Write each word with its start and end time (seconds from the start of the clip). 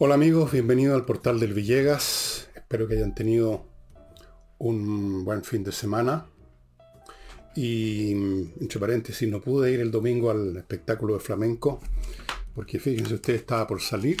Hola 0.00 0.14
amigos, 0.14 0.52
bienvenidos 0.52 0.94
al 0.94 1.04
portal 1.04 1.40
del 1.40 1.54
Villegas. 1.54 2.48
Espero 2.54 2.86
que 2.86 2.94
hayan 2.94 3.16
tenido 3.16 3.66
un 4.58 5.24
buen 5.24 5.42
fin 5.42 5.64
de 5.64 5.72
semana. 5.72 6.26
Y 7.56 8.12
entre 8.60 8.78
paréntesis, 8.78 9.28
no 9.28 9.40
pude 9.40 9.72
ir 9.72 9.80
el 9.80 9.90
domingo 9.90 10.30
al 10.30 10.56
espectáculo 10.56 11.14
de 11.14 11.20
flamenco, 11.20 11.80
porque 12.54 12.78
fíjense 12.78 13.14
usted, 13.14 13.34
estaba 13.34 13.66
por 13.66 13.80
salir 13.80 14.18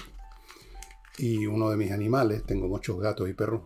y 1.16 1.46
uno 1.46 1.70
de 1.70 1.76
mis 1.76 1.92
animales, 1.92 2.42
tengo 2.42 2.66
muchos 2.66 2.98
gatos 2.98 3.30
y 3.30 3.34
perros, 3.34 3.62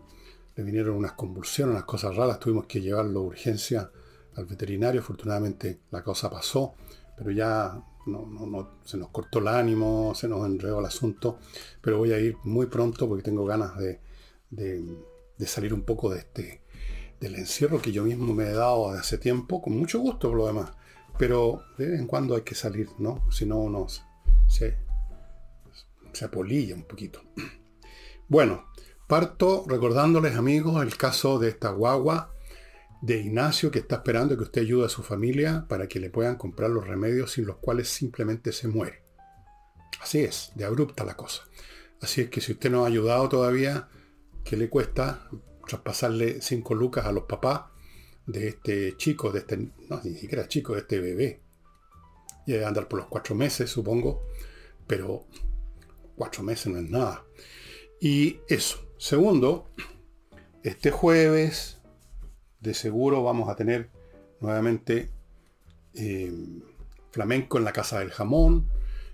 le 0.54 0.64
vinieron 0.64 0.96
unas 0.96 1.12
convulsiones, 1.12 1.72
unas 1.72 1.84
cosas 1.86 2.14
raras, 2.14 2.38
tuvimos 2.38 2.66
que 2.66 2.82
llevarlo 2.82 3.20
a 3.20 3.22
urgencia 3.22 3.90
al 4.36 4.44
veterinario, 4.44 5.00
afortunadamente 5.00 5.80
la 5.90 6.04
cosa 6.04 6.28
pasó, 6.28 6.74
pero 7.16 7.30
ya 7.30 7.82
no, 8.06 8.26
no, 8.26 8.70
se 8.84 8.96
nos 8.96 9.08
cortó 9.08 9.38
el 9.38 9.48
ánimo, 9.48 10.14
se 10.14 10.28
nos 10.28 10.44
enredó 10.46 10.80
el 10.80 10.86
asunto, 10.86 11.38
pero 11.80 11.98
voy 11.98 12.12
a 12.12 12.18
ir 12.18 12.36
muy 12.44 12.66
pronto 12.66 13.08
porque 13.08 13.22
tengo 13.22 13.44
ganas 13.44 13.76
de, 13.78 14.00
de, 14.50 15.46
salir 15.46 15.74
un 15.74 15.82
poco 15.82 16.10
de 16.10 16.20
este, 16.20 16.62
del 17.20 17.36
encierro 17.36 17.80
que 17.80 17.92
yo 17.92 18.04
mismo 18.04 18.32
me 18.34 18.44
he 18.44 18.52
dado 18.52 18.90
hace 18.90 19.18
tiempo, 19.18 19.60
con 19.60 19.76
mucho 19.76 19.98
gusto 19.98 20.28
por 20.28 20.38
lo 20.38 20.46
demás, 20.46 20.72
pero 21.18 21.62
de 21.78 21.88
vez 21.88 22.00
en 22.00 22.06
cuando 22.06 22.34
hay 22.34 22.42
que 22.42 22.54
salir, 22.54 22.88
¿no? 22.98 23.30
Si 23.30 23.44
no 23.44 23.58
uno 23.58 23.86
se, 24.48 24.76
se 26.12 26.24
apolilla 26.24 26.74
un 26.74 26.84
poquito. 26.84 27.22
Bueno, 28.28 28.64
parto 29.06 29.64
recordándoles 29.66 30.36
amigos 30.36 30.82
el 30.82 30.96
caso 30.96 31.38
de 31.38 31.48
esta 31.48 31.70
guagua 31.70 32.32
de 33.02 33.18
Ignacio 33.18 33.72
que 33.72 33.80
está 33.80 33.96
esperando 33.96 34.36
que 34.36 34.44
usted 34.44 34.62
ayude 34.62 34.86
a 34.86 34.88
su 34.88 35.02
familia 35.02 35.66
para 35.68 35.88
que 35.88 35.98
le 35.98 36.08
puedan 36.08 36.36
comprar 36.36 36.70
los 36.70 36.86
remedios 36.86 37.32
sin 37.32 37.46
los 37.46 37.56
cuales 37.56 37.88
simplemente 37.88 38.52
se 38.52 38.68
muere. 38.68 39.02
Así 40.00 40.20
es, 40.20 40.52
de 40.54 40.64
abrupta 40.64 41.04
la 41.04 41.16
cosa. 41.16 41.42
Así 42.00 42.22
es 42.22 42.30
que 42.30 42.40
si 42.40 42.52
usted 42.52 42.70
no 42.70 42.84
ha 42.84 42.88
ayudado 42.88 43.28
todavía, 43.28 43.88
¿qué 44.44 44.56
le 44.56 44.68
cuesta 44.68 45.28
traspasarle 45.66 46.40
5 46.40 46.74
lucas 46.76 47.04
a 47.04 47.12
los 47.12 47.24
papás 47.24 47.62
de 48.26 48.48
este 48.48 48.96
chico, 48.96 49.32
de 49.32 49.40
este, 49.40 49.56
no, 49.56 50.00
ni 50.04 50.14
siquiera 50.14 50.46
chico, 50.46 50.74
de 50.74 50.80
este 50.80 51.00
bebé? 51.00 51.42
Y 52.46 52.52
debe 52.52 52.64
andar 52.64 52.88
por 52.88 53.00
los 53.00 53.08
cuatro 53.08 53.34
meses, 53.34 53.68
supongo, 53.68 54.28
pero 54.86 55.26
cuatro 56.14 56.44
meses 56.44 56.72
no 56.72 56.78
es 56.78 56.88
nada. 56.88 57.24
Y 58.00 58.38
eso. 58.48 58.78
Segundo, 58.96 59.70
este 60.62 60.92
jueves 60.92 61.81
de 62.62 62.74
seguro 62.74 63.22
vamos 63.22 63.48
a 63.48 63.56
tener 63.56 63.90
nuevamente 64.40 65.10
eh, 65.94 66.32
flamenco 67.10 67.58
en 67.58 67.64
la 67.64 67.72
Casa 67.72 67.98
del 67.98 68.10
Jamón. 68.10 68.68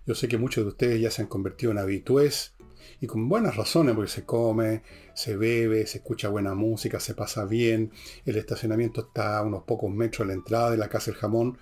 Yo 0.07 0.15
sé 0.15 0.29
que 0.29 0.39
muchos 0.39 0.65
de 0.65 0.69
ustedes 0.69 1.01
ya 1.01 1.11
se 1.11 1.23
han 1.23 1.29
convertido 1.29 1.73
en 1.73 1.79
habitués 1.79 2.55
y 3.01 3.07
con 3.07 3.29
buenas 3.29 3.57
razones, 3.57 3.95
porque 3.95 4.11
se 4.11 4.25
come, 4.25 4.83
se 5.15 5.37
bebe, 5.37 5.87
se 5.87 5.99
escucha 5.99 6.29
buena 6.29 6.55
música, 6.55 7.01
se 7.01 7.15
pasa 7.15 7.45
bien. 7.45 7.91
El 8.25 8.37
estacionamiento 8.37 9.01
está 9.01 9.39
a 9.39 9.43
unos 9.43 9.65
pocos 9.65 9.91
metros 9.91 10.27
de 10.27 10.35
la 10.35 10.39
entrada 10.39 10.71
de 10.71 10.77
la 10.77 10.89
Casa 10.89 11.11
del 11.11 11.21
Jamón. 11.21 11.59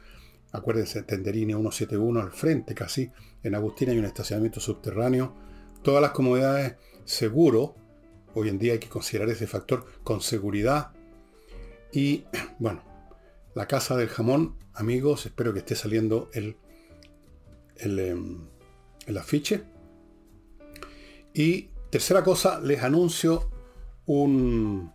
Acuérdense, 0.53 1.03
Tenderini 1.03 1.53
171 1.53 2.20
al 2.20 2.33
frente 2.33 2.75
casi. 2.75 3.11
En 3.42 3.55
Agustín 3.55 3.91
hay 3.91 3.98
un 3.98 4.05
estacionamiento 4.05 4.61
subterráneo. 4.61 5.34
Todas 5.83 6.03
las 6.03 6.11
comodidades 6.11 6.77
seguro. 7.05 7.77
Hoy 8.34 8.48
en 8.48 8.59
día 8.59 8.75
hay 8.75 8.79
que 8.79 8.89
considerar 8.89 9.29
ese 9.31 9.47
factor 9.47 9.87
con 10.03 10.20
seguridad 10.20 10.95
y 11.97 12.27
bueno, 12.58 12.83
la 13.55 13.66
casa 13.66 13.97
del 13.97 14.08
jamón, 14.08 14.56
amigos, 14.75 15.25
espero 15.25 15.55
que 15.55 15.61
esté 15.61 15.75
saliendo 15.75 16.28
el, 16.34 16.56
el, 17.77 17.98
em, 17.98 18.48
el 19.06 19.16
afiche. 19.16 19.64
Y 21.33 21.70
tercera 21.91 22.22
cosa, 22.22 22.61
les 22.61 22.83
anuncio 22.83 23.51
un 24.05 24.92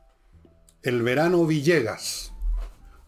el 0.83 1.01
verano 1.01 1.45
Villegas. 1.45 2.33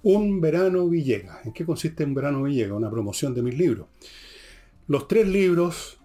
Un 0.01 0.41
verano 0.41 0.87
Villegas. 0.89 1.45
¿En 1.45 1.53
qué 1.53 1.63
consiste 1.63 2.03
un 2.03 2.15
verano 2.15 2.43
Villegas? 2.43 2.75
Una 2.75 2.89
promoción 2.89 3.35
de 3.35 3.43
mis 3.43 3.57
libros. 3.57 3.87
Los 4.87 5.07
tres 5.07 5.27
libros, 5.27 5.99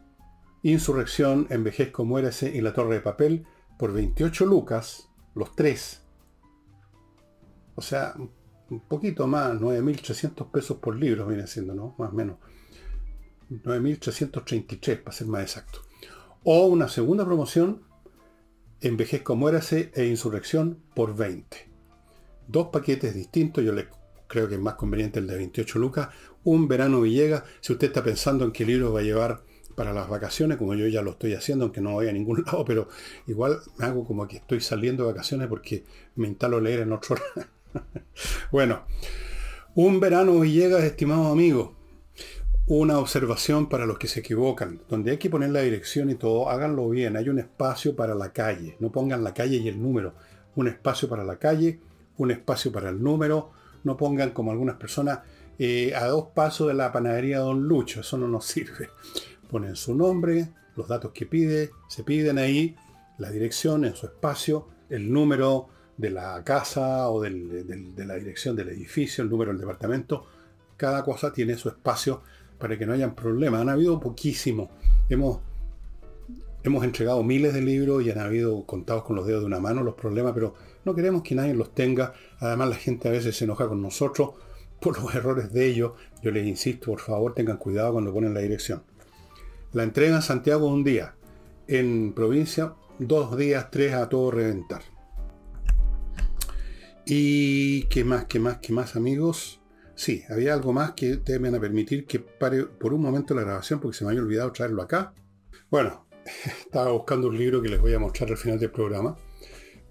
Insurrección, 0.63 1.47
Envejezco, 1.49 2.05
Muérese 2.05 2.55
y 2.55 2.61
La 2.61 2.75
Torre 2.75 2.97
de 2.97 3.01
Papel, 3.01 3.47
por 3.79 3.93
28 3.93 4.45
lucas, 4.45 5.09
los 5.35 5.55
tres, 5.57 6.03
o 7.79 7.81
sea, 7.81 8.13
un 8.71 8.81
poquito 8.81 9.29
más, 9.29 9.53
9.300 9.53 10.51
pesos 10.51 10.79
por 10.79 10.97
libro 10.97 11.29
viene 11.29 11.47
siendo, 11.47 11.77
¿no? 11.77 11.95
Más 11.97 12.11
o 12.11 12.13
menos. 12.13 12.39
9.333 13.51 15.01
para 15.01 15.17
ser 15.17 15.29
más 15.29 15.43
exacto. 15.43 15.83
O 16.43 16.67
una 16.67 16.89
segunda 16.89 17.25
promoción, 17.25 17.85
Envejezco, 18.81 19.37
Muérase 19.37 19.93
e 19.95 20.07
Insurrección 20.07 20.83
por 20.93 21.15
20. 21.15 21.71
Dos 22.49 22.71
paquetes 22.73 23.15
distintos, 23.15 23.63
yo 23.63 23.73
le 23.73 23.87
creo 24.27 24.49
que 24.49 24.57
es 24.57 24.61
más 24.61 24.75
conveniente 24.75 25.21
el 25.21 25.29
de 25.29 25.37
28 25.37 25.79
lucas. 25.79 26.09
Un 26.43 26.67
verano 26.67 27.03
Villegas, 27.03 27.45
si 27.61 27.73
usted 27.73 27.87
está 27.87 28.03
pensando 28.03 28.45
en 28.45 28.51
qué 28.51 28.67
libro 28.67 28.93
va 28.93 28.99
a 28.99 29.05
llevar 29.05 29.45
para 29.77 29.93
las 29.93 30.09
vacaciones, 30.09 30.59
como 30.59 30.75
yo 30.75 30.89
ya 30.89 31.01
lo 31.01 31.13
estoy 31.13 31.35
haciendo, 31.35 31.67
aunque 31.67 31.81
no 31.81 31.93
voy 31.93 32.09
a 32.09 32.13
ningún 32.13 32.43
lado, 32.47 32.65
pero 32.65 32.89
igual 33.29 33.61
me 33.77 33.87
hago 33.87 34.05
como 34.05 34.27
que 34.27 34.39
estoy 34.39 34.61
saliendo 34.61 35.05
de 35.05 35.13
vacaciones 35.13 35.47
porque 35.47 35.85
me 36.17 36.27
instalo 36.27 36.57
a 36.57 36.61
leer 36.61 36.81
en 36.81 36.93
otro 36.93 37.15
bueno, 38.53 38.83
un 39.75 40.01
verano 40.01 40.41
Villegas, 40.41 40.85
estimados 40.85 41.33
amigos. 41.33 41.71
Una 42.67 42.99
observación 42.99 43.69
para 43.69 43.87
los 43.87 43.99
que 43.99 44.09
se 44.09 44.21
equivocan. 44.21 44.81
Donde 44.89 45.13
hay 45.13 45.19
que 45.19 45.31
poner 45.31 45.51
la 45.51 45.63
dirección 45.63 46.11
y 46.11 46.17
todo, 46.17 46.51
háganlo 46.51 46.89
bien. 46.91 47.17
Hay 47.17 47.29
un 47.29 47.39
espacio 47.39 47.97
para 47.97 48.15
la 48.15 48.33
calle. 48.33 48.77
No 48.81 48.91
pongan 48.93 49.25
la 49.25 49.33
calle 49.33 49.57
y 49.57 49.69
el 49.69 49.81
número. 49.81 50.15
Un 50.57 50.69
espacio 50.69 51.09
para 51.09 51.25
la 51.25 51.39
calle, 51.39 51.81
un 52.19 52.31
espacio 52.31 52.73
para 52.73 52.91
el 52.91 53.03
número. 53.03 53.53
No 53.85 53.97
pongan 53.97 54.31
como 54.31 54.51
algunas 54.51 54.77
personas 54.77 55.21
eh, 55.59 55.95
a 55.95 56.07
dos 56.07 56.27
pasos 56.35 56.69
de 56.69 56.75
la 56.75 56.93
panadería 56.93 57.39
Don 57.39 57.63
Lucho. 57.63 58.01
Eso 58.01 58.19
no 58.19 58.29
nos 58.29 58.45
sirve. 58.47 58.91
Ponen 59.51 59.77
su 59.77 59.95
nombre, 59.95 60.51
los 60.77 60.89
datos 60.89 61.13
que 61.13 61.25
pide, 61.25 61.71
se 61.89 62.05
piden 62.05 62.39
ahí, 62.39 62.77
la 63.19 63.31
dirección 63.31 63.85
en 63.85 63.95
su 63.95 64.07
espacio, 64.07 64.69
el 64.91 65.11
número 65.11 65.69
de 65.99 66.11
la 66.11 66.43
casa 66.45 67.11
o 67.11 67.21
de 67.21 68.05
la 68.07 68.15
dirección 68.15 68.57
del 68.57 68.71
edificio, 68.71 69.23
el 69.23 69.29
número 69.29 69.51
del 69.51 69.61
departamento. 69.61 70.27
Cada 70.77 71.05
cosa 71.05 71.33
tiene 71.33 71.57
su 71.57 71.69
espacio 71.69 72.23
para 72.57 72.79
que 72.79 72.87
no 72.87 72.93
hayan 72.93 73.15
problemas. 73.15 73.61
Han 73.61 73.69
habido 73.69 73.99
poquísimo. 73.99 74.71
Hemos, 75.09 75.41
hemos 76.63 76.85
entregado 76.85 77.23
miles 77.25 77.53
de 77.53 77.63
libros 77.63 78.05
y 78.05 78.11
han 78.11 78.21
habido 78.21 78.65
contados 78.65 79.03
con 79.03 79.17
los 79.17 79.27
dedos 79.27 79.41
de 79.41 79.47
una 79.47 79.59
mano 79.59 79.83
los 79.83 79.95
problemas, 79.95 80.33
pero 80.33 80.55
no 80.85 80.95
queremos 80.95 81.23
que 81.23 81.35
nadie 81.35 81.55
los 81.55 81.75
tenga. 81.75 82.15
Además 82.39 82.69
la 82.71 82.77
gente 82.77 83.09
a 83.09 83.13
veces 83.13 83.37
se 83.37 83.45
enoja 83.45 83.69
con 83.69 83.83
nosotros 83.83 84.31
por 84.81 85.03
los 85.03 85.13
errores 85.17 85.53
de 85.53 85.67
ellos. 85.67 85.93
Yo 86.23 86.31
les 86.31 86.47
insisto, 86.47 86.93
por 86.93 87.01
favor, 87.01 87.35
tengan 87.35 87.57
cuidado 87.57 87.95
cuando 87.95 88.13
ponen 88.13 88.35
la 88.35 88.41
dirección. 88.41 88.83
La 89.73 89.83
entrega 89.83 90.17
en 90.17 90.23
Santiago 90.23 90.69
un 90.69 90.85
día. 90.85 91.15
En 91.67 92.13
provincia, 92.15 92.75
dos 93.01 93.37
días, 93.37 93.71
tres 93.71 93.95
a 93.95 94.09
todo 94.09 94.31
reventar. 94.31 94.83
Y 97.11 97.85
qué 97.85 98.05
más, 98.05 98.27
qué 98.27 98.39
más, 98.39 98.59
qué 98.59 98.71
más 98.71 98.95
amigos. 98.95 99.63
Sí, 99.95 100.25
había 100.29 100.53
algo 100.53 100.75
más 100.75 100.93
que 100.93 101.13
ustedes 101.15 101.41
van 101.41 101.55
a 101.55 101.61
permitir 101.61 102.05
que 102.05 102.21
pare 102.21 102.67
por 102.67 102.93
un 102.93 103.01
momento 103.01 103.35
la 103.35 103.41
grabación 103.41 103.81
porque 103.81 103.97
se 103.97 104.05
me 104.05 104.11
había 104.11 104.21
olvidado 104.21 104.53
traerlo 104.53 104.83
acá. 104.83 105.15
Bueno, 105.71 106.07
estaba 106.61 106.93
buscando 106.93 107.29
un 107.29 107.39
libro 107.39 107.63
que 107.63 107.71
les 107.71 107.81
voy 107.81 107.95
a 107.95 107.99
mostrar 107.99 108.31
al 108.31 108.37
final 108.37 108.59
del 108.59 108.71
programa, 108.71 109.17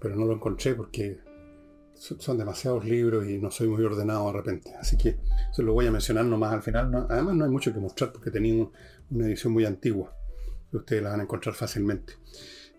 pero 0.00 0.14
no 0.14 0.26
lo 0.26 0.34
encontré 0.34 0.76
porque 0.76 1.18
son 1.94 2.38
demasiados 2.38 2.84
libros 2.84 3.26
y 3.26 3.38
no 3.38 3.50
soy 3.50 3.66
muy 3.66 3.82
ordenado 3.82 4.28
de 4.28 4.34
repente. 4.34 4.72
Así 4.80 4.96
que 4.96 5.18
se 5.52 5.64
lo 5.64 5.72
voy 5.72 5.88
a 5.88 5.90
mencionar 5.90 6.24
nomás 6.24 6.52
al 6.52 6.62
final. 6.62 7.08
además 7.10 7.34
no 7.34 7.44
hay 7.44 7.50
mucho 7.50 7.72
que 7.72 7.80
mostrar 7.80 8.12
porque 8.12 8.30
tenía 8.30 8.64
una 9.10 9.26
edición 9.26 9.52
muy 9.52 9.64
antigua. 9.64 10.14
Ustedes 10.70 11.02
la 11.02 11.10
van 11.10 11.20
a 11.20 11.22
encontrar 11.24 11.56
fácilmente. 11.56 12.12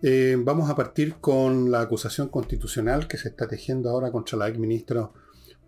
Eh, 0.01 0.37
vamos 0.39 0.69
a 0.69 0.77
partir 0.77 1.15
con 1.15 1.71
la 1.71 1.81
acusación 1.81 2.29
constitucional 2.29 3.07
que 3.07 3.17
se 3.17 3.27
está 3.27 3.49
tejiendo 3.49 3.89
ahora 3.89 4.11
contra 4.13 4.37
la 4.37 4.47
ex 4.47 4.57
ministra 4.57 5.11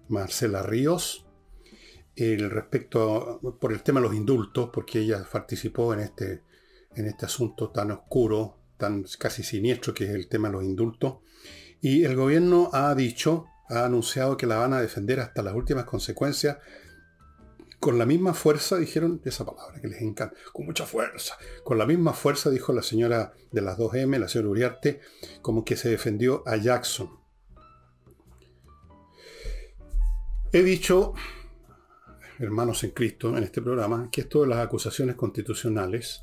Marcela 0.07 0.63
Ríos 0.63 1.25
el 2.15 2.49
respecto 2.49 3.41
por 3.59 3.73
el 3.73 3.83
tema 3.83 3.99
de 3.99 4.07
los 4.07 4.15
indultos, 4.15 4.69
porque 4.71 4.99
ella 4.99 5.25
participó 5.29 5.93
en 5.93 6.01
este, 6.01 6.43
en 6.95 7.07
este 7.07 7.25
asunto 7.25 7.71
tan 7.71 7.91
oscuro, 7.91 8.57
tan 8.77 9.05
casi 9.19 9.43
siniestro 9.43 9.93
que 9.93 10.05
es 10.05 10.11
el 10.11 10.27
tema 10.27 10.47
de 10.47 10.53
los 10.53 10.63
indultos. 10.63 11.17
Y 11.81 12.03
el 12.03 12.15
gobierno 12.15 12.69
ha 12.73 12.93
dicho, 12.95 13.47
ha 13.69 13.85
anunciado 13.85 14.37
que 14.37 14.45
la 14.45 14.57
van 14.57 14.73
a 14.73 14.81
defender 14.81 15.19
hasta 15.19 15.41
las 15.41 15.55
últimas 15.55 15.85
consecuencias 15.85 16.57
con 17.81 17.97
la 17.97 18.05
misma 18.05 18.35
fuerza, 18.35 18.77
dijeron 18.77 19.21
esa 19.25 19.43
palabra 19.43 19.81
que 19.81 19.87
les 19.87 20.03
encanta, 20.03 20.35
con 20.53 20.67
mucha 20.67 20.85
fuerza. 20.85 21.35
Con 21.63 21.79
la 21.79 21.87
misma 21.87 22.13
fuerza, 22.13 22.51
dijo 22.51 22.71
la 22.73 22.83
señora 22.83 23.33
de 23.51 23.61
las 23.61 23.79
2M, 23.79 24.19
la 24.19 24.27
señora 24.27 24.49
Uriarte, 24.49 25.01
como 25.41 25.65
que 25.65 25.75
se 25.75 25.89
defendió 25.89 26.43
a 26.45 26.57
Jackson. 26.57 27.09
He 30.53 30.61
dicho, 30.61 31.15
hermanos 32.37 32.83
en 32.83 32.91
Cristo, 32.91 33.35
en 33.35 33.43
este 33.43 33.63
programa, 33.63 34.09
que 34.11 34.21
esto 34.21 34.43
de 34.43 34.49
las 34.49 34.59
acusaciones 34.59 35.15
constitucionales 35.15 36.21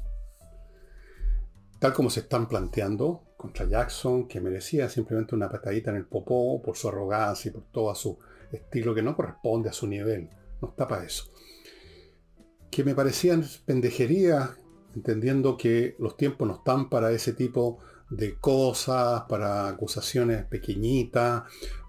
tal 1.80 1.92
como 1.92 2.08
se 2.08 2.20
están 2.20 2.48
planteando 2.48 3.24
contra 3.36 3.66
Jackson, 3.66 4.28
que 4.28 4.40
merecía 4.40 4.88
simplemente 4.88 5.34
una 5.34 5.48
patadita 5.48 5.90
en 5.90 5.96
el 5.96 6.06
popó 6.06 6.62
por 6.62 6.76
su 6.76 6.88
arrogancia 6.88 7.48
y 7.48 7.52
por 7.52 7.64
todo 7.72 7.92
su 7.96 8.16
estilo 8.52 8.94
que 8.94 9.02
no 9.02 9.16
corresponde 9.16 9.70
a 9.70 9.72
su 9.72 9.88
nivel. 9.88 10.30
No 10.60 10.68
está 10.68 10.86
para 10.86 11.04
eso. 11.04 11.32
Que 12.70 12.84
me 12.84 12.94
parecían 12.94 13.44
pendejerías, 13.64 14.50
entendiendo 14.94 15.56
que 15.56 15.96
los 15.98 16.16
tiempos 16.16 16.46
no 16.46 16.54
están 16.56 16.88
para 16.88 17.10
ese 17.12 17.32
tipo 17.32 17.78
de 18.10 18.36
cosas, 18.36 19.22
para 19.28 19.68
acusaciones 19.68 20.44
pequeñitas, 20.44 21.42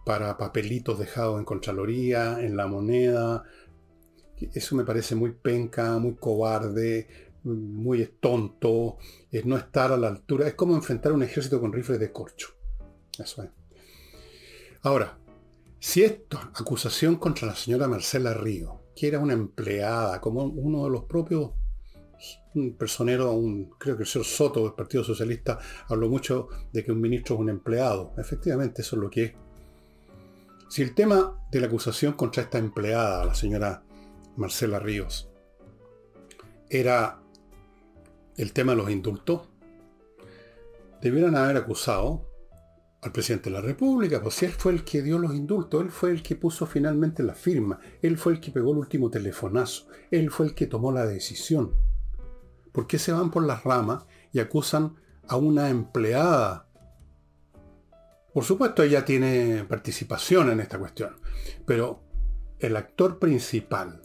para 0.06 0.38
papelitos 0.38 1.00
dejados 1.00 1.40
en 1.40 1.46
Contraloría, 1.46 2.40
en 2.40 2.58
la 2.58 2.68
moneda. 2.68 3.44
Eso 4.54 4.76
me 4.76 4.84
parece 4.84 5.16
muy 5.16 5.32
penca, 5.32 5.98
muy 6.00 6.16
cobarde, 6.16 7.08
muy 7.44 8.06
tonto, 8.20 8.98
es 9.32 9.46
no 9.46 9.58
estar 9.58 9.92
a 9.92 9.98
la 9.98 10.08
altura. 10.08 10.48
Es 10.48 10.56
como 10.56 10.76
enfrentar 10.76 11.12
un 11.12 11.24
ejército 11.24 11.60
con 11.60 11.74
rifles 11.74 12.00
de 12.00 12.12
corcho. 12.12 12.50
Eso 13.18 13.44
es. 13.44 13.50
Ahora, 14.82 15.18
si 15.80 16.04
esta 16.04 16.52
acusación 16.56 17.18
contra 17.18 17.48
la 17.48 17.56
señora 17.56 17.88
Marcela 17.88 18.34
Río, 18.34 18.79
que 19.00 19.08
era 19.08 19.20
una 19.20 19.32
empleada, 19.32 20.20
como 20.20 20.44
uno 20.44 20.84
de 20.84 20.90
los 20.90 21.06
propios 21.06 21.52
un 22.54 22.76
personero, 22.76 23.32
un, 23.32 23.70
creo 23.78 23.96
que 23.96 24.04
el 24.04 24.10
señor 24.10 24.26
Soto 24.26 24.64
del 24.64 24.74
Partido 24.74 25.06
Socialista 25.06 25.58
habló 25.88 26.10
mucho 26.10 26.50
de 26.74 26.84
que 26.84 26.92
un 26.92 27.00
ministro 27.00 27.36
es 27.36 27.42
un 27.42 27.50
empleado. 27.50 28.12
Efectivamente, 28.18 28.82
eso 28.82 28.98
es 28.98 29.02
lo 29.02 29.10
que 29.10 29.24
es. 29.24 29.34
Si 30.68 30.82
el 30.82 30.94
tema 30.94 31.40
de 31.50 31.62
la 31.62 31.68
acusación 31.68 32.12
contra 32.14 32.44
esta 32.44 32.58
empleada, 32.58 33.24
la 33.24 33.36
señora 33.36 33.84
Marcela 34.36 34.80
Ríos, 34.80 35.30
era 36.70 37.22
el 38.36 38.52
tema 38.52 38.74
de 38.74 38.80
los 38.80 38.92
indultos, 38.92 39.48
debieran 41.02 41.38
haber 41.38 41.56
acusado 41.56 42.29
al 43.02 43.12
presidente 43.12 43.50
de 43.50 43.56
la 43.56 43.62
República, 43.62 44.22
pues 44.22 44.36
si 44.36 44.46
él 44.46 44.52
fue 44.52 44.74
el 44.74 44.84
que 44.84 45.02
dio 45.02 45.20
los 45.20 45.34
indultos, 45.34 45.82
él 45.82 45.90
fue 45.90 46.12
el 46.12 46.22
que 46.22 46.36
puso 46.36 46.66
finalmente 46.66 47.24
la 47.24 47.34
firma, 47.34 47.80
él 48.02 48.18
fue 48.18 48.34
el 48.34 48.42
que 48.42 48.52
pegó 48.52 48.72
el 48.72 48.80
último 48.80 49.10
telefonazo, 49.10 49.88
él 50.12 50.30
fue 50.30 50.48
el 50.48 50.54
que 50.54 50.68
tomó 50.68 50.92
la 50.92 51.06
decisión. 51.06 51.74
¿Por 52.74 52.88
qué 52.88 53.00
se 53.00 53.14
van 53.14 53.32
por 53.32 53.46
las 53.46 53.64
ramas 53.64 54.06
y 54.34 54.40
acusan 54.40 54.96
a 55.28 55.38
una 55.38 55.70
empleada? 55.70 56.68
Por 58.34 58.44
supuesto, 58.44 58.84
ella 58.84 59.06
tiene 59.06 59.64
participación 59.64 60.52
en 60.52 60.60
esta 60.60 60.78
cuestión, 60.78 61.16
pero 61.66 62.04
el 62.60 62.76
actor 62.76 63.18
principal 63.18 64.02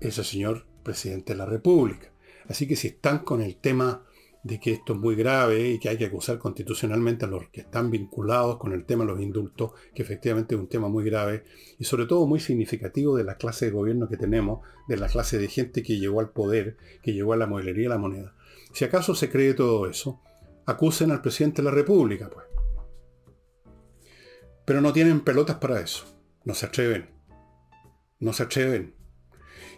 es 0.00 0.18
el 0.18 0.24
señor 0.24 0.66
presidente 0.82 1.32
de 1.32 1.38
la 1.38 1.46
República. 1.46 2.12
Así 2.48 2.68
que 2.68 2.76
si 2.76 2.88
están 2.88 3.20
con 3.20 3.40
el 3.40 3.56
tema 3.56 4.04
de 4.44 4.60
que 4.60 4.72
esto 4.72 4.92
es 4.92 4.98
muy 5.00 5.16
grave 5.16 5.70
y 5.70 5.78
que 5.78 5.88
hay 5.88 5.96
que 5.96 6.04
acusar 6.04 6.38
constitucionalmente 6.38 7.24
a 7.24 7.28
los 7.28 7.48
que 7.48 7.62
están 7.62 7.90
vinculados 7.90 8.58
con 8.58 8.72
el 8.72 8.84
tema 8.84 9.04
de 9.04 9.12
los 9.12 9.20
indultos, 9.20 9.72
que 9.94 10.02
efectivamente 10.02 10.54
es 10.54 10.60
un 10.60 10.68
tema 10.68 10.88
muy 10.88 11.02
grave 11.02 11.44
y 11.78 11.84
sobre 11.84 12.04
todo 12.04 12.26
muy 12.26 12.40
significativo 12.40 13.16
de 13.16 13.24
la 13.24 13.36
clase 13.36 13.64
de 13.64 13.70
gobierno 13.72 14.06
que 14.06 14.18
tenemos, 14.18 14.60
de 14.86 14.98
la 14.98 15.08
clase 15.08 15.38
de 15.38 15.48
gente 15.48 15.82
que 15.82 15.98
llegó 15.98 16.20
al 16.20 16.30
poder, 16.30 16.76
que 17.02 17.14
llegó 17.14 17.32
a 17.32 17.38
la 17.38 17.46
modelería 17.46 17.84
de 17.84 17.94
la 17.94 17.98
moneda. 17.98 18.34
Si 18.72 18.84
acaso 18.84 19.14
se 19.14 19.30
cree 19.30 19.54
todo 19.54 19.88
eso, 19.88 20.20
acusen 20.66 21.10
al 21.10 21.22
presidente 21.22 21.62
de 21.62 21.66
la 21.70 21.74
República, 21.74 22.28
pues. 22.28 22.44
Pero 24.66 24.82
no 24.82 24.92
tienen 24.92 25.20
pelotas 25.20 25.56
para 25.56 25.80
eso. 25.80 26.04
No 26.44 26.52
se 26.52 26.66
atreven. 26.66 27.08
No 28.18 28.32
se 28.34 28.42
atreven. 28.42 28.94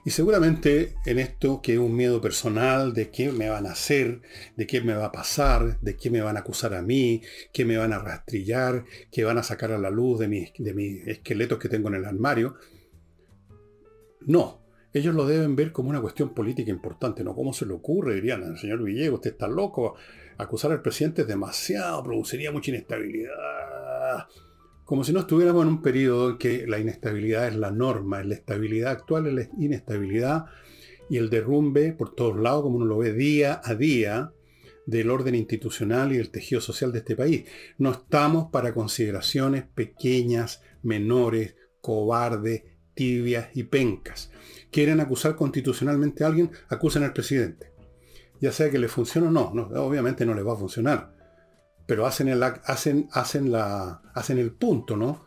Y 0.07 0.11
seguramente 0.11 0.95
en 1.05 1.19
esto, 1.19 1.61
que 1.61 1.73
es 1.73 1.79
un 1.81 1.97
miedo 1.97 2.21
personal 2.21 2.95
de 2.95 3.11
qué 3.11 3.33
me 3.33 3.49
van 3.51 3.67
a 3.67 3.73
hacer, 3.73 4.21
de 4.57 4.65
qué 4.65 4.81
me 4.81 4.95
va 4.95 5.07
a 5.07 5.11
pasar, 5.11 5.81
de 5.81 5.97
qué 5.97 6.11
me 6.11 6.21
van 6.21 6.37
a 6.37 6.41
acusar 6.41 6.75
a 6.75 6.83
mí, 6.83 7.23
qué 7.53 7.65
me 7.65 7.77
van 7.77 7.93
a 7.93 7.99
rastrillar, 7.99 8.85
qué 9.11 9.25
van 9.25 9.39
a 9.39 9.43
sacar 9.43 9.73
a 9.73 9.79
la 9.79 9.91
luz 9.91 10.21
de, 10.21 10.29
mis, 10.29 10.53
de 10.59 10.75
mis 10.75 11.05
esqueletos 11.09 11.59
que 11.59 11.69
tengo 11.69 11.89
en 11.89 11.97
el 11.97 12.05
armario. 12.05 12.55
No, 14.21 14.63
ellos 14.93 15.13
lo 15.13 15.27
deben 15.27 15.57
ver 15.57 15.73
como 15.73 15.91
una 15.91 16.01
cuestión 16.01 16.33
política 16.33 16.71
importante, 16.71 17.25
¿no? 17.25 17.35
¿Cómo 17.35 17.53
se 17.53 17.67
le 17.67 17.73
ocurre? 17.73 18.15
Dirían, 18.15 18.57
señor 18.57 18.85
Villegas, 18.85 19.15
usted 19.15 19.33
está 19.33 19.49
loco, 19.49 19.97
acusar 20.39 20.71
al 20.71 20.83
presidente 20.83 21.23
es 21.23 21.29
demasiado, 21.29 22.05
produciría 22.05 22.53
mucha 22.53 22.71
inestabilidad 22.71 24.29
como 24.87 25.03
si 25.03 25.13
no 25.13 25.21
estuviéramos 25.21 25.65
en 25.65 25.69
un 25.69 25.83
periodo 25.83 26.31
en 26.31 26.39
que 26.39 26.65
la 26.67 26.79
inestabilidad 26.79 27.49
es 27.49 27.57
la 27.57 27.73
norma, 27.73 28.23
la 28.23 28.37
estabilidad 28.37 28.93
actual 28.93 29.27
es 29.27 29.35
la 29.35 29.49
inestabilidad 29.59 30.47
y 31.11 31.17
el 31.17 31.29
derrumbe 31.29 31.93
por 31.93 32.15
todos 32.15 32.39
lados, 32.39 32.63
como 32.63 32.77
uno 32.77 32.87
lo 32.87 32.99
ve 32.99 33.13
día 33.13 33.61
a 33.65 33.75
día, 33.75 34.33
del 34.87 35.11
orden 35.11 35.35
institucional 35.35 36.13
y 36.13 36.19
del 36.19 36.31
tejido 36.31 36.61
social 36.61 36.93
de 36.93 36.99
este 36.99 37.17
país. 37.17 37.47
No 37.79 37.91
estamos 37.91 38.53
para 38.53 38.73
consideraciones 38.73 39.65
pequeñas, 39.65 40.63
menores, 40.85 41.57
cobardes, 41.81 42.63
tibias 42.95 43.49
y 43.55 43.65
pencas. 43.65 44.31
Quieren 44.71 45.01
acusar 45.01 45.35
constitucionalmente 45.35 46.23
a 46.23 46.29
alguien, 46.29 46.53
acusen 46.69 47.03
al 47.03 47.13
presidente. 47.13 47.73
Ya 48.41 48.53
sea 48.53 48.71
que 48.71 48.79
le 48.79 48.87
funcione 48.87 49.27
o 49.27 49.31
no, 49.33 49.51
no 49.53 49.65
obviamente 49.83 50.25
no 50.25 50.35
les 50.35 50.47
va 50.47 50.53
a 50.53 50.57
funcionar 50.57 51.16
pero 51.87 52.07
hacen 52.07 52.29
el, 52.29 52.43
hacen, 52.43 53.09
hacen, 53.13 53.53
la, 53.53 54.03
hacen 54.15 54.39
el 54.39 54.53
punto, 54.53 54.97
¿no? 54.97 55.25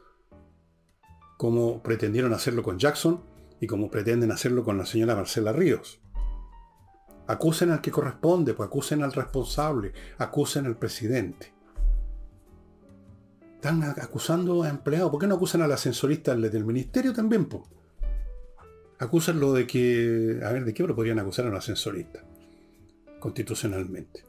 Como 1.37 1.81
pretendieron 1.81 2.33
hacerlo 2.33 2.63
con 2.63 2.77
Jackson 2.77 3.21
y 3.61 3.67
como 3.67 3.89
pretenden 3.89 4.31
hacerlo 4.31 4.63
con 4.63 4.77
la 4.77 4.85
señora 4.85 5.15
Marcela 5.15 5.53
Ríos. 5.53 6.01
Acusen 7.27 7.71
al 7.71 7.81
que 7.81 7.91
corresponde, 7.91 8.53
pues 8.53 8.67
acusen 8.67 9.03
al 9.03 9.13
responsable, 9.13 9.93
acusen 10.17 10.65
al 10.65 10.77
presidente. 10.77 11.53
Están 13.55 13.83
acusando 13.83 14.63
a 14.63 14.69
empleados. 14.69 15.11
¿Por 15.11 15.19
qué 15.19 15.27
no 15.27 15.35
acusan 15.35 15.61
al 15.61 15.71
ascensorista 15.71 16.35
del 16.35 16.65
ministerio 16.65 17.13
también? 17.13 17.45
Pues? 17.45 17.63
lo 19.35 19.53
de 19.53 19.67
que. 19.67 20.39
A 20.43 20.51
ver, 20.51 20.65
¿de 20.65 20.73
qué 20.73 20.85
podrían 20.85 21.19
acusar 21.19 21.45
a 21.45 21.49
un 21.49 21.55
ascensorista? 21.55 22.23
Constitucionalmente. 23.19 24.23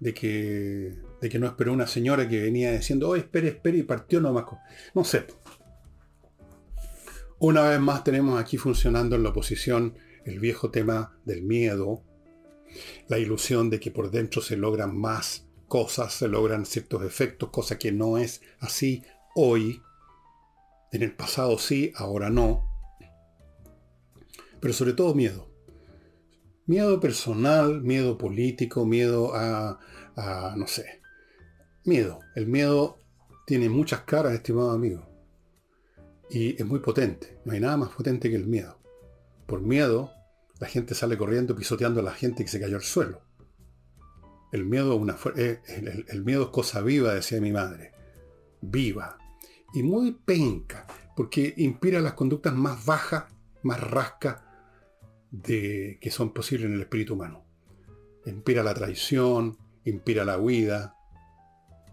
De 0.00 0.12
que 0.12 0.98
de 1.24 1.30
que 1.30 1.38
no 1.38 1.46
esperó 1.46 1.72
una 1.72 1.86
señora 1.86 2.28
que 2.28 2.38
venía 2.38 2.70
diciendo, 2.70 3.08
oh, 3.08 3.16
espere, 3.16 3.48
espere, 3.48 3.78
y 3.78 3.82
partió 3.82 4.20
nomás. 4.20 4.44
No 4.94 5.04
sé. 5.04 5.26
Una 7.38 7.62
vez 7.62 7.80
más 7.80 8.04
tenemos 8.04 8.38
aquí 8.38 8.58
funcionando 8.58 9.16
en 9.16 9.22
la 9.22 9.30
oposición 9.30 9.96
el 10.26 10.38
viejo 10.38 10.70
tema 10.70 11.16
del 11.24 11.40
miedo, 11.40 12.02
la 13.08 13.16
ilusión 13.16 13.70
de 13.70 13.80
que 13.80 13.90
por 13.90 14.10
dentro 14.10 14.42
se 14.42 14.58
logran 14.58 14.94
más 14.94 15.46
cosas, 15.66 16.12
se 16.12 16.28
logran 16.28 16.66
ciertos 16.66 17.02
efectos, 17.02 17.48
cosa 17.48 17.78
que 17.78 17.90
no 17.90 18.18
es 18.18 18.42
así 18.60 19.02
hoy. 19.34 19.80
En 20.92 21.02
el 21.02 21.16
pasado 21.16 21.56
sí, 21.56 21.90
ahora 21.96 22.28
no. 22.28 22.68
Pero 24.60 24.74
sobre 24.74 24.92
todo 24.92 25.14
miedo. 25.14 25.48
Miedo 26.66 27.00
personal, 27.00 27.80
miedo 27.80 28.18
político, 28.18 28.84
miedo 28.84 29.34
a, 29.34 29.80
a 30.16 30.54
no 30.54 30.66
sé, 30.66 31.00
Miedo. 31.84 32.20
El 32.34 32.46
miedo 32.46 32.98
tiene 33.46 33.68
muchas 33.68 34.00
caras, 34.00 34.32
estimado 34.32 34.70
amigo. 34.70 35.06
Y 36.30 36.60
es 36.60 36.66
muy 36.66 36.80
potente. 36.80 37.38
No 37.44 37.52
hay 37.52 37.60
nada 37.60 37.76
más 37.76 37.90
potente 37.90 38.30
que 38.30 38.36
el 38.36 38.46
miedo. 38.46 38.78
Por 39.46 39.60
miedo, 39.60 40.10
la 40.60 40.66
gente 40.66 40.94
sale 40.94 41.18
corriendo 41.18 41.54
pisoteando 41.54 42.00
a 42.00 42.04
la 42.04 42.12
gente 42.12 42.42
que 42.42 42.50
se 42.50 42.58
cayó 42.58 42.76
al 42.76 42.82
suelo. 42.82 43.20
El 44.50 44.64
miedo, 44.64 44.96
una, 44.96 45.16
es 45.36 45.58
cosa 46.50 46.80
viva, 46.80 47.12
decía 47.12 47.40
mi 47.40 47.52
madre. 47.52 47.92
Viva. 48.62 49.18
Y 49.74 49.82
muy 49.82 50.12
penca, 50.12 50.86
porque 51.14 51.52
inspira 51.58 52.00
las 52.00 52.14
conductas 52.14 52.54
más 52.54 52.86
bajas, 52.86 53.24
más 53.62 53.80
rascas 53.80 54.40
de, 55.30 55.98
que 56.00 56.10
son 56.10 56.32
posibles 56.32 56.68
en 56.68 56.74
el 56.74 56.80
espíritu 56.80 57.14
humano. 57.14 57.44
Inspira 58.24 58.62
la 58.62 58.72
traición, 58.72 59.58
inspira 59.84 60.24
la 60.24 60.38
huida, 60.38 60.96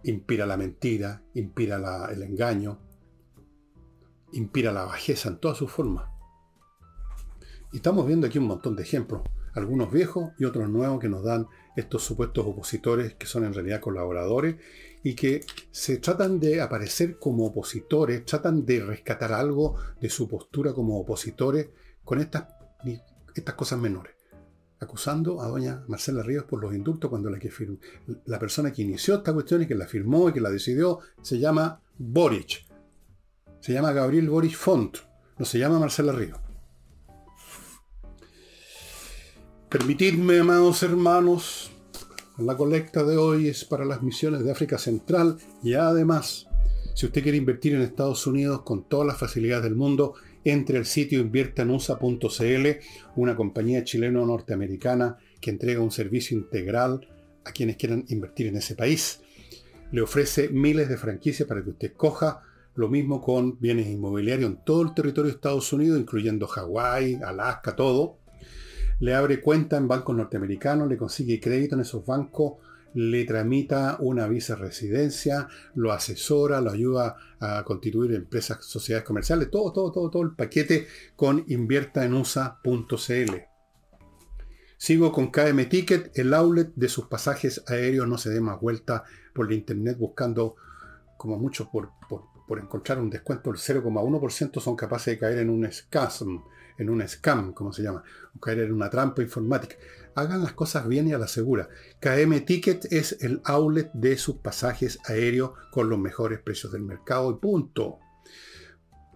inspira 0.04 0.46
la 0.46 0.58
mentira, 0.58 1.24
inspira 1.34 2.10
el 2.12 2.24
engaño, 2.24 2.80
inspira 4.34 4.72
la 4.72 4.86
bajeza 4.86 5.30
en 5.30 5.40
todas 5.40 5.58
sus 5.58 5.72
formas. 5.72 6.10
Y 7.72 7.78
estamos 7.78 8.06
viendo 8.06 8.28
aquí 8.28 8.38
un 8.38 8.48
montón 8.48 8.76
de 8.76 8.84
ejemplos, 8.84 9.22
algunos 9.54 9.92
viejos 9.92 10.32
y 10.38 10.46
otros 10.46 10.70
nuevos 10.70 11.00
que 11.00 11.10
nos 11.10 11.24
dan 11.24 11.48
estos 11.76 12.04
supuestos 12.04 12.46
opositores 12.46 13.16
que 13.16 13.28
son 13.28 13.46
en 13.46 13.54
realidad 13.54 13.80
colaboradores 13.80 14.58
y 15.04 15.16
que 15.16 15.46
se 15.72 15.98
tratan 15.98 16.40
de 16.40 16.62
aparecer 16.62 17.18
como 17.18 17.46
opositores, 17.46 18.26
tratan 18.26 18.66
de 18.66 18.82
rescatar 18.82 19.34
algo 19.34 19.76
de 20.00 20.10
su 20.10 20.28
postura 20.28 20.74
como 20.74 21.00
opositores 21.00 21.70
con 22.04 22.20
estas, 22.20 22.48
estas 23.36 23.56
cosas 23.56 23.80
menores 23.80 24.21
acusando 24.82 25.42
a 25.42 25.48
doña 25.48 25.84
Marcela 25.88 26.24
Ríos 26.24 26.46
por 26.46 26.60
los 26.60 26.74
indultos 26.74 27.10
cuando 27.10 27.30
la, 27.30 27.38
que 27.38 27.52
la 28.26 28.40
persona 28.40 28.74
que 28.74 28.82
inició 28.82 29.16
esta 29.16 29.32
cuestión 29.32 29.62
y 29.62 29.68
que 29.68 29.76
la 29.76 29.86
firmó 29.86 30.28
y 30.28 30.34
que 30.34 30.42
la 30.42 30.50
decidió 30.50 31.00
se 31.22 31.40
llama 31.40 31.80
Boric. 31.98 32.66
Se 33.60 33.74
llama 33.74 33.94
Gabriel 33.94 34.28
Boric 34.28 34.56
Font, 34.56 34.98
no 35.38 35.46
se 35.46 35.60
llama 35.60 35.80
Marcela 35.80 36.12
Ríos. 36.12 36.40
Permitidme, 39.70 40.40
amados 40.40 40.84
hermanos, 40.84 41.72
La 42.40 42.58
colecta 42.58 43.04
de 43.04 43.18
hoy 43.18 43.50
es 43.50 43.64
para 43.64 43.86
las 43.86 44.02
misiones 44.02 44.44
de 44.44 44.52
África 44.52 44.80
Central 44.80 45.38
y 45.62 45.76
además, 45.76 46.48
si 46.96 47.06
usted 47.06 47.22
quiere 47.22 47.38
invertir 47.38 47.76
en 47.76 47.82
Estados 47.82 48.26
Unidos 48.26 48.64
con 48.64 48.84
todas 48.84 49.06
las 49.06 49.20
facilidades 49.20 49.64
del 49.64 49.76
mundo, 49.76 50.16
entre 50.44 50.78
al 50.78 50.86
sitio 50.86 51.20
inviertanusa.cl, 51.20 52.68
una 53.16 53.36
compañía 53.36 53.84
chileno-norteamericana 53.84 55.18
que 55.40 55.52
entrega 55.52 55.82
un 55.82 55.92
servicio 55.92 56.38
integral 56.38 57.08
a 57.44 57.52
quienes 57.52 57.78
quieran 57.78 58.06
invertir 58.10 58.48
en 58.48 58.58
ese 58.58 58.76
país. 58.76 59.22
Le 59.92 60.02
ofrece 60.02 60.50
miles 60.50 60.90
de 60.90 60.98
franquicias 60.98 61.48
para 61.48 61.64
que 61.64 61.72
usted 61.72 61.94
coja 61.94 62.42
lo 62.76 62.88
mismo 62.88 63.22
con 63.22 63.60
bienes 63.60 63.88
inmobiliarios 63.88 64.50
en 64.50 64.58
todo 64.64 64.82
el 64.84 64.94
territorio 64.94 65.30
de 65.30 65.36
Estados 65.36 65.74
Unidos, 65.74 66.00
incluyendo 66.00 66.48
Hawái, 66.48 67.20
Alaska, 67.24 67.76
todo. 67.76 68.18
Le 69.00 69.14
abre 69.14 69.42
cuenta 69.42 69.78
en 69.78 69.88
bancos 69.88 70.16
norteamericanos, 70.16 70.88
le 70.88 70.98
consigue 70.98 71.40
crédito 71.40 71.76
en 71.76 71.82
esos 71.82 72.06
bancos, 72.06 72.54
le 72.94 73.26
tramita 73.26 73.98
una 74.00 74.28
visa 74.28 74.56
residencia, 74.56 75.48
lo 75.76 75.92
asesora, 75.92 76.62
lo 76.62 76.72
ayuda 76.72 77.16
a 77.40 77.64
constituir 77.64 78.14
empresas, 78.14 78.64
sociedades 78.66 79.06
comerciales, 79.06 79.50
todo, 79.50 79.72
todo, 79.72 79.92
todo, 79.92 80.10
todo 80.10 80.24
el 80.24 80.36
paquete 80.36 80.88
con 81.16 81.44
inviertaenusa.cl. 81.48 83.36
Sigo 84.78 85.12
con 85.12 85.32
KM 85.32 85.70
Ticket, 85.70 86.18
el 86.18 86.34
outlet 86.34 86.74
de 86.76 86.90
sus 86.90 87.06
pasajes 87.06 87.64
aéreos 87.68 88.08
no 88.08 88.18
se 88.18 88.32
dé 88.32 88.42
más 88.42 88.60
vuelta 88.60 89.04
por 89.34 89.48
la 89.48 89.56
internet 89.56 89.98
buscando 89.98 90.56
como 91.18 91.38
muchos 91.38 91.68
por, 91.68 91.92
por 92.10 92.32
por 92.52 92.60
encontrar 92.60 93.00
un 93.00 93.10
descuento 93.10 93.50
del 93.50 93.62
0,1% 93.62 94.60
son 94.60 94.76
capaces 94.76 95.14
de 95.14 95.20
caer 95.20 95.38
en 95.38 95.50
un 95.50 95.72
scam, 95.72 96.44
en 96.78 96.90
un 96.90 97.08
scam, 97.08 97.54
como 97.54 97.72
se 97.72 97.82
llama, 97.82 98.04
o 98.36 98.42
caer 98.42 98.60
en 98.60 98.74
una 98.74 98.90
trampa 98.90 99.22
informática. 99.22 99.78
Hagan 100.16 100.44
las 100.44 100.54
cosas 100.54 100.88
bien 100.88 101.08
y 101.08 101.14
a 101.14 101.18
la 101.18 101.28
segura. 101.28 101.70
KM 102.00 102.42
Ticket 102.42 102.92
es 102.92 103.18
el 103.22 103.42
outlet 103.46 103.90
de 103.94 104.18
sus 104.18 104.38
pasajes 104.38 105.00
aéreos 105.06 105.52
con 105.72 105.90
los 105.90 106.00
mejores 106.00 106.40
precios 106.40 106.72
del 106.72 106.84
mercado 106.84 107.32
y 107.32 107.40
punto. 107.40 108.00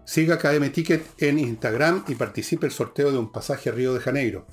Siga 0.06 0.38
KM 0.38 0.70
Ticket 0.72 1.04
en 1.18 1.40
Instagram 1.40 2.06
y 2.08 2.16
participe 2.16 2.68
el 2.68 2.72
sorteo 2.72 3.12
de 3.12 3.18
un 3.18 3.32
pasaje 3.32 3.70
a 3.70 3.74
Río 3.74 3.94
de 3.94 4.00
Janeiro. 4.00 4.48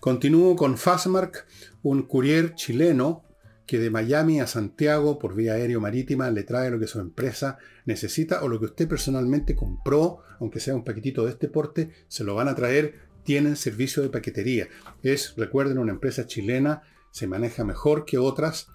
Continúo 0.00 0.56
con 0.56 0.78
Fastmark, 0.78 1.46
un 1.82 2.02
courier 2.02 2.54
chileno 2.54 3.24
que 3.66 3.78
de 3.78 3.90
Miami 3.90 4.40
a 4.40 4.46
Santiago 4.46 5.18
por 5.18 5.34
vía 5.34 5.54
aérea 5.54 5.80
marítima 5.80 6.30
le 6.30 6.44
trae 6.44 6.70
lo 6.70 6.78
que 6.78 6.86
su 6.86 7.00
empresa 7.00 7.58
necesita 7.84 8.42
o 8.42 8.48
lo 8.48 8.60
que 8.60 8.66
usted 8.66 8.88
personalmente 8.88 9.56
compró, 9.56 10.20
aunque 10.38 10.60
sea 10.60 10.74
un 10.74 10.84
paquetito 10.84 11.24
de 11.24 11.32
este 11.32 11.48
porte, 11.48 11.90
se 12.08 12.24
lo 12.24 12.34
van 12.34 12.48
a 12.48 12.54
traer, 12.54 13.06
tienen 13.26 13.56
servicio 13.56 14.02
de 14.02 14.08
paquetería. 14.08 14.68
Es, 15.02 15.34
recuerden, 15.36 15.76
una 15.76 15.92
empresa 15.92 16.26
chilena, 16.26 16.82
se 17.10 17.26
maneja 17.26 17.64
mejor 17.64 18.06
que 18.06 18.16
otras, 18.16 18.68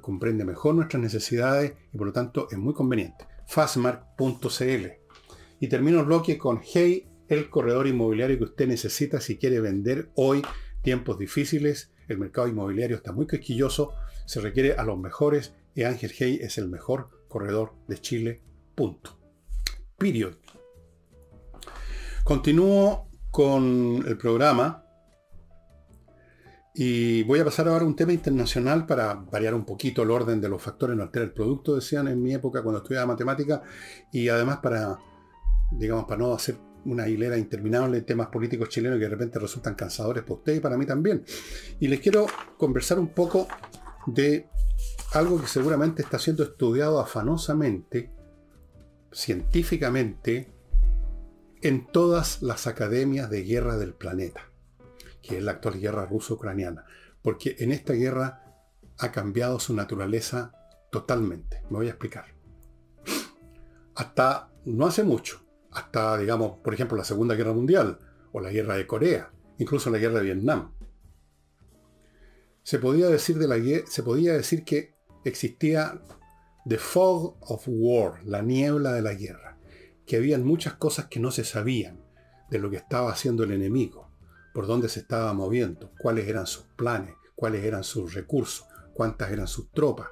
comprende 0.00 0.44
mejor 0.44 0.74
nuestras 0.74 1.02
necesidades 1.02 1.74
y 1.92 1.98
por 1.98 2.08
lo 2.08 2.12
tanto 2.12 2.48
es 2.50 2.58
muy 2.58 2.74
conveniente. 2.74 3.26
Fastmark.cl. 3.46 4.86
Y 5.60 5.68
termino 5.68 6.04
bloque 6.04 6.38
con 6.38 6.60
Hey, 6.64 7.06
el 7.28 7.50
corredor 7.50 7.86
inmobiliario 7.86 8.38
que 8.38 8.44
usted 8.44 8.66
necesita 8.66 9.20
si 9.20 9.36
quiere 9.36 9.60
vender 9.60 10.10
hoy, 10.14 10.42
tiempos 10.82 11.18
difíciles, 11.18 11.92
el 12.08 12.18
mercado 12.18 12.48
inmobiliario 12.48 12.96
está 12.96 13.12
muy 13.12 13.26
quisquilloso, 13.26 13.92
se 14.26 14.40
requiere 14.40 14.72
a 14.72 14.82
los 14.82 14.98
mejores 14.98 15.54
y 15.74 15.82
Ángel 15.82 16.12
Hey 16.16 16.38
es 16.40 16.56
el 16.58 16.68
mejor 16.68 17.10
corredor 17.28 17.74
de 17.86 17.98
Chile. 17.98 18.40
Punto. 18.74 19.18
Period. 19.98 20.36
Continúo 22.24 23.09
con 23.30 24.04
el 24.06 24.16
programa 24.16 24.84
y 26.74 27.24
voy 27.24 27.40
a 27.40 27.44
pasar 27.44 27.68
ahora 27.68 27.84
a 27.84 27.86
un 27.86 27.96
tema 27.96 28.12
internacional 28.12 28.86
para 28.86 29.14
variar 29.14 29.54
un 29.54 29.64
poquito 29.64 30.02
el 30.02 30.10
orden 30.10 30.40
de 30.40 30.48
los 30.48 30.62
factores 30.62 30.96
no 30.96 31.02
altera 31.02 31.24
el 31.24 31.32
producto, 31.32 31.74
decían 31.74 32.08
en 32.08 32.22
mi 32.22 32.32
época 32.32 32.62
cuando 32.62 32.78
estudiaba 32.78 33.06
matemática, 33.06 33.62
y 34.12 34.28
además 34.28 34.58
para, 34.58 34.98
digamos, 35.72 36.04
para 36.04 36.18
no 36.18 36.32
hacer 36.32 36.56
una 36.84 37.08
hilera 37.08 37.36
interminable 37.36 37.98
de 37.98 38.02
temas 38.02 38.28
políticos 38.28 38.68
chilenos 38.68 38.98
que 38.98 39.04
de 39.04 39.10
repente 39.10 39.38
resultan 39.38 39.74
cansadores 39.74 40.22
para 40.22 40.34
usted 40.36 40.54
y 40.54 40.60
para 40.60 40.78
mí 40.78 40.86
también. 40.86 41.24
Y 41.80 41.88
les 41.88 42.00
quiero 42.00 42.26
conversar 42.56 42.98
un 42.98 43.08
poco 43.08 43.48
de 44.06 44.48
algo 45.12 45.40
que 45.40 45.48
seguramente 45.48 46.02
está 46.02 46.18
siendo 46.18 46.44
estudiado 46.44 47.00
afanosamente, 47.00 48.10
científicamente, 49.12 50.52
en 51.62 51.86
todas 51.86 52.42
las 52.42 52.66
academias 52.66 53.28
de 53.30 53.42
guerra 53.42 53.76
del 53.76 53.92
planeta, 53.92 54.50
que 55.22 55.38
es 55.38 55.42
la 55.42 55.52
actual 55.52 55.78
guerra 55.78 56.06
ruso-ucraniana, 56.06 56.84
porque 57.22 57.56
en 57.58 57.72
esta 57.72 57.92
guerra 57.92 58.44
ha 58.98 59.12
cambiado 59.12 59.60
su 59.60 59.74
naturaleza 59.74 60.52
totalmente. 60.90 61.62
Me 61.70 61.78
voy 61.78 61.86
a 61.86 61.90
explicar. 61.90 62.26
Hasta 63.94 64.50
no 64.64 64.86
hace 64.86 65.04
mucho, 65.04 65.42
hasta, 65.70 66.16
digamos, 66.18 66.58
por 66.58 66.74
ejemplo, 66.74 66.96
la 66.96 67.04
Segunda 67.04 67.34
Guerra 67.34 67.52
Mundial, 67.52 67.98
o 68.32 68.40
la 68.40 68.50
Guerra 68.50 68.76
de 68.76 68.86
Corea, 68.86 69.30
incluso 69.58 69.90
la 69.90 69.98
Guerra 69.98 70.18
de 70.18 70.24
Vietnam, 70.24 70.72
se 72.62 72.78
podía 72.78 73.08
decir, 73.08 73.38
de 73.38 73.48
la, 73.48 73.56
se 73.86 74.02
podía 74.02 74.34
decir 74.34 74.64
que 74.64 74.94
existía 75.24 76.00
the 76.68 76.78
fog 76.78 77.36
of 77.40 77.64
war, 77.66 78.24
la 78.24 78.42
niebla 78.42 78.92
de 78.92 79.02
la 79.02 79.14
guerra, 79.14 79.49
que 80.10 80.16
habían 80.16 80.44
muchas 80.44 80.74
cosas 80.74 81.06
que 81.06 81.20
no 81.20 81.30
se 81.30 81.44
sabían 81.44 82.02
de 82.50 82.58
lo 82.58 82.68
que 82.68 82.78
estaba 82.78 83.12
haciendo 83.12 83.44
el 83.44 83.52
enemigo, 83.52 84.10
por 84.52 84.66
dónde 84.66 84.88
se 84.88 84.98
estaba 84.98 85.32
moviendo, 85.34 85.92
cuáles 86.00 86.26
eran 86.26 86.48
sus 86.48 86.64
planes, 86.64 87.14
cuáles 87.36 87.64
eran 87.64 87.84
sus 87.84 88.12
recursos, 88.12 88.66
cuántas 88.92 89.30
eran 89.30 89.46
sus 89.46 89.70
tropas, 89.70 90.08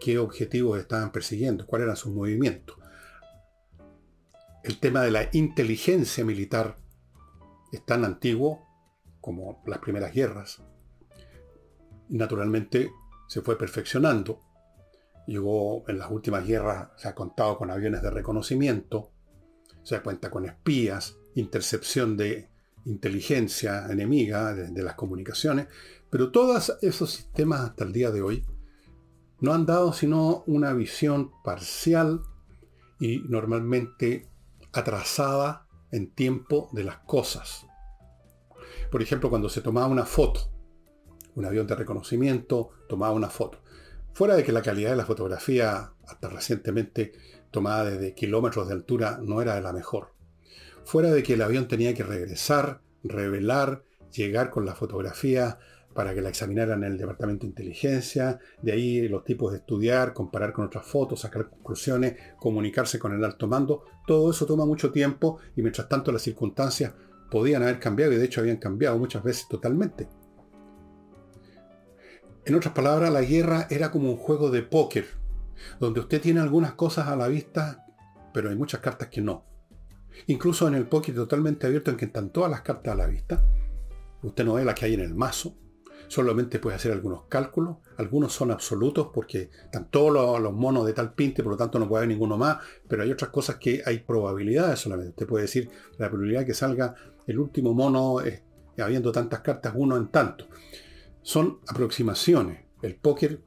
qué 0.00 0.16
objetivos 0.16 0.80
estaban 0.80 1.12
persiguiendo, 1.12 1.66
cuáles 1.66 1.84
eran 1.84 1.98
sus 1.98 2.14
movimientos. 2.14 2.78
El 4.64 4.80
tema 4.80 5.02
de 5.02 5.10
la 5.10 5.28
inteligencia 5.32 6.24
militar 6.24 6.78
es 7.72 7.84
tan 7.84 8.06
antiguo 8.06 8.66
como 9.20 9.62
las 9.66 9.80
primeras 9.80 10.14
guerras, 10.14 10.62
naturalmente 12.08 12.90
se 13.28 13.42
fue 13.42 13.58
perfeccionando. 13.58 14.40
Llegó 15.26 15.84
en 15.88 15.98
las 15.98 16.10
últimas 16.10 16.46
guerras, 16.46 16.88
se 16.96 17.06
ha 17.06 17.14
contado 17.14 17.58
con 17.58 17.70
aviones 17.70 18.00
de 18.00 18.10
reconocimiento, 18.10 19.12
se 19.82 20.00
cuenta 20.00 20.30
con 20.30 20.44
espías, 20.44 21.16
intercepción 21.34 22.16
de 22.16 22.48
inteligencia 22.84 23.86
enemiga 23.88 24.54
de, 24.54 24.82
las 24.82 24.94
comunicaciones, 24.94 25.68
pero 26.10 26.30
todos 26.30 26.76
esos 26.82 27.10
sistemas 27.10 27.60
hasta 27.60 27.84
el 27.84 27.92
día 27.92 28.10
de 28.10 28.22
hoy 28.22 28.44
no 29.40 29.54
han 29.54 29.66
dado 29.66 29.92
sino 29.92 30.44
una 30.46 30.72
visión 30.72 31.30
parcial 31.44 32.22
y 32.98 33.20
normalmente 33.28 34.28
atrasada 34.72 35.66
en 35.90 36.10
tiempo 36.10 36.68
de 36.72 36.84
las 36.84 36.98
cosas. 36.98 37.66
Por 38.90 39.02
ejemplo, 39.02 39.30
cuando 39.30 39.48
se 39.48 39.60
tomaba 39.60 39.86
una 39.86 40.06
foto 40.06 40.52
un 41.34 41.44
avión 41.44 41.66
de 41.66 41.74
reconocimiento 41.74 42.70
tomaba 42.88 43.12
una 43.12 43.30
foto. 43.30 43.58
Fuera 44.12 44.34
de 44.34 44.44
que 44.44 44.52
la 44.52 44.62
calidad 44.62 44.90
de 44.90 44.96
la 44.96 45.06
fotografía, 45.06 45.92
hasta 46.06 46.28
recientemente 46.28 47.12
tomada 47.52 47.84
desde 47.84 48.14
kilómetros 48.14 48.66
de 48.66 48.74
altura, 48.74 49.20
no 49.22 49.40
era 49.40 49.60
la 49.60 49.72
mejor. 49.72 50.14
Fuera 50.84 51.12
de 51.12 51.22
que 51.22 51.34
el 51.34 51.42
avión 51.42 51.68
tenía 51.68 51.94
que 51.94 52.02
regresar, 52.02 52.80
revelar, 53.04 53.84
llegar 54.10 54.50
con 54.50 54.66
la 54.66 54.74
fotografía 54.74 55.58
para 55.94 56.14
que 56.14 56.22
la 56.22 56.30
examinaran 56.30 56.82
en 56.84 56.92
el 56.92 56.98
departamento 56.98 57.42
de 57.42 57.50
inteligencia, 57.50 58.40
de 58.62 58.72
ahí 58.72 59.08
los 59.08 59.24
tipos 59.24 59.52
de 59.52 59.58
estudiar, 59.58 60.14
comparar 60.14 60.52
con 60.52 60.64
otras 60.64 60.86
fotos, 60.86 61.20
sacar 61.20 61.50
conclusiones, 61.50 62.16
comunicarse 62.38 62.98
con 62.98 63.12
el 63.12 63.24
alto 63.24 63.46
mando, 63.46 63.84
todo 64.06 64.30
eso 64.30 64.46
toma 64.46 64.64
mucho 64.64 64.90
tiempo 64.90 65.38
y 65.54 65.62
mientras 65.62 65.88
tanto 65.88 66.10
las 66.10 66.22
circunstancias 66.22 66.94
podían 67.30 67.62
haber 67.62 67.78
cambiado 67.78 68.12
y 68.12 68.16
de 68.16 68.24
hecho 68.24 68.40
habían 68.40 68.56
cambiado 68.56 68.98
muchas 68.98 69.22
veces 69.22 69.46
totalmente. 69.48 70.08
En 72.44 72.54
otras 72.56 72.74
palabras, 72.74 73.12
la 73.12 73.22
guerra 73.22 73.68
era 73.70 73.90
como 73.90 74.10
un 74.10 74.16
juego 74.16 74.50
de 74.50 74.62
póker, 74.62 75.06
donde 75.78 76.00
usted 76.00 76.20
tiene 76.20 76.40
algunas 76.40 76.72
cosas 76.74 77.08
a 77.08 77.16
la 77.16 77.28
vista, 77.28 77.86
pero 78.32 78.50
hay 78.50 78.56
muchas 78.56 78.80
cartas 78.80 79.08
que 79.08 79.20
no. 79.20 79.44
Incluso 80.26 80.68
en 80.68 80.74
el 80.74 80.86
póker 80.86 81.14
totalmente 81.14 81.66
abierto 81.66 81.90
en 81.90 81.96
que 81.96 82.06
están 82.06 82.30
todas 82.30 82.50
las 82.50 82.62
cartas 82.62 82.94
a 82.94 82.96
la 82.96 83.06
vista, 83.06 83.44
usted 84.22 84.44
no 84.44 84.54
ve 84.54 84.64
las 84.64 84.74
que 84.74 84.86
hay 84.86 84.94
en 84.94 85.00
el 85.00 85.14
mazo, 85.14 85.56
solamente 86.08 86.58
puede 86.58 86.76
hacer 86.76 86.92
algunos 86.92 87.24
cálculos, 87.24 87.78
algunos 87.96 88.32
son 88.32 88.50
absolutos 88.50 89.08
porque 89.14 89.50
están 89.64 89.88
todos 89.90 90.40
los, 90.40 90.52
monos 90.52 90.84
de 90.84 90.92
tal 90.92 91.14
pinte, 91.14 91.42
por 91.42 91.52
lo 91.52 91.58
tanto 91.58 91.78
no 91.78 91.88
puede 91.88 92.00
haber 92.00 92.10
ninguno 92.10 92.36
más, 92.36 92.58
pero 92.86 93.02
hay 93.02 93.10
otras 93.10 93.30
cosas 93.30 93.56
que 93.56 93.82
hay 93.84 94.00
probabilidades 94.00 94.80
solamente. 94.80 95.10
Usted 95.10 95.26
puede 95.26 95.42
decir 95.44 95.70
la 95.98 96.08
probabilidad 96.08 96.40
de 96.40 96.46
que 96.46 96.54
salga 96.54 96.94
el 97.26 97.38
último 97.38 97.72
mono 97.72 98.18
habiendo 98.78 99.12
tantas 99.12 99.40
cartas, 99.40 99.72
uno 99.74 99.96
en 99.96 100.08
tanto 100.08 100.46
son 101.22 101.60
aproximaciones. 101.68 102.64
El 102.82 102.96
póker 102.96 103.40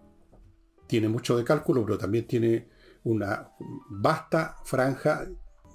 tiene 0.87 1.09
mucho 1.09 1.37
de 1.37 1.43
cálculo, 1.43 1.83
pero 1.85 1.97
también 1.97 2.27
tiene 2.27 2.69
una 3.03 3.51
vasta 3.89 4.57
franja, 4.63 5.27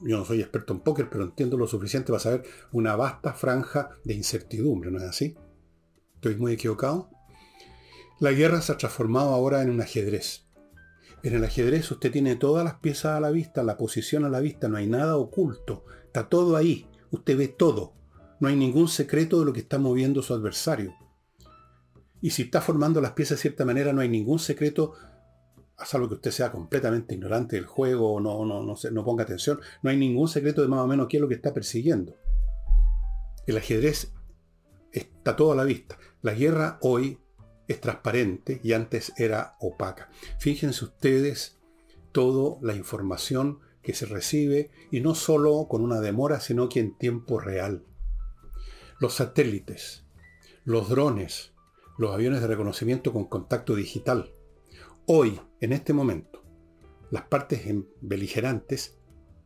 yo 0.02 0.18
no 0.18 0.24
soy 0.24 0.40
experto 0.40 0.72
en 0.72 0.80
póker, 0.80 1.08
pero 1.10 1.24
entiendo 1.24 1.56
lo 1.56 1.66
suficiente 1.66 2.12
para 2.12 2.20
saber 2.20 2.44
una 2.72 2.96
vasta 2.96 3.32
franja 3.32 3.90
de 4.04 4.14
incertidumbre, 4.14 4.90
¿no 4.90 4.98
es 4.98 5.04
así? 5.04 5.36
¿Estoy 6.14 6.36
muy 6.36 6.52
equivocado? 6.52 7.10
La 8.18 8.32
guerra 8.32 8.60
se 8.60 8.72
ha 8.72 8.76
transformado 8.76 9.30
ahora 9.30 9.62
en 9.62 9.70
un 9.70 9.80
ajedrez. 9.80 10.46
En 11.22 11.34
el 11.34 11.44
ajedrez 11.44 11.90
usted 11.90 12.10
tiene 12.10 12.36
todas 12.36 12.64
las 12.64 12.74
piezas 12.74 13.16
a 13.16 13.20
la 13.20 13.30
vista, 13.30 13.62
la 13.62 13.76
posición 13.76 14.24
a 14.24 14.28
la 14.28 14.40
vista, 14.40 14.68
no 14.68 14.76
hay 14.76 14.86
nada 14.86 15.16
oculto, 15.16 15.84
está 16.04 16.28
todo 16.28 16.56
ahí, 16.56 16.86
usted 17.10 17.36
ve 17.36 17.48
todo, 17.48 17.94
no 18.40 18.48
hay 18.48 18.56
ningún 18.56 18.88
secreto 18.88 19.38
de 19.38 19.46
lo 19.46 19.52
que 19.52 19.60
está 19.60 19.78
moviendo 19.78 20.22
su 20.22 20.34
adversario. 20.34 20.94
Y 22.20 22.30
si 22.30 22.42
está 22.42 22.60
formando 22.60 23.00
las 23.00 23.12
piezas 23.12 23.38
de 23.38 23.42
cierta 23.42 23.64
manera, 23.64 23.92
no 23.92 24.00
hay 24.00 24.08
ningún 24.08 24.38
secreto, 24.38 24.94
a 25.76 25.86
salvo 25.86 26.08
que 26.08 26.14
usted 26.14 26.30
sea 26.30 26.52
completamente 26.52 27.14
ignorante 27.14 27.56
del 27.56 27.66
juego 27.66 28.14
o 28.14 28.20
no, 28.20 28.44
no, 28.44 28.62
no, 28.62 28.74
no 28.90 29.04
ponga 29.04 29.24
atención, 29.24 29.60
no 29.82 29.90
hay 29.90 29.96
ningún 29.96 30.28
secreto 30.28 30.60
de 30.62 30.68
más 30.68 30.80
o 30.80 30.86
menos 30.86 31.08
qué 31.08 31.16
es 31.16 31.20
lo 31.20 31.28
que 31.28 31.34
está 31.34 31.54
persiguiendo. 31.54 32.16
El 33.46 33.56
ajedrez 33.56 34.12
está 34.92 35.36
todo 35.36 35.52
a 35.52 35.56
la 35.56 35.64
vista. 35.64 35.98
La 36.22 36.34
guerra 36.34 36.78
hoy 36.82 37.18
es 37.68 37.80
transparente 37.80 38.60
y 38.62 38.72
antes 38.72 39.12
era 39.16 39.56
opaca. 39.60 40.10
Fíjense 40.38 40.84
ustedes 40.84 41.58
toda 42.12 42.58
la 42.62 42.74
información 42.74 43.60
que 43.82 43.94
se 43.94 44.06
recibe 44.06 44.70
y 44.90 45.00
no 45.00 45.14
solo 45.14 45.66
con 45.68 45.82
una 45.82 46.00
demora, 46.00 46.40
sino 46.40 46.68
que 46.68 46.80
en 46.80 46.96
tiempo 46.96 47.38
real. 47.38 47.84
Los 48.98 49.14
satélites, 49.14 50.04
los 50.64 50.88
drones, 50.88 51.52
los 52.00 52.14
aviones 52.14 52.40
de 52.40 52.46
reconocimiento 52.46 53.12
con 53.12 53.26
contacto 53.26 53.74
digital. 53.74 54.32
Hoy, 55.04 55.38
en 55.60 55.74
este 55.74 55.92
momento, 55.92 56.42
las 57.10 57.24
partes 57.24 57.60
beligerantes, 58.00 58.98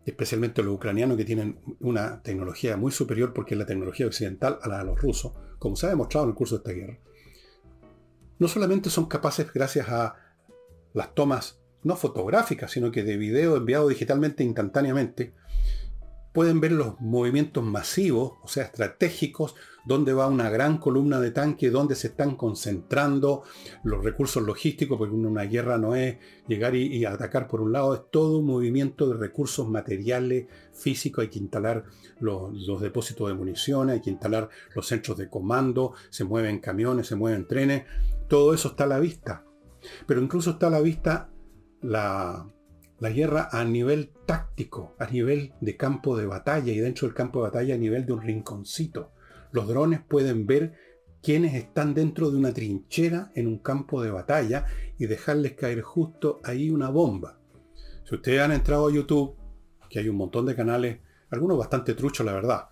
especialmente 0.07 0.63
los 0.63 0.77
ucranianos 0.77 1.17
que 1.17 1.25
tienen 1.25 1.59
una 1.81 2.23
tecnología 2.23 2.77
muy 2.77 2.93
superior 2.93 3.33
porque 3.33 3.55
es 3.55 3.59
la 3.59 3.67
tecnología 3.67 4.07
occidental 4.07 4.61
a 4.63 4.69
la 4.69 4.79
de 4.79 4.85
los 4.85 5.03
rusos, 5.03 5.33
como 5.59 5.75
se 5.75 5.87
ha 5.87 5.89
demostrado 5.89 6.27
en 6.27 6.31
el 6.31 6.37
curso 6.37 6.55
de 6.55 6.59
esta 6.59 6.73
guerra, 6.73 7.01
no 8.39 8.47
solamente 8.47 8.89
son 8.89 9.07
capaces 9.07 9.53
gracias 9.53 9.89
a 9.89 10.15
las 10.93 11.13
tomas 11.13 11.61
no 11.83 11.97
fotográficas, 11.97 12.71
sino 12.71 12.93
que 12.93 13.03
de 13.03 13.17
video 13.17 13.57
enviado 13.57 13.89
digitalmente 13.89 14.45
instantáneamente, 14.45 15.35
pueden 16.33 16.61
ver 16.61 16.71
los 16.71 17.01
movimientos 17.01 17.65
masivos, 17.65 18.35
o 18.45 18.47
sea, 18.47 18.63
estratégicos, 18.63 19.57
donde 19.85 20.13
va 20.13 20.27
una 20.27 20.51
gran 20.51 20.79
columna 20.79 21.21
de 21.21 21.31
tanque, 21.31 21.71
donde 21.71 21.95
se 21.95 22.09
están 22.09 22.37
concentrando 22.37 23.43
los 23.83 24.03
recursos 24.03 24.43
logísticos, 24.43 24.99
porque 24.99 25.15
una 25.15 25.45
guerra 25.45 25.79
no 25.79 25.95
es 25.95 26.19
llegar 26.49 26.75
y, 26.75 27.05
atacar 27.05 27.49
por 27.49 27.61
un 27.61 27.73
lado, 27.73 27.95
es 27.95 28.03
todo 28.11 28.39
un 28.39 28.47
movimiento 28.47 29.09
de 29.09 29.17
recursos 29.17 29.69
materiales, 29.69 30.47
físicos, 30.73 31.23
hay 31.23 31.31
que 31.31 31.39
instalar 31.39 31.85
los, 32.21 32.53
los 32.67 32.81
depósitos 32.81 33.29
de 33.29 33.35
municiones, 33.35 33.95
hay 33.95 34.01
que 34.01 34.11
instalar 34.11 34.49
los 34.75 34.87
centros 34.87 35.19
de 35.19 35.29
comando, 35.29 35.95
se 36.11 36.25
mueven 36.25 36.61
camiones, 36.61 37.07
se 37.07 37.17
mueven 37.17 37.47
trenes, 37.47 37.85
todo 38.29 38.55
eso 38.55 38.69
está 38.69 38.85
a 38.85 38.89
la 38.89 39.01
vista. 39.01 39.45
Pero 40.07 40.23
incluso 40.23 40.53
está 40.53 40.69
a 40.69 40.71
la 40.71 40.81
vista 40.81 41.31
la, 41.83 42.49
la 43.01 43.11
guerra 43.11 43.49
a 43.53 43.65
nivel 43.65 44.13
táctico, 44.27 44.95
a 44.99 45.07
nivel 45.07 45.53
de 45.61 45.77
campo 45.77 46.17
de 46.17 46.27
batalla 46.27 46.73
y 46.73 46.79
dentro 46.79 47.07
del 47.07 47.15
campo 47.15 47.41
de 47.41 47.51
batalla 47.51 47.75
a 47.75 47.79
nivel 47.79 48.07
de 48.07 48.13
un 48.13 48.23
rinconcito. 48.23 49.13
Los 49.55 49.69
drones 49.69 50.01
pueden 50.01 50.47
ver 50.47 50.73
quienes 51.23 51.55
están 51.55 51.95
dentro 51.95 52.29
de 52.29 52.37
una 52.37 52.53
trinchera 52.53 53.31
en 53.37 53.47
un 53.47 53.59
campo 53.59 54.03
de 54.03 54.11
batalla 54.11 54.67
y 54.99 55.07
dejarles 55.07 55.53
caer 55.53 55.81
justo 55.81 56.41
ahí 56.43 56.71
una 56.71 56.91
bomba. 56.91 57.39
Si 58.03 58.17
ustedes 58.17 58.41
han 58.41 58.51
entrado 58.51 58.89
a 58.89 58.93
YouTube, 58.93 59.37
que 59.89 60.01
hay 60.01 60.09
un 60.09 60.17
montón 60.17 60.45
de 60.47 60.57
canales, 60.57 60.99
algunos 61.31 61.57
bastante 61.57 61.95
truchos 61.95 62.27
la 62.27 62.33
verdad, 62.33 62.69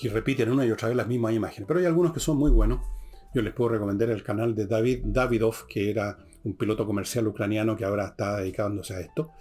y 0.00 0.06
repiten 0.06 0.52
una 0.52 0.64
y 0.64 0.70
otra 0.70 0.86
vez 0.86 0.96
las 0.96 1.08
mismas 1.08 1.34
imágenes, 1.34 1.66
pero 1.66 1.80
hay 1.80 1.86
algunos 1.86 2.12
que 2.12 2.20
son 2.20 2.36
muy 2.36 2.52
buenos. 2.52 2.86
Yo 3.34 3.42
les 3.42 3.52
puedo 3.52 3.70
recomendar 3.70 4.08
el 4.10 4.22
canal 4.22 4.54
de 4.54 4.68
David 4.68 5.00
Davidov, 5.06 5.66
que 5.66 5.90
era 5.90 6.16
un 6.44 6.56
piloto 6.56 6.86
comercial 6.86 7.26
ucraniano 7.26 7.76
que 7.76 7.84
ahora 7.84 8.06
está 8.06 8.36
dedicándose 8.36 8.94
a 8.94 9.00
esto, 9.00 9.32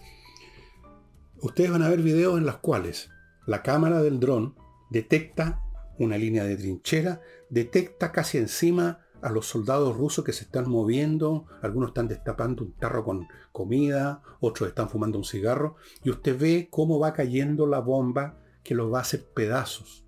ustedes 1.40 1.70
van 1.70 1.84
a 1.84 1.90
ver 1.90 2.02
videos 2.02 2.40
en 2.40 2.48
los 2.48 2.58
cuales 2.58 3.12
la 3.46 3.62
cámara 3.62 4.02
del 4.02 4.20
dron 4.20 4.56
detecta 4.90 5.62
una 6.00 6.18
línea 6.18 6.44
de 6.44 6.58
trinchera, 6.58 7.22
detecta 7.50 8.12
casi 8.12 8.38
encima 8.38 9.00
a 9.22 9.30
los 9.30 9.48
soldados 9.48 9.96
rusos 9.96 10.26
que 10.26 10.34
se 10.34 10.44
están 10.44 10.70
moviendo, 10.70 11.46
algunos 11.62 11.90
están 11.90 12.10
destapando 12.10 12.64
un 12.64 12.74
tarro 12.74 13.06
con 13.06 13.28
comida, 13.54 14.22
otros 14.42 14.70
están 14.70 14.90
fumando 14.90 15.18
un 15.18 15.24
cigarro, 15.24 15.78
y 16.04 16.10
usted 16.10 16.38
ve 16.38 16.68
cómo 16.70 17.00
va 17.00 17.14
cayendo 17.14 17.66
la 17.66 17.80
bomba 17.80 18.38
que 18.64 18.76
los 18.76 18.92
va 18.92 18.98
a 18.98 19.02
hacer 19.02 19.26
pedazos. 19.34 20.06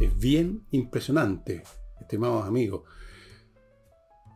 Es 0.00 0.18
bien 0.18 0.66
impresionante, 0.72 1.62
estimados 2.00 2.44
amigos. 2.44 2.82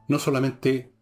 No 0.08 0.20
solamente 0.20 0.92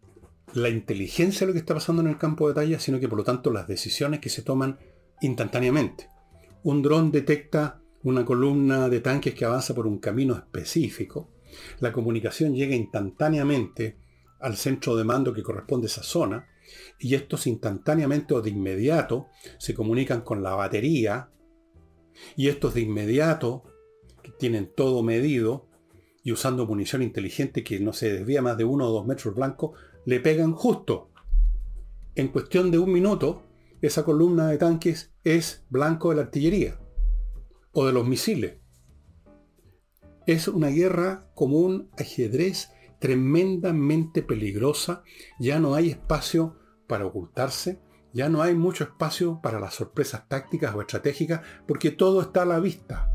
la 0.53 0.69
inteligencia 0.69 1.41
de 1.41 1.47
lo 1.47 1.53
que 1.53 1.59
está 1.59 1.75
pasando 1.75 2.01
en 2.01 2.07
el 2.07 2.17
campo 2.17 2.47
de 2.47 2.55
batalla, 2.55 2.79
sino 2.79 2.99
que 2.99 3.07
por 3.07 3.19
lo 3.19 3.23
tanto 3.23 3.51
las 3.51 3.67
decisiones 3.67 4.21
que 4.21 4.29
se 4.29 4.41
toman 4.41 4.79
instantáneamente. 5.21 6.09
Un 6.63 6.81
dron 6.81 7.11
detecta 7.11 7.81
una 8.07 8.23
columna 8.23 8.87
de 8.87 9.01
tanques 9.01 9.33
que 9.33 9.43
avanza 9.43 9.75
por 9.75 9.85
un 9.85 9.97
camino 9.99 10.33
específico. 10.33 11.29
La 11.81 11.91
comunicación 11.91 12.55
llega 12.55 12.73
instantáneamente 12.73 13.97
al 14.39 14.55
centro 14.55 14.95
de 14.95 15.03
mando 15.03 15.33
que 15.33 15.43
corresponde 15.43 15.87
a 15.87 15.89
esa 15.89 16.03
zona 16.03 16.47
y 16.99 17.15
estos 17.15 17.47
instantáneamente 17.47 18.33
o 18.33 18.41
de 18.41 18.49
inmediato 18.49 19.27
se 19.57 19.73
comunican 19.73 20.21
con 20.21 20.41
la 20.41 20.55
batería 20.55 21.31
y 22.37 22.47
estos 22.47 22.75
de 22.75 22.81
inmediato 22.81 23.63
que 24.23 24.31
tienen 24.31 24.71
todo 24.73 25.03
medido 25.03 25.67
y 26.23 26.31
usando 26.31 26.65
munición 26.65 27.01
inteligente 27.01 27.61
que 27.61 27.81
no 27.81 27.91
se 27.91 28.13
desvía 28.13 28.41
más 28.41 28.57
de 28.57 28.63
uno 28.63 28.87
o 28.87 28.91
dos 28.91 29.05
metros 29.05 29.35
blancos, 29.35 29.77
le 30.05 30.21
pegan 30.21 30.53
justo. 30.53 31.11
En 32.15 32.29
cuestión 32.29 32.71
de 32.71 32.79
un 32.79 32.91
minuto, 32.91 33.43
esa 33.81 34.05
columna 34.05 34.47
de 34.47 34.57
tanques 34.57 35.11
es 35.25 35.65
blanco 35.69 36.09
de 36.09 36.15
la 36.15 36.21
artillería 36.21 36.79
o 37.79 37.85
de 37.85 37.93
los 37.93 38.07
misiles. 38.07 38.55
Es 40.25 40.47
una 40.47 40.69
guerra 40.69 41.29
como 41.35 41.59
un 41.59 41.91
ajedrez 41.95 42.71
tremendamente 42.97 44.23
peligrosa. 44.23 45.03
Ya 45.39 45.59
no 45.59 45.75
hay 45.75 45.91
espacio 45.91 46.57
para 46.87 47.05
ocultarse, 47.05 47.79
ya 48.13 48.29
no 48.29 48.41
hay 48.41 48.55
mucho 48.55 48.83
espacio 48.83 49.41
para 49.43 49.59
las 49.59 49.75
sorpresas 49.75 50.27
tácticas 50.27 50.73
o 50.73 50.81
estratégicas, 50.81 51.41
porque 51.67 51.91
todo 51.91 52.21
está 52.21 52.41
a 52.41 52.45
la 52.45 52.59
vista. 52.59 53.13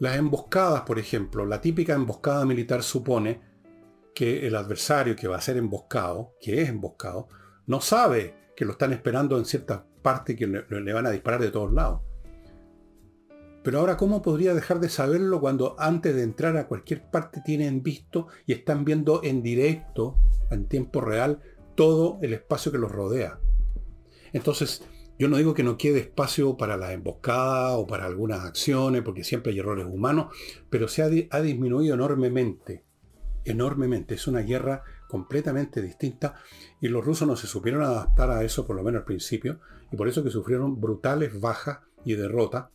Las 0.00 0.18
emboscadas, 0.18 0.82
por 0.82 0.98
ejemplo, 0.98 1.46
la 1.46 1.62
típica 1.62 1.94
emboscada 1.94 2.44
militar 2.44 2.82
supone 2.82 3.40
que 4.14 4.46
el 4.46 4.54
adversario 4.54 5.16
que 5.16 5.28
va 5.28 5.38
a 5.38 5.40
ser 5.40 5.56
emboscado, 5.56 6.34
que 6.42 6.60
es 6.60 6.68
emboscado, 6.68 7.28
no 7.66 7.80
sabe 7.80 8.52
que 8.54 8.66
lo 8.66 8.72
están 8.72 8.92
esperando 8.92 9.38
en 9.38 9.46
cierta 9.46 9.86
parte 10.02 10.36
que 10.36 10.46
le, 10.46 10.92
van 10.92 11.06
a 11.06 11.10
disparar 11.10 11.40
de 11.40 11.50
todos 11.50 11.72
lados. 11.72 12.11
Pero 13.62 13.78
ahora, 13.78 13.96
¿cómo 13.96 14.22
podría 14.22 14.54
dejar 14.54 14.80
de 14.80 14.88
saberlo 14.88 15.40
cuando 15.40 15.76
antes 15.78 16.14
de 16.14 16.22
entrar 16.22 16.56
a 16.56 16.66
cualquier 16.66 17.10
parte 17.10 17.40
tienen 17.44 17.82
visto 17.82 18.26
y 18.46 18.52
están 18.52 18.84
viendo 18.84 19.22
en 19.22 19.42
directo, 19.42 20.16
en 20.50 20.66
tiempo 20.66 21.00
real, 21.00 21.40
todo 21.74 22.18
el 22.22 22.32
espacio 22.32 22.72
que 22.72 22.78
los 22.78 22.90
rodea? 22.90 23.38
Entonces, 24.32 24.84
yo 25.18 25.28
no 25.28 25.36
digo 25.36 25.54
que 25.54 25.62
no 25.62 25.78
quede 25.78 26.00
espacio 26.00 26.56
para 26.56 26.76
la 26.76 26.92
emboscada 26.92 27.76
o 27.76 27.86
para 27.86 28.06
algunas 28.06 28.40
acciones, 28.40 29.02
porque 29.02 29.24
siempre 29.24 29.52
hay 29.52 29.60
errores 29.60 29.86
humanos, 29.86 30.34
pero 30.68 30.88
se 30.88 31.02
ha 31.02 31.40
disminuido 31.40 31.94
enormemente 31.94 32.84
enormemente. 33.44 34.14
Es 34.14 34.26
una 34.26 34.40
guerra 34.40 34.82
completamente 35.08 35.82
distinta 35.82 36.34
y 36.80 36.88
los 36.88 37.04
rusos 37.04 37.26
no 37.28 37.36
se 37.36 37.46
supieron 37.46 37.82
adaptar 37.82 38.30
a 38.30 38.42
eso, 38.44 38.66
por 38.66 38.76
lo 38.76 38.82
menos 38.82 39.00
al 39.00 39.04
principio, 39.04 39.60
y 39.90 39.96
por 39.96 40.08
eso 40.08 40.22
que 40.24 40.30
sufrieron 40.30 40.80
brutales 40.80 41.38
bajas 41.40 41.80
y 42.04 42.14
derrotas, 42.14 42.66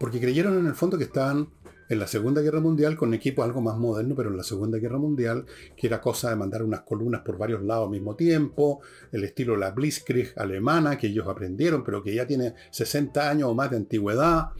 porque 0.00 0.18
creyeron 0.18 0.58
en 0.58 0.66
el 0.66 0.74
fondo 0.74 0.96
que 0.96 1.04
estaban 1.04 1.50
en 1.90 1.98
la 1.98 2.06
Segunda 2.06 2.40
Guerra 2.40 2.60
Mundial 2.60 2.96
con 2.96 3.12
equipos 3.12 3.44
algo 3.44 3.60
más 3.60 3.76
moderno, 3.76 4.14
pero 4.16 4.30
en 4.30 4.38
la 4.38 4.42
Segunda 4.42 4.78
Guerra 4.78 4.96
Mundial, 4.96 5.44
que 5.76 5.88
era 5.88 6.00
cosa 6.00 6.30
de 6.30 6.36
mandar 6.36 6.62
unas 6.62 6.80
columnas 6.80 7.20
por 7.20 7.36
varios 7.36 7.62
lados 7.62 7.84
al 7.84 7.90
mismo 7.90 8.16
tiempo, 8.16 8.80
el 9.12 9.24
estilo 9.24 9.58
la 9.58 9.72
Blitzkrieg 9.72 10.32
alemana, 10.38 10.96
que 10.96 11.08
ellos 11.08 11.28
aprendieron, 11.28 11.84
pero 11.84 12.02
que 12.02 12.14
ya 12.14 12.26
tiene 12.26 12.54
60 12.70 13.28
años 13.28 13.50
o 13.50 13.54
más 13.54 13.70
de 13.70 13.76
antigüedad, 13.76 14.52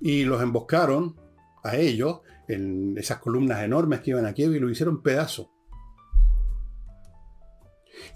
y 0.00 0.24
los 0.24 0.40
emboscaron 0.40 1.16
a 1.64 1.76
ellos 1.76 2.20
en 2.48 2.96
esas 2.96 3.18
columnas 3.18 3.62
enormes 3.62 4.00
que 4.00 4.12
iban 4.12 4.24
a 4.24 4.32
Kiev 4.32 4.54
y 4.54 4.58
lo 4.58 4.70
hicieron 4.70 5.02
pedazo. 5.02 5.50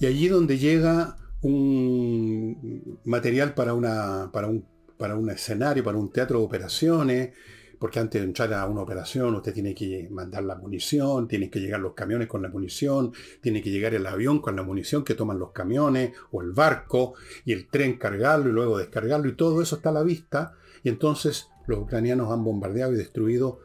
Y 0.00 0.06
allí 0.06 0.28
donde 0.28 0.56
llega 0.56 1.18
un 1.42 2.98
material 3.04 3.52
para, 3.52 3.74
una, 3.74 4.30
para, 4.32 4.46
un, 4.46 4.71
para 5.02 5.16
un 5.16 5.28
escenario, 5.30 5.82
para 5.82 5.98
un 5.98 6.12
teatro 6.12 6.38
de 6.38 6.44
operaciones, 6.44 7.30
porque 7.76 7.98
antes 7.98 8.20
de 8.20 8.28
entrar 8.28 8.54
a 8.54 8.64
una 8.66 8.82
operación 8.82 9.34
usted 9.34 9.52
tiene 9.52 9.74
que 9.74 10.08
mandar 10.12 10.44
la 10.44 10.54
munición, 10.54 11.26
tienen 11.26 11.50
que 11.50 11.58
llegar 11.58 11.80
los 11.80 11.94
camiones 11.94 12.28
con 12.28 12.40
la 12.40 12.48
munición, 12.48 13.12
tiene 13.40 13.60
que 13.60 13.72
llegar 13.72 13.94
el 13.94 14.06
avión 14.06 14.40
con 14.40 14.54
la 14.54 14.62
munición 14.62 15.02
que 15.02 15.16
toman 15.16 15.40
los 15.40 15.50
camiones 15.50 16.12
o 16.30 16.40
el 16.40 16.52
barco 16.52 17.14
y 17.44 17.52
el 17.52 17.66
tren 17.66 17.98
cargarlo 17.98 18.48
y 18.48 18.52
luego 18.52 18.78
descargarlo 18.78 19.28
y 19.28 19.34
todo 19.34 19.60
eso 19.60 19.74
está 19.74 19.88
a 19.88 19.92
la 19.92 20.04
vista. 20.04 20.54
Y 20.84 20.88
entonces 20.88 21.48
los 21.66 21.80
ucranianos 21.80 22.30
han 22.30 22.44
bombardeado 22.44 22.92
y 22.92 22.96
destruido 22.96 23.58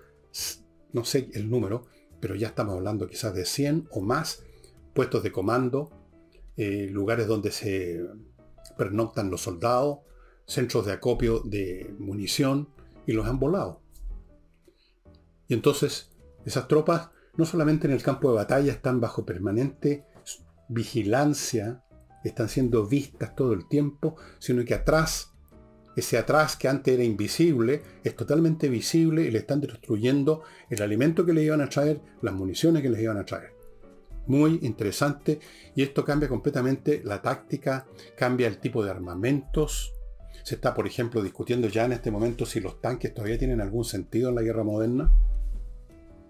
no 0.92 1.06
sé 1.06 1.30
el 1.36 1.52
número, 1.52 1.86
pero 2.20 2.34
ya 2.34 2.48
estamos 2.48 2.78
hablando 2.78 3.06
quizás 3.06 3.36
de 3.36 3.46
100 3.46 3.90
o 3.92 4.02
más 4.02 4.44
puestos 4.96 5.22
de 5.22 5.32
comando, 5.32 5.92
eh, 6.56 6.90
lugares 6.92 7.28
donde 7.28 7.52
se 7.52 8.04
pernoctan 8.76 9.30
los 9.30 9.42
soldados, 9.42 10.00
centros 10.48 10.86
de 10.86 10.94
acopio 10.94 11.42
de 11.42 11.94
munición, 12.00 12.70
y 13.06 13.14
los 13.14 13.28
han 13.28 13.40
volado. 13.40 13.82
Y 15.48 15.54
entonces 15.54 16.12
esas 16.46 16.68
tropas, 16.68 17.10
no 17.36 17.46
solamente 17.46 17.88
en 17.88 17.94
el 17.94 18.04
campo 18.04 18.30
de 18.30 18.36
batalla, 18.36 18.72
están 18.72 19.00
bajo 19.00 19.26
permanente 19.26 20.06
vigilancia, 20.70 21.84
están 22.24 22.50
siendo 22.50 22.86
vistas 22.86 23.36
todo 23.36 23.54
el 23.54 23.68
tiempo, 23.68 24.16
sino 24.40 24.64
que 24.66 24.74
atrás, 24.74 25.32
ese 25.96 26.18
atrás 26.18 26.56
que 26.56 26.68
antes 26.68 26.94
era 26.94 27.04
invisible, 27.04 27.82
es 28.04 28.16
totalmente 28.16 28.70
visible 28.70 29.24
y 29.24 29.32
le 29.32 29.40
están 29.40 29.62
destruyendo 29.62 30.44
el 30.70 30.82
alimento 30.82 31.26
que 31.26 31.34
le 31.34 31.44
iban 31.44 31.62
a 31.62 31.70
traer, 31.70 32.02
las 32.22 32.34
municiones 32.34 32.82
que 32.84 32.90
les 32.90 33.02
iban 33.02 33.18
a 33.18 33.26
traer. 33.26 33.56
Muy 34.28 34.60
interesante 34.64 35.40
y 35.74 35.84
esto 35.84 36.04
cambia 36.04 36.28
completamente 36.28 37.02
la 37.06 37.22
táctica, 37.22 37.88
cambia 38.18 38.48
el 38.48 38.58
tipo 38.58 38.84
de 38.84 38.92
armamentos. 38.92 39.94
Se 40.48 40.56
está, 40.56 40.74
por 40.74 40.88
ejemplo, 40.88 41.22
discutiendo 41.22 41.68
ya 41.68 41.84
en 41.84 41.92
este 41.92 42.10
momento 42.10 42.46
si 42.46 42.62
los 42.62 42.80
tanques 42.80 43.14
todavía 43.14 43.38
tienen 43.38 43.60
algún 43.60 43.84
sentido 43.84 44.30
en 44.30 44.36
la 44.36 44.42
guerra 44.42 44.64
moderna. 44.64 45.12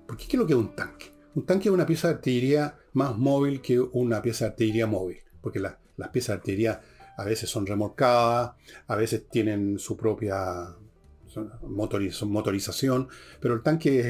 ¿Por 0.08 0.18
qué 0.18 0.24
es 0.24 0.34
lo 0.34 0.48
que 0.48 0.54
es 0.54 0.58
un 0.58 0.76
tanque? 0.76 1.12
Un 1.36 1.46
tanque 1.46 1.70
es 1.70 1.72
una 1.76 1.86
pieza 1.86 2.08
de 2.08 2.16
artillería 2.16 2.80
más 2.94 3.16
móvil 3.16 3.62
que 3.62 3.80
una 3.80 4.20
pieza 4.24 4.46
de 4.46 4.52
artillería 4.54 4.88
móvil, 4.88 5.20
porque 5.40 5.60
las 5.60 5.78
piezas 6.12 6.30
de 6.30 6.34
artillería 6.34 6.82
a 7.16 7.24
veces 7.26 7.48
son 7.48 7.68
remolcadas, 7.68 8.54
a 8.88 8.96
veces 8.96 9.30
tienen 9.30 9.78
su 9.78 9.96
propia 9.96 10.76
motorización, 11.62 13.10
pero 13.40 13.54
el 13.54 13.62
tanque 13.62 14.00
es 14.00 14.06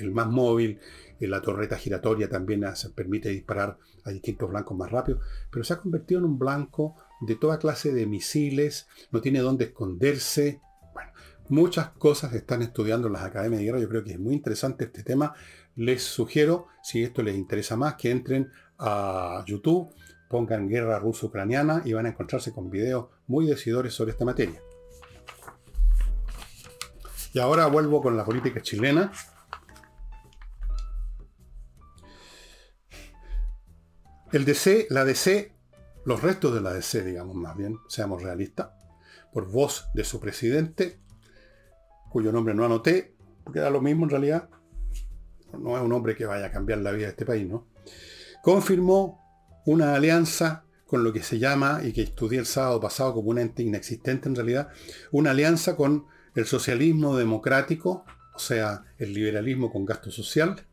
el, 0.00 0.10
más 0.10 0.28
móvil, 0.28 0.80
la 1.20 1.42
torreta 1.42 1.76
giratoria 1.76 2.30
también 2.30 2.64
permite 2.94 3.28
disparar 3.28 3.76
a 4.04 4.10
distintos 4.10 4.48
blancos 4.48 4.74
más 4.74 4.90
rápido, 4.90 5.20
pero 5.50 5.64
se 5.64 5.74
ha 5.74 5.78
convertido 5.78 6.20
en 6.20 6.24
un 6.24 6.38
blanco 6.38 6.96
de 7.26 7.36
toda 7.36 7.58
clase 7.58 7.92
de 7.92 8.06
misiles, 8.06 8.88
no 9.10 9.20
tiene 9.20 9.40
dónde 9.40 9.66
esconderse, 9.66 10.60
Muchas 11.48 11.90
cosas 11.90 12.32
están 12.32 12.62
estudiando 12.62 13.10
las 13.10 13.22
academias 13.22 13.58
de 13.58 13.66
guerra. 13.66 13.78
Yo 13.78 13.88
creo 13.88 14.02
que 14.02 14.12
es 14.12 14.18
muy 14.18 14.34
interesante 14.34 14.84
este 14.84 15.02
tema. 15.02 15.34
Les 15.76 16.02
sugiero, 16.02 16.68
si 16.82 17.02
esto 17.02 17.22
les 17.22 17.36
interesa 17.36 17.76
más, 17.76 17.96
que 17.96 18.10
entren 18.10 18.50
a 18.78 19.44
YouTube, 19.46 19.92
pongan 20.30 20.68
guerra 20.68 20.98
ruso-ucraniana 20.98 21.82
y 21.84 21.92
van 21.92 22.06
a 22.06 22.10
encontrarse 22.10 22.52
con 22.52 22.70
videos 22.70 23.08
muy 23.26 23.46
decidores 23.46 23.92
sobre 23.92 24.12
esta 24.12 24.24
materia. 24.24 24.60
Y 27.34 27.38
ahora 27.40 27.66
vuelvo 27.66 28.00
con 28.00 28.16
la 28.16 28.24
política 28.24 28.62
chilena. 28.62 29.12
El 34.32 34.44
DC, 34.46 34.86
la 34.88 35.04
DC, 35.04 35.53
los 36.04 36.22
restos 36.22 36.54
de 36.54 36.60
la 36.60 36.72
DC, 36.72 37.04
digamos 37.04 37.34
más 37.36 37.56
bien, 37.56 37.78
seamos 37.88 38.22
realistas, 38.22 38.68
por 39.32 39.50
voz 39.50 39.86
de 39.94 40.04
su 40.04 40.20
presidente, 40.20 41.00
cuyo 42.10 42.30
nombre 42.30 42.54
no 42.54 42.64
anoté, 42.64 43.14
porque 43.42 43.60
da 43.60 43.70
lo 43.70 43.80
mismo 43.80 44.04
en 44.04 44.10
realidad, 44.10 44.48
no 45.58 45.76
es 45.76 45.82
un 45.82 45.92
hombre 45.92 46.16
que 46.16 46.26
vaya 46.26 46.46
a 46.46 46.50
cambiar 46.50 46.78
la 46.78 46.92
vida 46.92 47.06
de 47.06 47.10
este 47.10 47.26
país, 47.26 47.46
¿no? 47.48 47.66
Confirmó 48.42 49.62
una 49.66 49.94
alianza 49.94 50.64
con 50.86 51.02
lo 51.02 51.12
que 51.12 51.22
se 51.22 51.38
llama, 51.38 51.80
y 51.82 51.92
que 51.92 52.02
estudié 52.02 52.38
el 52.38 52.46
sábado 52.46 52.80
pasado 52.80 53.14
como 53.14 53.30
un 53.30 53.38
ente 53.38 53.62
inexistente 53.62 54.28
en 54.28 54.36
realidad, 54.36 54.68
una 55.10 55.30
alianza 55.30 55.76
con 55.76 56.06
el 56.34 56.46
socialismo 56.46 57.16
democrático, 57.16 58.04
o 58.34 58.38
sea, 58.38 58.84
el 58.98 59.14
liberalismo 59.14 59.72
con 59.72 59.84
gasto 59.84 60.10
social, 60.10 60.64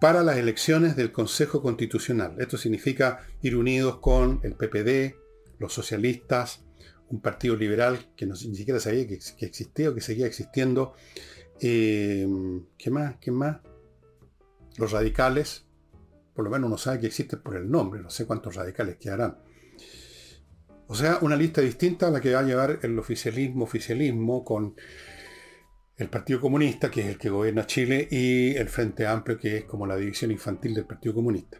para 0.00 0.22
las 0.22 0.38
elecciones 0.38 0.96
del 0.96 1.12
Consejo 1.12 1.62
Constitucional. 1.62 2.34
Esto 2.38 2.56
significa 2.56 3.20
ir 3.42 3.54
unidos 3.54 3.98
con 3.98 4.40
el 4.42 4.54
PPD, 4.54 5.14
los 5.58 5.74
socialistas, 5.74 6.64
un 7.10 7.20
partido 7.20 7.54
liberal 7.54 7.98
que 8.16 8.24
ni 8.24 8.34
siquiera 8.34 8.80
sabía 8.80 9.06
que, 9.06 9.18
existía 9.40 9.90
o 9.90 9.94
que 9.94 10.00
seguía 10.00 10.26
existiendo. 10.26 10.94
Eh, 11.60 12.26
¿Qué 12.78 12.90
más? 12.90 13.16
¿Qué 13.20 13.30
más? 13.30 13.58
Los 14.78 14.92
radicales, 14.92 15.66
por 16.34 16.44
lo 16.44 16.50
menos 16.50 16.68
uno 16.68 16.78
sabe 16.78 17.00
que 17.00 17.06
existe 17.08 17.36
por 17.36 17.56
el 17.56 17.70
nombre, 17.70 18.00
no 18.00 18.08
sé 18.08 18.24
cuántos 18.24 18.54
radicales 18.54 18.96
quedarán. 18.96 19.36
O 20.86 20.94
sea, 20.94 21.18
una 21.20 21.36
lista 21.36 21.60
distinta 21.60 22.08
a 22.08 22.10
la 22.10 22.20
que 22.20 22.32
va 22.32 22.40
a 22.40 22.44
llevar 22.44 22.78
el 22.82 22.98
oficialismo, 22.98 23.64
oficialismo 23.64 24.44
con 24.44 24.74
el 26.00 26.08
Partido 26.08 26.40
Comunista, 26.40 26.90
que 26.90 27.02
es 27.02 27.06
el 27.08 27.18
que 27.18 27.28
gobierna 27.28 27.66
Chile, 27.66 28.08
y 28.10 28.56
el 28.56 28.70
Frente 28.70 29.06
Amplio, 29.06 29.38
que 29.38 29.58
es 29.58 29.64
como 29.64 29.86
la 29.86 29.96
división 29.96 30.30
infantil 30.30 30.72
del 30.72 30.86
Partido 30.86 31.14
Comunista. 31.14 31.58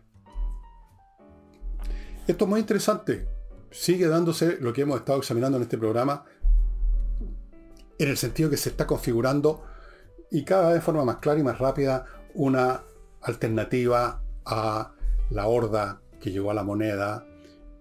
Esto 2.27 2.45
es 2.45 2.49
muy 2.49 2.61
interesante, 2.61 3.29
sigue 3.71 4.09
dándose 4.09 4.57
lo 4.59 4.73
que 4.73 4.81
hemos 4.81 4.99
estado 4.99 5.19
examinando 5.19 5.59
en 5.59 5.65
este 5.65 5.77
programa, 5.77 6.25
en 7.99 8.09
el 8.09 8.17
sentido 8.17 8.49
que 8.49 8.57
se 8.57 8.71
está 8.71 8.87
configurando 8.87 9.63
y 10.31 10.43
cada 10.43 10.69
vez 10.69 10.77
de 10.77 10.81
forma 10.81 11.05
más 11.05 11.17
clara 11.19 11.39
y 11.39 11.43
más 11.43 11.59
rápida 11.59 12.07
una 12.33 12.83
alternativa 13.21 14.23
a 14.47 14.95
la 15.29 15.47
horda 15.49 16.01
que 16.19 16.31
llegó 16.31 16.51
a 16.51 16.55
la 16.55 16.63
moneda 16.63 17.27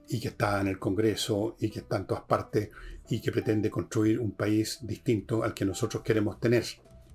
y 0.09 0.19
que 0.19 0.27
está 0.27 0.59
en 0.59 0.67
el 0.67 0.77
Congreso 0.77 1.55
y 1.57 1.69
que 1.69 1.79
está 1.79 1.95
en 1.95 2.05
todas 2.05 2.23
partes 2.23 2.69
y 3.09 3.21
que 3.21 3.31
pretende 3.31 3.69
construir 3.69 4.19
un 4.19 4.31
país 4.31 4.79
distinto 4.81 5.43
al 5.43 5.53
que 5.53 5.65
nosotros 5.65 6.03
queremos 6.03 6.39
tener, 6.39 6.63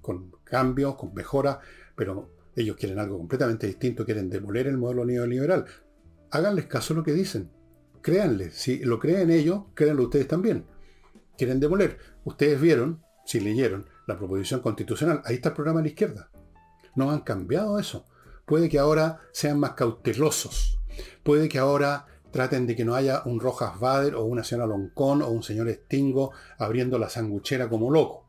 con 0.01 0.33
cambios, 0.45 0.97
con 0.97 1.15
mejoras, 1.15 1.59
pero 1.97 2.31
ellos 2.57 2.77
quieren 2.77 2.99
algo 2.99 3.19
completamente 3.19 3.67
distinto, 3.67 4.05
quieren 4.05 4.29
demoler 4.29 4.67
el 4.67 4.77
modelo 4.77 5.05
neoliberal. 5.05 5.65
Háganles 6.31 6.67
caso 6.67 6.95
a 6.95 6.97
lo 6.97 7.03
que 7.03 7.13
dicen 7.13 7.51
créanle, 8.05 8.51
si 8.51 8.85
lo 8.85 8.99
creen 8.99 9.31
ellos, 9.31 9.63
créanlo 9.73 10.03
ustedes 10.05 10.29
también. 10.29 10.67
Quieren 11.39 11.59
demoler. 11.59 11.99
Ustedes 12.25 12.61
vieron, 12.61 13.03
si 13.25 13.41
leyeron 13.41 13.89
la 14.07 14.19
proposición 14.19 14.61
constitucional, 14.61 15.23
ahí 15.25 15.37
está 15.37 15.49
el 15.49 15.55
programa 15.55 15.81
de 15.81 15.85
la 15.85 15.89
izquierda. 15.89 16.31
No 16.95 17.11
han 17.11 17.21
cambiado 17.21 17.79
eso. 17.79 18.05
Puede 18.45 18.69
que 18.69 18.79
ahora 18.79 19.23
sean 19.33 19.59
más 19.59 19.73
cautelosos. 19.73 20.79
Puede 21.23 21.49
que 21.49 21.59
ahora 21.59 22.07
traten 22.35 22.67
de 22.67 22.75
que 22.75 22.85
no 22.85 22.97
haya 22.97 23.23
un 23.27 23.39
Rojas 23.39 23.79
Bader 23.79 24.17
o 24.17 24.25
una 24.25 24.43
señora 24.43 24.67
Loncón 24.67 25.23
o 25.23 25.29
un 25.31 25.45
señor 25.45 25.71
Stingo 25.71 26.33
abriendo 26.59 26.99
la 26.99 27.09
sanguchera 27.09 27.69
como 27.69 27.93
loco 27.93 28.25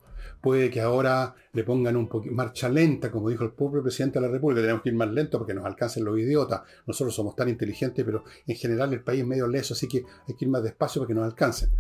puede 0.46 0.70
que 0.70 0.80
ahora 0.80 1.34
le 1.54 1.64
pongan 1.64 1.96
un 1.96 2.08
poquito 2.08 2.36
marcha 2.36 2.70
lenta, 2.70 3.10
como 3.10 3.30
dijo 3.30 3.44
el 3.44 3.54
propio 3.54 3.82
presidente 3.82 4.20
de 4.20 4.28
la 4.28 4.32
República, 4.32 4.62
tenemos 4.62 4.84
que 4.84 4.90
ir 4.90 4.96
más 4.96 5.10
lento 5.10 5.40
porque 5.40 5.56
nos 5.56 5.66
alcancen 5.66 6.06
los 6.06 6.20
idiotas. 6.20 6.62
Nosotros 6.86 7.16
somos 7.16 7.36
tan 7.36 7.50
inteligentes, 7.50 8.06
pero 8.06 8.24
en 8.46 8.56
general 8.56 8.94
el 8.94 9.02
país 9.02 9.22
es 9.22 9.28
medio 9.28 9.48
leso, 9.48 9.74
así 9.74 9.88
que 9.88 10.04
hay 10.28 10.36
que 10.36 10.46
ir 10.46 10.52
más 10.52 10.62
despacio 10.62 11.02
para 11.02 11.08
que 11.08 11.16
nos 11.16 11.26
alcancen. 11.26 11.72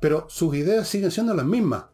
Pero 0.00 0.24
sus 0.30 0.54
ideas 0.54 0.88
siguen 0.88 1.10
siendo 1.10 1.34
las 1.34 1.44
mismas. 1.44 1.84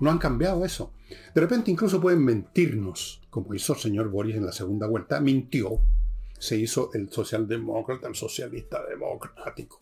No 0.00 0.10
han 0.10 0.18
cambiado 0.18 0.64
eso. 0.64 0.92
De 1.36 1.40
repente 1.40 1.70
incluso 1.70 2.00
pueden 2.00 2.24
mentirnos, 2.24 3.22
como 3.30 3.54
hizo 3.54 3.74
el 3.74 3.78
señor 3.78 4.08
Boris 4.08 4.34
en 4.34 4.46
la 4.46 4.50
segunda 4.50 4.88
vuelta. 4.88 5.20
Mintió. 5.20 5.82
Se 6.40 6.56
hizo 6.56 6.90
el 6.94 7.08
socialdemócrata, 7.12 8.08
el 8.08 8.16
socialista 8.16 8.84
democrático. 8.84 9.80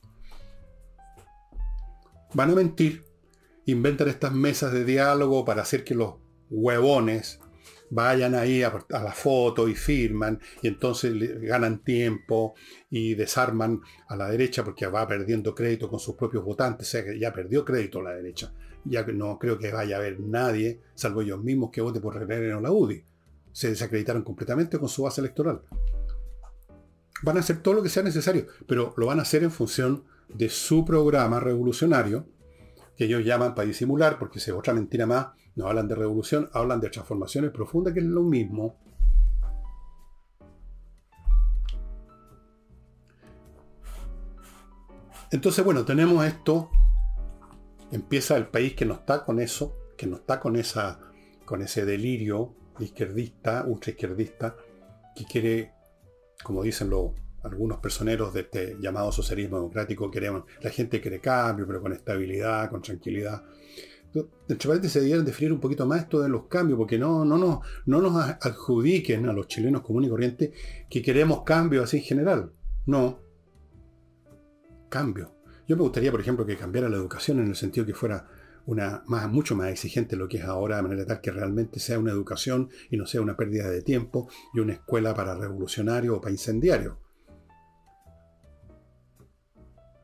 Van 2.34 2.50
a 2.50 2.54
mentir 2.54 3.08
inventan 3.72 4.08
estas 4.08 4.32
mesas 4.32 4.72
de 4.72 4.84
diálogo 4.84 5.44
para 5.44 5.62
hacer 5.62 5.84
que 5.84 5.94
los 5.94 6.14
huevones 6.50 7.38
vayan 7.90 8.34
ahí 8.34 8.62
a, 8.62 8.84
la 8.90 9.12
foto 9.12 9.68
y 9.68 9.74
firman 9.74 10.40
y 10.62 10.68
entonces 10.68 11.12
ganan 11.40 11.82
tiempo 11.84 12.54
y 12.90 13.14
desarman 13.14 13.80
a 14.08 14.16
la 14.16 14.28
derecha 14.28 14.64
porque 14.64 14.86
va 14.86 15.06
perdiendo 15.06 15.54
crédito 15.54 15.88
con 15.88 15.98
sus 15.98 16.14
propios 16.16 16.44
votantes, 16.44 16.88
o 16.88 16.90
sea 16.90 17.04
que 17.04 17.18
ya 17.18 17.32
perdió 17.32 17.64
crédito 17.64 18.02
la 18.02 18.12
derecha. 18.12 18.52
Ya 18.84 19.04
no 19.04 19.38
creo 19.38 19.58
que 19.58 19.70
vaya 19.70 19.96
a 19.96 19.98
haber 19.98 20.20
nadie, 20.20 20.80
salvo 20.94 21.20
ellos 21.20 21.42
mismos, 21.42 21.70
que 21.70 21.80
vote 21.80 22.00
por 22.00 22.14
retener 22.14 22.54
o 22.54 22.60
la 22.60 22.70
UDI. 22.70 23.04
Se 23.52 23.70
desacreditaron 23.70 24.22
completamente 24.22 24.78
con 24.78 24.88
su 24.88 25.02
base 25.02 25.20
electoral. 25.20 25.62
Van 27.22 27.36
a 27.36 27.40
hacer 27.40 27.62
todo 27.62 27.74
lo 27.74 27.82
que 27.82 27.88
sea 27.88 28.02
necesario, 28.02 28.46
pero 28.66 28.94
lo 28.96 29.06
van 29.06 29.18
a 29.18 29.22
hacer 29.22 29.42
en 29.42 29.50
función 29.50 30.04
de 30.28 30.48
su 30.48 30.84
programa 30.84 31.40
revolucionario, 31.40 32.26
que 32.96 33.04
ellos 33.04 33.24
llaman 33.24 33.54
para 33.54 33.68
disimular, 33.68 34.18
porque 34.18 34.38
es 34.38 34.48
otra 34.50 34.74
mentira 34.74 35.06
más, 35.06 35.28
no 35.56 35.66
hablan 35.66 35.88
de 35.88 35.94
revolución, 35.94 36.48
hablan 36.52 36.80
de 36.80 36.90
transformaciones 36.90 37.50
profundas, 37.50 37.94
que 37.94 38.00
es 38.00 38.06
lo 38.06 38.22
mismo. 38.22 38.78
Entonces, 45.30 45.64
bueno, 45.64 45.84
tenemos 45.84 46.24
esto. 46.24 46.70
Empieza 47.90 48.36
el 48.36 48.46
país 48.46 48.74
que 48.74 48.84
no 48.84 48.94
está 48.94 49.24
con 49.24 49.40
eso, 49.40 49.76
que 49.96 50.06
no 50.06 50.16
está 50.16 50.40
con 50.40 50.56
esa, 50.56 51.00
con 51.44 51.62
ese 51.62 51.84
delirio 51.84 52.54
izquierdista, 52.78 53.64
ultra 53.66 53.90
izquierdista, 53.90 54.56
que 55.14 55.24
quiere, 55.24 55.72
como 56.42 56.62
dicen 56.62 56.90
los 56.90 57.12
algunos 57.42 57.78
personeros 57.78 58.34
de 58.34 58.40
este 58.40 58.76
llamado 58.80 59.12
socialismo 59.12 59.56
democrático 59.58 60.10
queremos, 60.10 60.44
la 60.60 60.70
gente 60.70 61.00
quiere 61.00 61.20
cambio, 61.20 61.66
pero 61.66 61.80
con 61.80 61.92
estabilidad, 61.92 62.68
con 62.70 62.82
tranquilidad. 62.82 63.42
entre 64.48 64.68
paréntesis, 64.68 64.92
se 64.92 65.00
debieran 65.00 65.24
definir 65.24 65.52
un 65.52 65.60
poquito 65.60 65.86
más 65.86 66.00
esto 66.02 66.20
de 66.20 66.28
los 66.28 66.46
cambios, 66.46 66.76
porque 66.76 66.98
no, 66.98 67.24
no, 67.24 67.38
no, 67.38 67.62
no 67.86 68.00
nos 68.00 68.16
adjudiquen 68.16 69.28
a 69.28 69.32
los 69.32 69.46
chilenos 69.46 69.82
comunes 69.82 70.08
y 70.08 70.10
corrientes 70.10 70.50
que 70.90 71.02
queremos 71.02 71.42
cambios 71.42 71.84
así 71.84 71.98
en 71.98 72.02
general. 72.02 72.52
No. 72.86 73.20
Cambio. 74.88 75.34
Yo 75.66 75.76
me 75.76 75.82
gustaría, 75.82 76.10
por 76.10 76.20
ejemplo, 76.20 76.46
que 76.46 76.56
cambiara 76.56 76.88
la 76.88 76.96
educación 76.96 77.40
en 77.40 77.48
el 77.48 77.56
sentido 77.56 77.84
que 77.84 77.94
fuera 77.94 78.26
una 78.68 79.02
más, 79.06 79.26
mucho 79.30 79.56
más 79.56 79.70
exigente 79.70 80.14
lo 80.14 80.28
que 80.28 80.36
es 80.36 80.44
ahora, 80.44 80.76
de 80.76 80.82
manera 80.82 81.06
tal 81.06 81.22
que 81.22 81.30
realmente 81.30 81.80
sea 81.80 81.98
una 81.98 82.12
educación 82.12 82.68
y 82.90 82.98
no 82.98 83.06
sea 83.06 83.22
una 83.22 83.34
pérdida 83.34 83.70
de 83.70 83.80
tiempo 83.80 84.28
y 84.52 84.60
una 84.60 84.74
escuela 84.74 85.14
para 85.14 85.34
revolucionarios 85.34 86.14
o 86.14 86.20
para 86.20 86.32
incendiarios. 86.32 86.94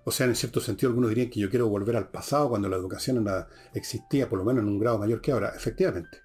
O 0.04 0.10
sea, 0.10 0.26
en 0.26 0.34
cierto 0.34 0.60
sentido, 0.60 0.88
algunos 0.88 1.10
dirían 1.10 1.28
que 1.28 1.40
yo 1.40 1.50
quiero 1.50 1.68
volver 1.68 1.94
al 1.94 2.08
pasado 2.08 2.48
cuando 2.48 2.70
la 2.70 2.76
educación 2.76 3.26
existía, 3.74 4.30
por 4.30 4.38
lo 4.38 4.46
menos 4.46 4.62
en 4.62 4.70
un 4.70 4.78
grado 4.78 4.98
mayor 4.98 5.20
que 5.20 5.32
ahora. 5.32 5.52
Efectivamente, 5.54 6.18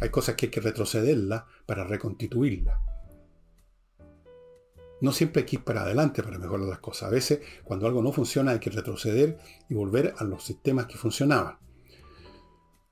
hay 0.00 0.10
cosas 0.10 0.36
que 0.36 0.46
hay 0.46 0.50
que 0.50 0.60
retrocederla 0.60 1.46
para 1.66 1.82
reconstituirla. 1.82 2.80
No 5.00 5.12
siempre 5.12 5.42
hay 5.42 5.46
que 5.46 5.56
ir 5.56 5.64
para 5.64 5.82
adelante 5.82 6.22
para 6.22 6.38
mejorar 6.38 6.66
las 6.66 6.78
cosas. 6.78 7.08
A 7.08 7.12
veces, 7.12 7.40
cuando 7.64 7.86
algo 7.86 8.02
no 8.02 8.12
funciona, 8.12 8.52
hay 8.52 8.58
que 8.58 8.70
retroceder 8.70 9.38
y 9.68 9.74
volver 9.74 10.14
a 10.16 10.24
los 10.24 10.44
sistemas 10.44 10.86
que 10.86 10.96
funcionaban. 10.96 11.58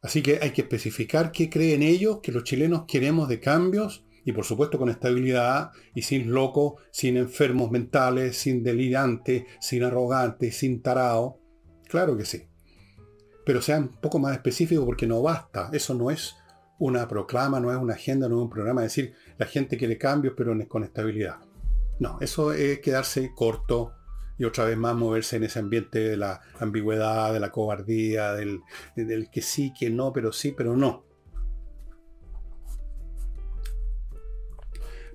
Así 0.02 0.22
que 0.22 0.38
hay 0.42 0.50
que 0.50 0.62
especificar 0.62 1.32
qué 1.32 1.48
creen 1.48 1.82
ellos 1.82 2.18
que 2.22 2.30
los 2.30 2.44
chilenos 2.44 2.84
queremos 2.86 3.26
de 3.26 3.40
cambios 3.40 4.04
y 4.22 4.32
por 4.32 4.44
supuesto 4.44 4.78
con 4.78 4.90
estabilidad 4.90 5.70
y 5.94 6.02
sin 6.02 6.30
locos, 6.30 6.74
sin 6.90 7.16
enfermos 7.16 7.70
mentales, 7.70 8.36
sin 8.36 8.62
delirantes, 8.62 9.44
sin 9.60 9.82
arrogantes, 9.82 10.56
sin 10.56 10.82
tarao. 10.82 11.40
Claro 11.88 12.18
que 12.18 12.26
sí. 12.26 12.46
Pero 13.46 13.62
sea 13.62 13.78
un 13.78 13.88
poco 13.88 14.18
más 14.18 14.34
específico 14.34 14.84
porque 14.84 15.06
no 15.06 15.22
basta. 15.22 15.70
Eso 15.72 15.94
no 15.94 16.10
es 16.10 16.36
una 16.78 17.08
proclama, 17.08 17.60
no 17.60 17.70
es 17.70 17.78
una 17.78 17.94
agenda, 17.94 18.28
no 18.28 18.36
es 18.36 18.42
un 18.42 18.50
programa. 18.50 18.82
decir, 18.82 19.14
la 19.38 19.46
gente 19.46 19.78
quiere 19.78 19.96
cambios 19.96 20.34
pero 20.36 20.54
con 20.68 20.84
estabilidad. 20.84 21.36
No, 21.98 22.18
eso 22.20 22.52
es 22.52 22.80
quedarse 22.80 23.32
corto 23.34 23.94
y 24.36 24.44
otra 24.44 24.64
vez 24.64 24.76
más 24.76 24.96
moverse 24.96 25.36
en 25.36 25.44
ese 25.44 25.58
ambiente 25.60 26.00
de 26.00 26.16
la 26.16 26.40
ambigüedad, 26.58 27.32
de 27.32 27.40
la 27.40 27.52
cobardía, 27.52 28.32
del, 28.32 28.60
que 29.30 29.42
sí, 29.42 29.72
que 29.78 29.90
no, 29.90 30.12
pero 30.12 30.32
sí, 30.32 30.52
pero 30.56 30.76
no. 30.76 31.04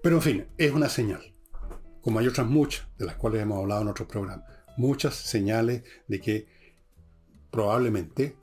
Pero 0.01 0.15
en 0.15 0.21
fin, 0.21 0.47
es 0.57 0.71
una 0.71 0.87
señal, 0.87 1.33
como 2.01 2.19
hay 2.19 2.27
otras 2.27 2.47
muchas, 2.47 2.87
de 2.97 3.05
las 3.05 3.15
cuales 3.15 3.41
hemos 3.41 3.59
hablado 3.59 3.81
en 3.81 3.89
otros 3.89 4.07
programas, 4.07 4.45
muchas 4.77 5.15
señales 5.15 5.83
de 6.07 6.21
que 6.21 6.47
probablemente, 7.51 8.37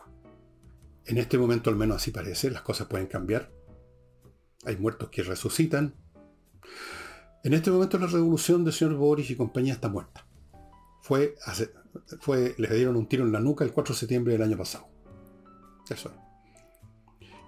en 1.06 1.16
este 1.16 1.38
momento 1.38 1.70
al 1.70 1.76
menos 1.76 1.96
así 1.96 2.10
parece, 2.10 2.50
las 2.50 2.60
cosas 2.60 2.88
pueden 2.88 3.06
cambiar. 3.06 3.50
Hay 4.66 4.76
muertos 4.76 5.08
que 5.08 5.22
resucitan, 5.22 5.94
en 7.46 7.54
este 7.54 7.70
momento 7.70 7.96
la 7.96 8.08
revolución 8.08 8.64
del 8.64 8.72
señor 8.72 8.94
Boris 8.94 9.30
y 9.30 9.36
compañía 9.36 9.74
está 9.74 9.88
muerta. 9.88 10.26
Fue, 11.00 11.36
les 12.58 12.70
dieron 12.72 12.96
un 12.96 13.06
tiro 13.06 13.22
en 13.22 13.30
la 13.30 13.38
nuca 13.38 13.64
el 13.64 13.70
4 13.70 13.94
de 13.94 14.00
septiembre 14.00 14.32
del 14.32 14.42
año 14.42 14.58
pasado. 14.58 14.88
Eso. 15.88 16.10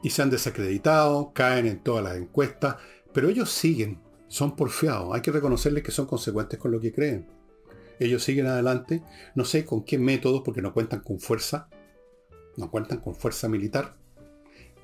Y 0.05 0.11
se 0.11 0.23
han 0.23 0.31
desacreditado, 0.31 1.33
caen 1.33 1.67
en 1.67 1.83
todas 1.83 2.05
las 2.05 2.17
encuestas, 2.17 2.77
pero 3.13 3.29
ellos 3.29 3.51
siguen, 3.51 4.01
son 4.29 4.55
porfiados. 4.55 5.13
Hay 5.13 5.21
que 5.21 5.33
reconocerles 5.33 5.83
que 5.83 5.91
son 5.91 6.07
consecuentes 6.07 6.61
con 6.61 6.71
lo 6.71 6.79
que 6.79 6.93
creen. 6.93 7.27
Ellos 7.99 8.23
siguen 8.23 8.47
adelante, 8.47 9.03
no 9.35 9.45
sé 9.45 9.65
con 9.65 9.83
qué 9.83 9.99
métodos, 9.99 10.43
porque 10.45 10.63
no 10.63 10.73
cuentan 10.73 11.01
con 11.01 11.19
fuerza, 11.19 11.69
no 12.57 12.71
cuentan 12.71 13.01
con 13.01 13.17
fuerza 13.17 13.49
militar. 13.49 13.97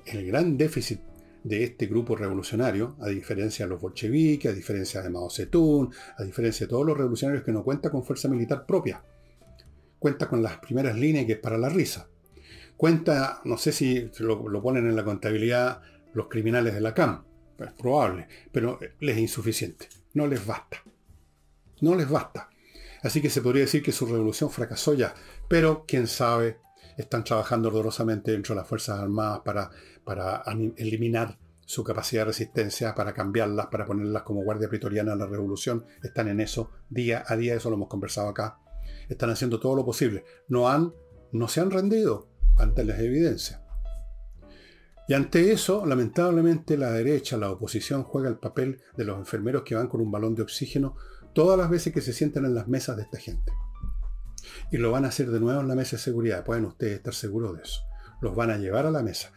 El 0.05 0.27
gran 0.27 0.57
déficit 0.57 0.99
de 1.45 1.63
este 1.63 1.85
grupo 1.85 2.15
revolucionario, 2.15 2.95
a 3.01 3.09
diferencia 3.09 3.65
de 3.65 3.69
los 3.69 3.79
bolcheviques, 3.79 4.51
a 4.51 4.55
diferencia 4.55 5.03
de 5.03 5.11
Mao 5.11 5.29
Zedong, 5.29 5.93
a 6.17 6.23
diferencia 6.23 6.65
de 6.65 6.71
todos 6.71 6.83
los 6.83 6.97
revolucionarios 6.97 7.45
que 7.45 7.51
no 7.51 7.63
cuenta 7.63 7.91
con 7.91 8.03
fuerza 8.03 8.27
militar 8.27 8.65
propia. 8.65 9.03
Cuenta 9.99 10.27
con 10.27 10.41
las 10.41 10.57
primeras 10.57 10.97
líneas 10.97 11.27
que 11.27 11.33
es 11.33 11.39
para 11.39 11.59
la 11.59 11.69
risa. 11.69 12.09
Cuenta, 12.75 13.41
no 13.45 13.59
sé 13.59 13.71
si 13.71 14.09
lo, 14.19 14.49
lo 14.49 14.61
ponen 14.61 14.87
en 14.87 14.95
la 14.95 15.03
contabilidad 15.03 15.81
los 16.15 16.29
criminales 16.29 16.73
de 16.73 16.81
la 16.81 16.95
CAM, 16.95 17.23
es 17.59 17.73
probable, 17.73 18.27
pero 18.51 18.79
les 18.99 19.15
es 19.15 19.21
insuficiente, 19.21 19.87
no 20.15 20.25
les 20.25 20.43
basta. 20.43 20.83
No 21.81 21.93
les 21.93 22.09
basta. 22.09 22.49
Así 23.03 23.21
que 23.21 23.29
se 23.29 23.41
podría 23.41 23.61
decir 23.61 23.83
que 23.83 23.91
su 23.91 24.07
revolución 24.07 24.49
fracasó 24.49 24.95
ya, 24.95 25.13
pero 25.47 25.85
quién 25.87 26.07
sabe, 26.07 26.57
están 26.97 27.23
trabajando 27.23 27.69
ardorosamente 27.69 28.31
dentro 28.31 28.53
de 28.53 28.61
las 28.61 28.67
Fuerzas 28.67 28.99
Armadas 28.99 29.41
para, 29.43 29.69
para 30.03 30.43
eliminar 30.77 31.37
su 31.65 31.83
capacidad 31.83 32.21
de 32.21 32.27
resistencia, 32.27 32.93
para 32.93 33.13
cambiarlas, 33.13 33.67
para 33.67 33.85
ponerlas 33.85 34.23
como 34.23 34.43
guardia 34.43 34.69
pretoriana 34.69 35.13
a 35.13 35.15
la 35.15 35.25
revolución. 35.25 35.85
Están 36.03 36.27
en 36.27 36.39
eso 36.39 36.69
día 36.89 37.23
a 37.27 37.35
día, 37.35 37.55
eso 37.55 37.69
lo 37.69 37.75
hemos 37.75 37.89
conversado 37.89 38.29
acá. 38.29 38.59
Están 39.09 39.31
haciendo 39.31 39.59
todo 39.59 39.75
lo 39.75 39.85
posible. 39.85 40.23
No 40.47 40.69
han, 40.69 40.93
no 41.31 41.47
se 41.47 41.61
han 41.61 41.71
rendido 41.71 42.29
ante 42.57 42.83
las 42.83 42.99
evidencias. 42.99 43.61
Y 45.07 45.13
ante 45.13 45.51
eso, 45.51 45.85
lamentablemente, 45.85 46.77
la 46.77 46.91
derecha, 46.91 47.37
la 47.37 47.51
oposición, 47.51 48.03
juega 48.03 48.29
el 48.29 48.37
papel 48.37 48.81
de 48.97 49.05
los 49.05 49.17
enfermeros 49.17 49.63
que 49.63 49.75
van 49.75 49.87
con 49.87 50.01
un 50.01 50.11
balón 50.11 50.33
de 50.33 50.41
oxígeno 50.41 50.95
todas 51.33 51.59
las 51.59 51.69
veces 51.69 51.93
que 51.93 52.01
se 52.01 52.13
sientan 52.13 52.45
en 52.45 52.55
las 52.55 52.67
mesas 52.67 52.95
de 52.95 53.03
esta 53.03 53.19
gente. 53.19 53.51
Y 54.71 54.77
lo 54.77 54.91
van 54.91 55.05
a 55.05 55.09
hacer 55.09 55.29
de 55.31 55.39
nuevo 55.39 55.61
en 55.61 55.67
la 55.67 55.75
mesa 55.75 55.97
de 55.97 56.01
seguridad. 56.01 56.43
Pueden 56.43 56.65
ustedes 56.65 56.97
estar 56.97 57.13
seguros 57.13 57.55
de 57.55 57.63
eso. 57.63 57.81
Los 58.21 58.35
van 58.35 58.51
a 58.51 58.57
llevar 58.57 58.85
a 58.85 58.91
la 58.91 59.03
mesa. 59.03 59.31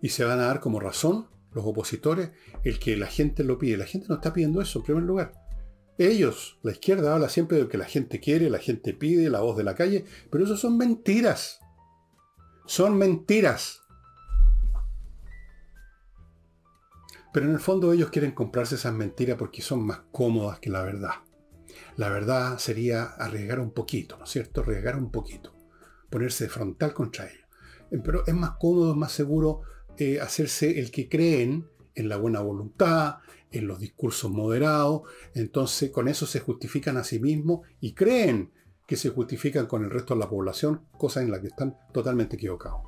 Y 0.00 0.10
se 0.10 0.24
van 0.24 0.40
a 0.40 0.46
dar 0.46 0.60
como 0.60 0.80
razón 0.80 1.28
los 1.52 1.64
opositores 1.64 2.30
el 2.64 2.78
que 2.78 2.96
la 2.96 3.06
gente 3.06 3.44
lo 3.44 3.58
pide. 3.58 3.76
La 3.76 3.86
gente 3.86 4.06
no 4.08 4.16
está 4.16 4.32
pidiendo 4.32 4.60
eso 4.60 4.78
en 4.78 4.84
primer 4.84 5.04
lugar. 5.04 5.32
Ellos, 5.98 6.58
la 6.62 6.72
izquierda 6.72 7.14
habla 7.14 7.28
siempre 7.28 7.56
de 7.56 7.64
lo 7.64 7.68
que 7.68 7.78
la 7.78 7.84
gente 7.84 8.20
quiere, 8.20 8.50
la 8.50 8.58
gente 8.58 8.94
pide, 8.94 9.30
la 9.30 9.40
voz 9.40 9.56
de 9.56 9.64
la 9.64 9.74
calle, 9.74 10.04
pero 10.30 10.44
eso 10.44 10.56
son 10.56 10.78
mentiras. 10.78 11.58
Son 12.66 12.96
mentiras. 12.96 13.80
Pero 17.32 17.46
en 17.46 17.52
el 17.52 17.60
fondo 17.60 17.92
ellos 17.92 18.10
quieren 18.10 18.32
comprarse 18.32 18.76
esas 18.76 18.94
mentiras 18.94 19.36
porque 19.36 19.60
son 19.60 19.84
más 19.84 20.02
cómodas 20.12 20.60
que 20.60 20.70
la 20.70 20.82
verdad 20.82 21.14
la 21.98 22.10
verdad 22.10 22.58
sería 22.58 23.02
arriesgar 23.02 23.58
un 23.58 23.72
poquito, 23.72 24.16
¿no 24.16 24.24
es 24.24 24.30
cierto? 24.30 24.60
Arriesgar 24.60 24.96
un 24.96 25.10
poquito, 25.10 25.52
ponerse 26.08 26.48
frontal 26.48 26.94
contra 26.94 27.26
ellos. 27.26 27.44
Eh, 27.90 28.00
pero 28.02 28.24
es 28.24 28.34
más 28.34 28.52
cómodo, 28.60 28.94
más 28.94 29.10
seguro 29.10 29.62
eh, 29.96 30.20
hacerse 30.20 30.78
el 30.78 30.92
que 30.92 31.08
creen 31.08 31.68
en 31.96 32.08
la 32.08 32.16
buena 32.16 32.38
voluntad, 32.40 33.16
en 33.50 33.66
los 33.66 33.80
discursos 33.80 34.30
moderados, 34.30 35.02
entonces 35.34 35.90
con 35.90 36.06
eso 36.06 36.24
se 36.24 36.38
justifican 36.38 36.96
a 36.98 37.04
sí 37.04 37.18
mismos 37.18 37.66
y 37.80 37.94
creen 37.94 38.52
que 38.86 38.96
se 38.96 39.10
justifican 39.10 39.66
con 39.66 39.82
el 39.82 39.90
resto 39.90 40.14
de 40.14 40.20
la 40.20 40.30
población, 40.30 40.82
cosa 40.96 41.20
en 41.20 41.32
la 41.32 41.40
que 41.40 41.48
están 41.48 41.76
totalmente 41.92 42.36
equivocados. 42.36 42.82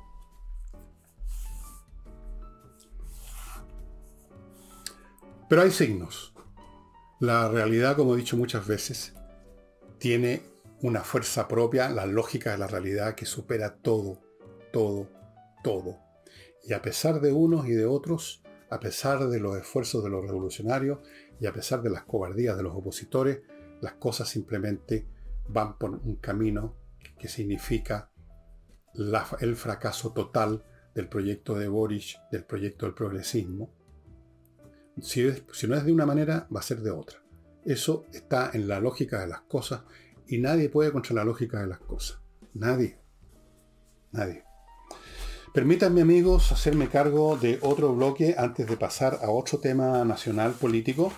Pero 5.49 5.63
hay 5.63 5.71
signos. 5.71 6.30
La 7.21 7.47
realidad, 7.47 7.95
como 7.97 8.15
he 8.15 8.17
dicho 8.17 8.35
muchas 8.35 8.65
veces, 8.65 9.13
tiene 9.99 10.41
una 10.81 11.01
fuerza 11.01 11.47
propia, 11.47 11.87
la 11.89 12.07
lógica 12.07 12.49
de 12.49 12.57
la 12.57 12.65
realidad 12.65 13.13
que 13.13 13.27
supera 13.27 13.75
todo, 13.75 14.23
todo, 14.73 15.07
todo. 15.63 15.99
Y 16.63 16.73
a 16.73 16.81
pesar 16.81 17.21
de 17.21 17.31
unos 17.31 17.67
y 17.67 17.73
de 17.73 17.85
otros, 17.85 18.41
a 18.71 18.79
pesar 18.79 19.29
de 19.29 19.39
los 19.39 19.55
esfuerzos 19.55 20.03
de 20.03 20.09
los 20.09 20.25
revolucionarios 20.25 20.97
y 21.39 21.45
a 21.45 21.53
pesar 21.53 21.83
de 21.83 21.91
las 21.91 22.05
cobardías 22.05 22.57
de 22.57 22.63
los 22.63 22.73
opositores, 22.73 23.41
las 23.81 23.93
cosas 23.93 24.27
simplemente 24.27 25.07
van 25.47 25.77
por 25.77 25.91
un 25.91 26.15
camino 26.15 26.75
que 27.19 27.27
significa 27.27 28.09
el 28.95 29.55
fracaso 29.55 30.11
total 30.11 30.65
del 30.95 31.07
proyecto 31.07 31.53
de 31.53 31.67
Boris, 31.67 32.17
del 32.31 32.45
proyecto 32.45 32.87
del 32.87 32.95
progresismo, 32.95 33.75
si, 35.01 35.23
no 35.67 35.75
es 35.75 35.85
de 35.85 35.91
una 35.91 36.05
manera, 36.05 36.47
va 36.55 36.59
a 36.59 36.63
ser 36.63 36.81
de 36.81 36.91
otra. 36.91 37.21
Eso 37.65 38.05
está 38.13 38.51
en 38.53 38.67
la 38.67 38.79
lógica 38.79 39.19
de 39.19 39.27
las 39.27 39.41
cosas 39.41 39.81
y 40.27 40.37
nadie 40.37 40.69
puede 40.69 40.91
contra 40.91 41.15
la 41.15 41.23
lógica 41.23 41.59
de 41.59 41.67
las 41.67 41.79
cosas. 41.79 42.19
Nadie. 42.53 42.97
Nadie. 44.11 44.43
Permítanme 45.53 46.01
amigos 46.01 46.51
hacerme 46.51 46.87
cargo 46.87 47.35
de 47.35 47.59
otro 47.61 47.93
bloque 47.93 48.35
antes 48.37 48.67
de 48.67 48.77
pasar 48.77 49.19
a 49.21 49.29
otro 49.29 49.59
tema 49.59 50.05
nacional 50.05 50.53
político. 50.53 51.11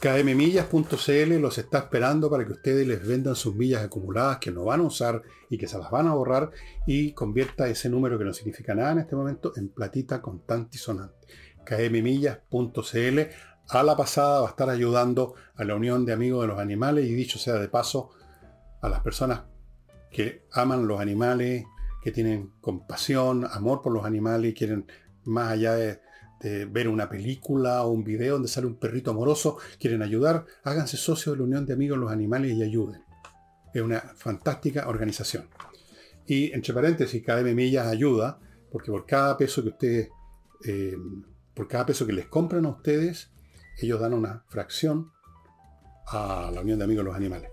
KMMillas.cl 0.00 1.38
los 1.40 1.58
está 1.58 1.78
esperando 1.78 2.30
para 2.30 2.46
que 2.46 2.52
ustedes 2.52 2.86
les 2.86 3.06
vendan 3.06 3.36
sus 3.36 3.54
millas 3.54 3.84
acumuladas 3.84 4.38
que 4.38 4.50
no 4.50 4.64
van 4.64 4.80
a 4.80 4.84
usar 4.84 5.22
y 5.50 5.58
que 5.58 5.68
se 5.68 5.78
las 5.78 5.90
van 5.90 6.06
a 6.06 6.14
borrar 6.14 6.50
y 6.86 7.12
convierta 7.12 7.68
ese 7.68 7.90
número 7.90 8.18
que 8.18 8.24
no 8.24 8.32
significa 8.32 8.74
nada 8.74 8.92
en 8.92 9.00
este 9.00 9.14
momento 9.14 9.52
en 9.56 9.68
platita 9.68 10.22
contante 10.22 10.78
y 10.78 10.80
sonante 10.80 11.26
kmmillas.cl. 11.64 13.20
A 13.68 13.82
la 13.82 13.96
pasada 13.96 14.40
va 14.40 14.46
a 14.46 14.50
estar 14.50 14.68
ayudando 14.68 15.34
a 15.54 15.64
la 15.64 15.76
Unión 15.76 16.04
de 16.04 16.12
Amigos 16.12 16.42
de 16.42 16.48
los 16.48 16.58
Animales 16.58 17.06
y 17.06 17.14
dicho 17.14 17.38
sea 17.38 17.54
de 17.54 17.68
paso, 17.68 18.10
a 18.80 18.88
las 18.88 19.00
personas 19.00 19.42
que 20.10 20.46
aman 20.52 20.86
los 20.86 21.00
animales, 21.00 21.64
que 22.02 22.10
tienen 22.10 22.52
compasión, 22.60 23.46
amor 23.50 23.82
por 23.82 23.92
los 23.92 24.04
animales 24.04 24.50
y 24.50 24.54
quieren, 24.54 24.86
más 25.24 25.52
allá 25.52 25.74
de, 25.74 26.00
ver 26.70 26.88
una 26.88 27.06
película 27.06 27.84
o 27.84 27.90
un 27.90 28.02
video 28.02 28.32
donde 28.32 28.48
sale 28.48 28.66
un 28.66 28.76
perrito 28.76 29.10
amoroso, 29.10 29.58
quieren 29.78 30.00
ayudar, 30.00 30.46
háganse 30.64 30.96
socios 30.96 31.34
de 31.34 31.40
la 31.40 31.44
Unión 31.44 31.66
de 31.66 31.74
Amigos 31.74 31.98
de 31.98 32.04
los 32.04 32.12
Animales 32.12 32.52
y 32.52 32.62
ayuden. 32.62 33.04
Es 33.74 33.82
una 33.82 34.00
fantástica 34.16 34.88
organización. 34.88 35.50
Y 36.26 36.50
entre 36.52 36.72
paréntesis, 36.72 37.22
KM 37.22 37.54
Millas 37.54 37.86
ayuda, 37.86 38.38
porque 38.72 38.90
por 38.90 39.04
cada 39.04 39.36
peso 39.36 39.62
que 39.62 39.68
ustedes, 39.68 40.08
eh, 40.64 40.96
por 41.60 41.68
cada 41.68 41.84
peso 41.84 42.06
que 42.06 42.14
les 42.14 42.24
compran 42.24 42.64
a 42.64 42.70
ustedes, 42.70 43.28
ellos 43.82 44.00
dan 44.00 44.14
una 44.14 44.44
fracción 44.48 45.10
a 46.06 46.50
la 46.54 46.62
Unión 46.62 46.78
de 46.78 46.86
Amigos 46.86 47.04
de 47.04 47.08
los 47.10 47.14
Animales. 47.14 47.50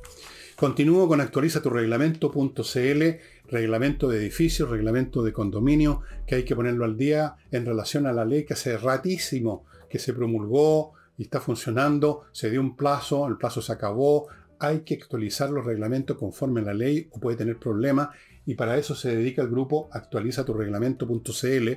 Continúo 0.56 1.10
con 1.10 1.20
actualiza 1.20 1.62
tu 1.62 1.70
reglamento.cl, 1.70 3.04
reglamento 3.50 4.08
de 4.08 4.18
edificios, 4.20 4.70
reglamento 4.70 5.24
de 5.24 5.34
condominio, 5.34 6.04
que 6.26 6.36
hay 6.36 6.46
que 6.46 6.56
ponerlo 6.56 6.86
al 6.86 6.96
día 6.96 7.36
en 7.52 7.66
relación 7.66 8.06
a 8.06 8.14
la 8.14 8.24
ley 8.24 8.46
que 8.46 8.54
hace 8.54 8.78
ratísimo 8.78 9.66
que 9.90 10.00
se 10.00 10.14
promulgó 10.14 10.94
y 11.18 11.24
está 11.24 11.42
funcionando, 11.42 12.28
se 12.32 12.50
dio 12.50 12.62
un 12.62 12.78
plazo, 12.78 13.28
el 13.28 13.36
plazo 13.36 13.62
se 13.62 13.74
acabó, 13.74 14.30
hay 14.58 14.86
que 14.86 14.94
actualizar 14.94 15.50
los 15.50 15.66
reglamentos 15.66 16.16
conforme 16.18 16.62
a 16.62 16.64
la 16.64 16.74
ley 16.74 17.10
o 17.12 17.20
puede 17.20 17.36
tener 17.36 17.60
problemas 17.60 18.08
y 18.46 18.56
para 18.56 18.78
eso 18.78 18.96
se 18.96 19.18
dedica 19.18 19.42
el 19.42 19.50
grupo 19.50 19.90
actualiza 19.92 20.46
tu 20.46 20.54
reglamento.cl 20.54 21.70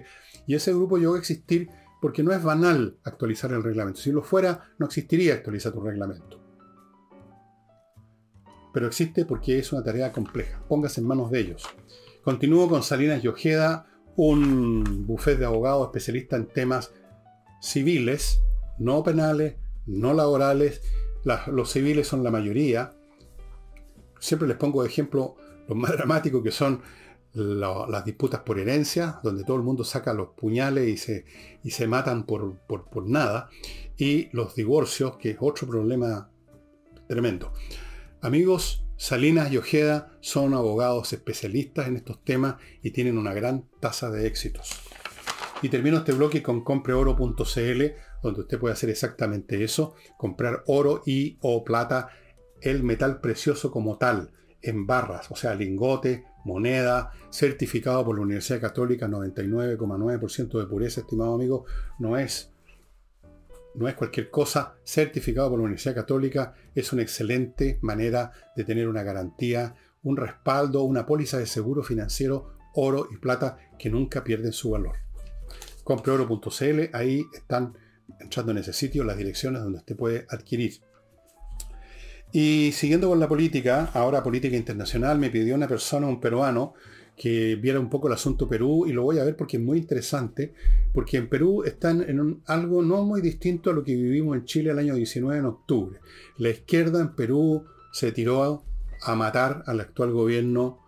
y 0.46 0.54
ese 0.54 0.72
grupo 0.72 0.96
llegó 0.96 1.16
a 1.16 1.18
existir 1.18 1.68
porque 2.00 2.22
no 2.22 2.32
es 2.32 2.42
banal 2.42 2.98
actualizar 3.04 3.52
el 3.52 3.62
reglamento. 3.62 4.00
Si 4.00 4.12
lo 4.12 4.22
fuera, 4.22 4.72
no 4.78 4.86
existiría 4.86 5.34
actualiza 5.34 5.72
tu 5.72 5.80
reglamento 5.80 6.40
pero 8.72 8.86
existe 8.86 9.24
porque 9.24 9.58
es 9.58 9.72
una 9.72 9.82
tarea 9.82 10.12
compleja. 10.12 10.62
Póngase 10.68 11.00
en 11.00 11.06
manos 11.06 11.30
de 11.30 11.40
ellos. 11.40 11.64
Continúo 12.22 12.68
con 12.68 12.82
Salinas 12.82 13.24
y 13.24 13.28
un 14.16 15.06
buffet 15.06 15.38
de 15.38 15.46
abogados 15.46 15.86
especialista 15.86 16.36
en 16.36 16.46
temas 16.46 16.92
civiles, 17.60 18.40
no 18.78 19.02
penales, 19.02 19.56
no 19.86 20.12
laborales. 20.14 20.82
los 21.24 21.70
civiles 21.70 22.06
son 22.06 22.22
la 22.22 22.30
mayoría. 22.30 22.92
Siempre 24.18 24.48
les 24.48 24.56
pongo 24.56 24.82
de 24.82 24.88
ejemplo 24.88 25.36
los 25.66 25.76
más 25.76 25.92
dramáticos 25.92 26.42
que 26.42 26.50
son 26.50 26.82
las 27.32 28.04
disputas 28.04 28.40
por 28.40 28.58
herencia, 28.58 29.20
donde 29.22 29.44
todo 29.44 29.56
el 29.56 29.62
mundo 29.62 29.84
saca 29.84 30.12
los 30.12 30.30
puñales 30.30 30.88
y 30.88 30.96
se, 30.96 31.24
y 31.62 31.70
se 31.70 31.86
matan 31.86 32.24
por, 32.24 32.56
por, 32.66 32.84
por 32.86 33.08
nada. 33.08 33.48
Y 33.96 34.28
los 34.32 34.54
divorcios, 34.54 35.16
que 35.16 35.30
es 35.30 35.36
otro 35.40 35.68
problema 35.68 36.30
tremendo. 37.06 37.52
Amigos, 38.20 38.84
Salinas 38.96 39.50
y 39.50 39.56
Ojeda 39.56 40.12
son 40.20 40.54
abogados 40.54 41.12
especialistas 41.12 41.88
en 41.88 41.96
estos 41.96 42.22
temas 42.22 42.56
y 42.82 42.90
tienen 42.90 43.16
una 43.16 43.32
gran 43.32 43.66
tasa 43.80 44.10
de 44.10 44.26
éxitos. 44.26 44.80
Y 45.62 45.68
termino 45.68 45.98
este 45.98 46.12
bloque 46.12 46.42
con 46.42 46.62
compreoro.cl, 46.62 47.84
donde 48.22 48.40
usted 48.40 48.58
puede 48.58 48.74
hacer 48.74 48.90
exactamente 48.90 49.64
eso, 49.64 49.94
comprar 50.18 50.64
oro 50.66 51.02
y 51.06 51.38
o 51.40 51.64
plata, 51.64 52.10
el 52.60 52.82
metal 52.82 53.20
precioso 53.20 53.70
como 53.70 53.96
tal, 53.96 54.32
en 54.62 54.86
barras, 54.86 55.30
o 55.30 55.36
sea, 55.36 55.54
lingote, 55.54 56.24
moneda, 56.44 57.12
certificado 57.30 58.04
por 58.04 58.16
la 58.16 58.22
Universidad 58.22 58.60
Católica, 58.60 59.08
99,9% 59.08 60.58
de 60.58 60.66
pureza, 60.66 61.00
estimado 61.00 61.34
amigo, 61.34 61.64
no 61.98 62.16
es 62.16 62.52
no 63.74 63.88
es 63.88 63.94
cualquier 63.94 64.30
cosa, 64.30 64.74
certificado 64.84 65.50
por 65.50 65.58
la 65.58 65.64
Universidad 65.64 65.94
Católica, 65.94 66.54
es 66.74 66.92
una 66.92 67.02
excelente 67.02 67.78
manera 67.82 68.32
de 68.56 68.64
tener 68.64 68.88
una 68.88 69.02
garantía, 69.02 69.76
un 70.02 70.16
respaldo, 70.16 70.82
una 70.82 71.06
póliza 71.06 71.38
de 71.38 71.46
seguro 71.46 71.82
financiero, 71.82 72.54
oro 72.74 73.08
y 73.12 73.16
plata 73.18 73.58
que 73.78 73.90
nunca 73.90 74.24
pierden 74.24 74.52
su 74.52 74.70
valor. 74.70 74.96
Compreoro.cl, 75.84 76.90
ahí 76.92 77.24
están 77.32 77.76
entrando 78.18 78.52
en 78.52 78.58
ese 78.58 78.72
sitio 78.72 79.04
las 79.04 79.16
direcciones 79.16 79.62
donde 79.62 79.78
usted 79.78 79.96
puede 79.96 80.26
adquirir. 80.28 80.80
Y 82.32 82.70
siguiendo 82.72 83.08
con 83.08 83.18
la 83.18 83.28
política, 83.28 83.90
ahora 83.92 84.22
política 84.22 84.56
internacional, 84.56 85.18
me 85.18 85.30
pidió 85.30 85.54
una 85.54 85.66
persona, 85.66 86.06
un 86.06 86.20
peruano, 86.20 86.74
que 87.20 87.56
viera 87.56 87.78
un 87.78 87.90
poco 87.90 88.06
el 88.06 88.14
asunto 88.14 88.48
Perú 88.48 88.86
y 88.86 88.92
lo 88.92 89.02
voy 89.02 89.18
a 89.18 89.24
ver 89.24 89.36
porque 89.36 89.58
es 89.58 89.62
muy 89.62 89.76
interesante, 89.76 90.54
porque 90.94 91.18
en 91.18 91.28
Perú 91.28 91.64
están 91.64 92.00
en 92.08 92.40
algo 92.46 92.82
no 92.82 93.02
muy 93.04 93.20
distinto 93.20 93.68
a 93.68 93.72
lo 93.74 93.84
que 93.84 93.94
vivimos 93.94 94.38
en 94.38 94.46
Chile 94.46 94.70
el 94.70 94.78
año 94.78 94.94
19 94.94 95.38
en 95.38 95.44
octubre. 95.44 96.00
La 96.38 96.48
izquierda 96.48 96.98
en 97.00 97.14
Perú 97.14 97.64
se 97.92 98.12
tiró 98.12 98.62
a 99.02 99.14
matar 99.16 99.62
al 99.66 99.80
actual 99.80 100.12
gobierno 100.12 100.78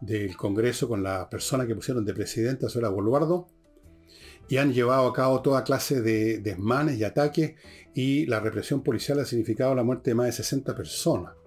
del 0.00 0.36
Congreso 0.36 0.88
con 0.88 1.02
la 1.02 1.28
persona 1.28 1.66
que 1.66 1.74
pusieron 1.74 2.04
de 2.04 2.14
presidenta, 2.14 2.68
era 2.72 2.88
Boluardo, 2.88 3.48
y 4.50 4.58
han 4.58 4.74
llevado 4.74 5.06
a 5.06 5.14
cabo 5.14 5.40
toda 5.40 5.64
clase 5.64 6.02
de 6.02 6.40
desmanes 6.40 6.98
y 6.98 7.04
ataques 7.04 7.54
y 7.94 8.26
la 8.26 8.40
represión 8.40 8.82
policial 8.82 9.20
ha 9.20 9.24
significado 9.24 9.74
la 9.74 9.84
muerte 9.84 10.10
de 10.10 10.16
más 10.16 10.26
de 10.26 10.32
60 10.32 10.76
personas 10.76 11.40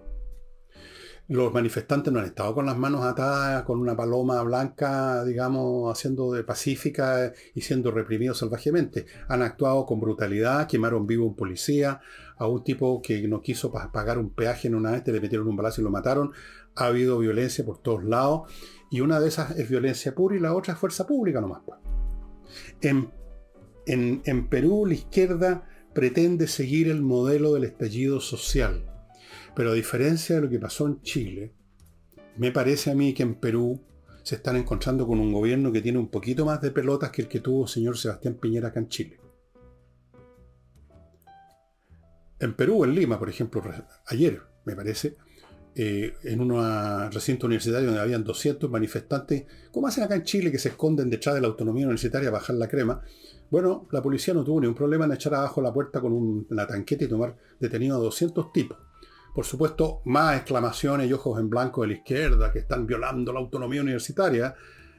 los 1.28 1.54
manifestantes 1.54 2.12
no 2.12 2.18
han 2.18 2.26
estado 2.26 2.54
con 2.54 2.66
las 2.66 2.76
manos 2.76 3.02
atadas, 3.02 3.62
con 3.62 3.80
una 3.80 3.96
paloma 3.96 4.42
blanca, 4.42 5.24
digamos, 5.24 5.90
haciendo 5.90 6.32
de 6.32 6.44
pacífica 6.44 7.32
y 7.54 7.62
siendo 7.62 7.90
reprimidos 7.90 8.38
salvajemente. 8.38 9.06
Han 9.28 9.42
actuado 9.42 9.86
con 9.86 10.00
brutalidad, 10.00 10.68
quemaron 10.68 11.06
vivo 11.06 11.24
a 11.24 11.28
un 11.28 11.36
policía, 11.36 12.00
a 12.36 12.46
un 12.46 12.62
tipo 12.62 13.00
que 13.00 13.26
no 13.26 13.40
quiso 13.40 13.72
pagar 13.72 14.18
un 14.18 14.30
peaje 14.34 14.68
en 14.68 14.74
una 14.74 14.96
este, 14.96 15.12
le 15.12 15.20
metieron 15.20 15.48
un 15.48 15.56
balazo 15.56 15.80
y 15.80 15.84
lo 15.84 15.90
mataron. 15.90 16.32
Ha 16.76 16.86
habido 16.86 17.18
violencia 17.18 17.64
por 17.64 17.78
todos 17.78 18.04
lados. 18.04 18.52
Y 18.90 19.00
una 19.00 19.18
de 19.18 19.28
esas 19.28 19.52
es 19.58 19.68
violencia 19.68 20.14
pura 20.14 20.36
y 20.36 20.40
la 20.40 20.54
otra 20.54 20.74
es 20.74 20.78
fuerza 20.78 21.06
pública 21.06 21.40
nomás. 21.40 21.62
En 22.84 24.48
Perú 24.48 24.86
la 24.86 24.94
izquierda 24.94 25.68
pretende 25.94 26.48
seguir 26.48 26.88
el 26.88 27.02
modelo 27.02 27.54
del 27.54 27.64
estallido 27.64 28.20
social 28.20 28.90
pero 29.54 29.70
a 29.70 29.74
diferencia 29.74 30.36
de 30.36 30.42
lo 30.42 30.48
que 30.48 30.58
pasó 30.58 30.86
en 30.86 31.00
Chile, 31.02 31.54
me 32.36 32.50
parece 32.50 32.90
a 32.90 32.94
mí 32.94 33.14
que 33.14 33.22
en 33.22 33.36
Perú 33.36 33.80
se 34.22 34.36
están 34.36 34.56
encontrando 34.56 35.06
con 35.06 35.20
un 35.20 35.32
gobierno 35.32 35.70
que 35.70 35.80
tiene 35.80 35.98
un 35.98 36.08
poquito 36.08 36.44
más 36.44 36.60
de 36.60 36.70
pelotas 36.70 37.10
que 37.10 37.22
el 37.22 37.28
que 37.28 37.40
tuvo 37.40 37.64
el 37.64 37.68
señor 37.68 37.96
Sebastián 37.96 38.34
Piñera 38.34 38.68
acá 38.68 38.80
en 38.80 38.88
Chile. 38.88 39.20
En 42.40 42.54
Perú, 42.54 42.84
en 42.84 42.94
Lima, 42.94 43.18
por 43.18 43.28
ejemplo, 43.28 43.62
ayer, 44.06 44.42
me 44.64 44.74
parece, 44.74 45.16
eh, 45.76 46.14
en 46.22 46.40
un 46.40 47.10
recinto 47.10 47.46
universitario 47.46 47.86
donde 47.86 48.00
habían 48.00 48.22
200 48.22 48.70
manifestantes, 48.70 49.44
como 49.72 49.88
hacen 49.88 50.04
acá 50.04 50.14
en 50.14 50.22
Chile, 50.22 50.52
que 50.52 50.58
se 50.58 50.68
esconden 50.70 51.10
detrás 51.10 51.34
de 51.34 51.40
la 51.40 51.48
autonomía 51.48 51.86
universitaria 51.86 52.28
a 52.28 52.32
bajar 52.32 52.56
la 52.56 52.68
crema, 52.68 53.02
bueno, 53.50 53.86
la 53.90 54.02
policía 54.02 54.34
no 54.34 54.42
tuvo 54.44 54.60
ningún 54.60 54.74
problema 54.74 55.04
en 55.04 55.12
echar 55.12 55.34
abajo 55.34 55.60
la 55.60 55.72
puerta 55.72 56.00
con 56.00 56.12
una 56.12 56.66
tanqueta 56.66 57.04
y 57.04 57.08
tomar 57.08 57.36
detenido 57.60 57.96
a 57.96 58.00
200 58.00 58.52
tipos. 58.52 58.78
Por 59.34 59.44
supuesto, 59.44 60.00
más 60.04 60.36
exclamaciones 60.36 61.08
y 61.08 61.12
ojos 61.12 61.38
en 61.40 61.50
blanco 61.50 61.82
de 61.82 61.88
la 61.88 61.94
izquierda 61.94 62.52
que 62.52 62.60
están 62.60 62.86
violando 62.86 63.32
la 63.32 63.40
autonomía 63.40 63.82
universitaria, 63.82 64.54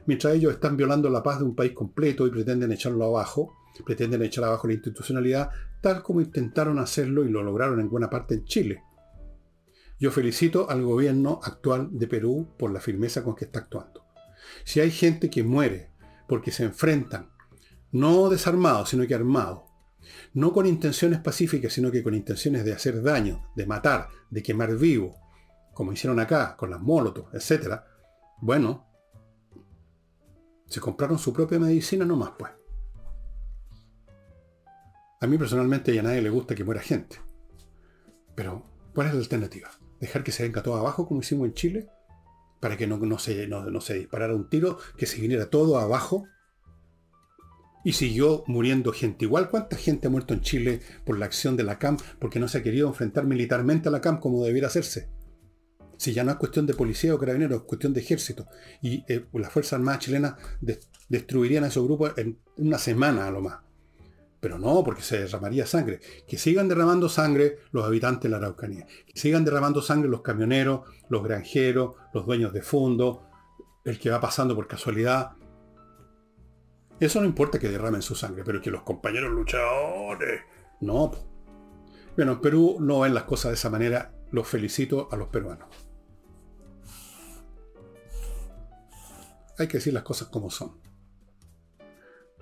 mientras 0.06 0.34
ellos 0.34 0.52
están 0.52 0.76
violando 0.76 1.08
la 1.08 1.22
paz 1.22 1.38
de 1.38 1.44
un 1.44 1.54
país 1.54 1.72
completo 1.72 2.26
y 2.26 2.30
pretenden 2.30 2.70
echarlo 2.70 3.06
abajo, 3.06 3.54
pretenden 3.84 4.22
echar 4.22 4.44
abajo 4.44 4.66
la 4.66 4.74
institucionalidad, 4.74 5.50
tal 5.80 6.02
como 6.02 6.20
intentaron 6.20 6.78
hacerlo 6.78 7.24
y 7.24 7.30
lo 7.30 7.42
lograron 7.42 7.80
en 7.80 7.88
buena 7.88 8.10
parte 8.10 8.34
en 8.34 8.44
Chile. 8.44 8.82
Yo 9.98 10.10
felicito 10.10 10.68
al 10.68 10.82
gobierno 10.82 11.40
actual 11.42 11.88
de 11.90 12.06
Perú 12.06 12.48
por 12.58 12.70
la 12.70 12.80
firmeza 12.80 13.24
con 13.24 13.34
que 13.34 13.46
está 13.46 13.60
actuando. 13.60 14.04
Si 14.64 14.80
hay 14.80 14.90
gente 14.90 15.30
que 15.30 15.42
muere 15.42 15.90
porque 16.28 16.50
se 16.50 16.64
enfrentan, 16.64 17.30
no 17.92 18.28
desarmados, 18.28 18.90
sino 18.90 19.06
que 19.06 19.14
armados, 19.14 19.62
no 20.34 20.52
con 20.52 20.66
intenciones 20.66 21.20
pacíficas, 21.20 21.72
sino 21.72 21.90
que 21.90 22.02
con 22.02 22.14
intenciones 22.14 22.64
de 22.64 22.74
hacer 22.74 23.02
daño, 23.02 23.48
de 23.56 23.66
matar, 23.66 24.08
de 24.28 24.42
quemar 24.42 24.76
vivo, 24.76 25.16
como 25.72 25.92
hicieron 25.92 26.20
acá, 26.20 26.56
con 26.56 26.70
las 26.70 26.80
molotov, 26.80 27.34
etc., 27.34 27.80
bueno, 28.42 28.86
se 30.66 30.80
compraron 30.80 31.18
su 31.18 31.32
propia 31.32 31.58
medicina 31.58 32.04
nomás, 32.04 32.32
pues. 32.38 32.52
A 35.20 35.26
mí 35.26 35.38
personalmente 35.38 35.94
y 35.94 35.98
a 35.98 36.02
nadie 36.02 36.20
le 36.20 36.28
gusta 36.28 36.54
que 36.54 36.64
muera 36.64 36.82
gente. 36.82 37.18
Pero, 38.34 38.66
¿cuál 38.94 39.06
es 39.06 39.14
la 39.14 39.20
alternativa? 39.20 39.70
¿Dejar 40.00 40.24
que 40.24 40.32
se 40.32 40.42
venga 40.42 40.62
todo 40.62 40.76
abajo 40.76 41.06
como 41.06 41.20
hicimos 41.20 41.46
en 41.46 41.54
Chile? 41.54 41.88
Para 42.60 42.76
que 42.76 42.86
no, 42.86 42.98
no, 42.98 43.18
se, 43.18 43.46
no 43.46 43.80
se 43.80 43.94
disparara 43.94 44.34
un 44.34 44.48
tiro, 44.48 44.78
que 44.96 45.06
se 45.06 45.20
viniera 45.20 45.50
todo 45.50 45.78
abajo 45.78 46.26
y 47.86 47.92
siguió 47.92 48.42
muriendo 48.48 48.92
gente. 48.92 49.26
Igual 49.26 49.48
cuánta 49.48 49.76
gente 49.76 50.08
ha 50.08 50.10
muerto 50.10 50.34
en 50.34 50.40
Chile 50.40 50.80
por 51.04 51.18
la 51.18 51.26
acción 51.26 51.56
de 51.56 51.62
la 51.62 51.78
CAM 51.78 51.96
porque 52.18 52.40
no 52.40 52.48
se 52.48 52.58
ha 52.58 52.62
querido 52.64 52.88
enfrentar 52.88 53.26
militarmente 53.26 53.88
a 53.88 53.92
la 53.92 54.00
CAM 54.00 54.18
como 54.18 54.44
debiera 54.44 54.66
hacerse. 54.66 55.08
Si 55.96 56.12
ya 56.12 56.24
no 56.24 56.32
es 56.32 56.36
cuestión 56.36 56.66
de 56.66 56.74
policía 56.74 57.14
o 57.14 57.18
carabineros, 57.20 57.60
es 57.60 57.64
cuestión 57.64 57.92
de 57.94 58.00
ejército. 58.00 58.48
Y 58.82 59.04
eh, 59.08 59.26
las 59.34 59.52
Fuerzas 59.52 59.74
Armadas 59.74 60.00
chilenas 60.00 60.34
destruirían 61.08 61.62
a 61.62 61.68
esos 61.68 61.84
grupos 61.84 62.12
en 62.16 62.40
una 62.56 62.78
semana 62.78 63.28
a 63.28 63.30
lo 63.30 63.40
más. 63.40 63.65
Pero 64.40 64.58
no, 64.58 64.84
porque 64.84 65.02
se 65.02 65.18
derramaría 65.18 65.66
sangre. 65.66 66.00
Que 66.26 66.38
sigan 66.38 66.68
derramando 66.68 67.08
sangre 67.08 67.60
los 67.72 67.84
habitantes 67.84 68.24
de 68.24 68.28
la 68.28 68.36
Araucanía. 68.36 68.86
Que 69.06 69.18
sigan 69.18 69.44
derramando 69.44 69.80
sangre 69.80 70.08
los 70.08 70.22
camioneros, 70.22 70.82
los 71.08 71.22
granjeros, 71.22 71.96
los 72.12 72.26
dueños 72.26 72.52
de 72.52 72.62
fondo, 72.62 73.26
el 73.84 73.98
que 73.98 74.10
va 74.10 74.20
pasando 74.20 74.54
por 74.54 74.68
casualidad. 74.68 75.32
Eso 77.00 77.20
no 77.20 77.26
importa 77.26 77.58
que 77.58 77.68
derramen 77.68 78.02
su 78.02 78.14
sangre, 78.14 78.42
pero 78.44 78.60
que 78.60 78.70
los 78.70 78.82
compañeros 78.82 79.32
luchadores. 79.32 80.42
No. 80.80 81.12
Bueno, 82.14 82.32
en 82.32 82.40
Perú 82.40 82.76
no 82.80 83.00
ven 83.00 83.14
las 83.14 83.24
cosas 83.24 83.50
de 83.50 83.54
esa 83.54 83.70
manera. 83.70 84.12
Los 84.30 84.46
felicito 84.46 85.08
a 85.10 85.16
los 85.16 85.28
peruanos. 85.28 85.68
Hay 89.58 89.68
que 89.68 89.78
decir 89.78 89.94
las 89.94 90.02
cosas 90.02 90.28
como 90.28 90.50
son. 90.50 90.78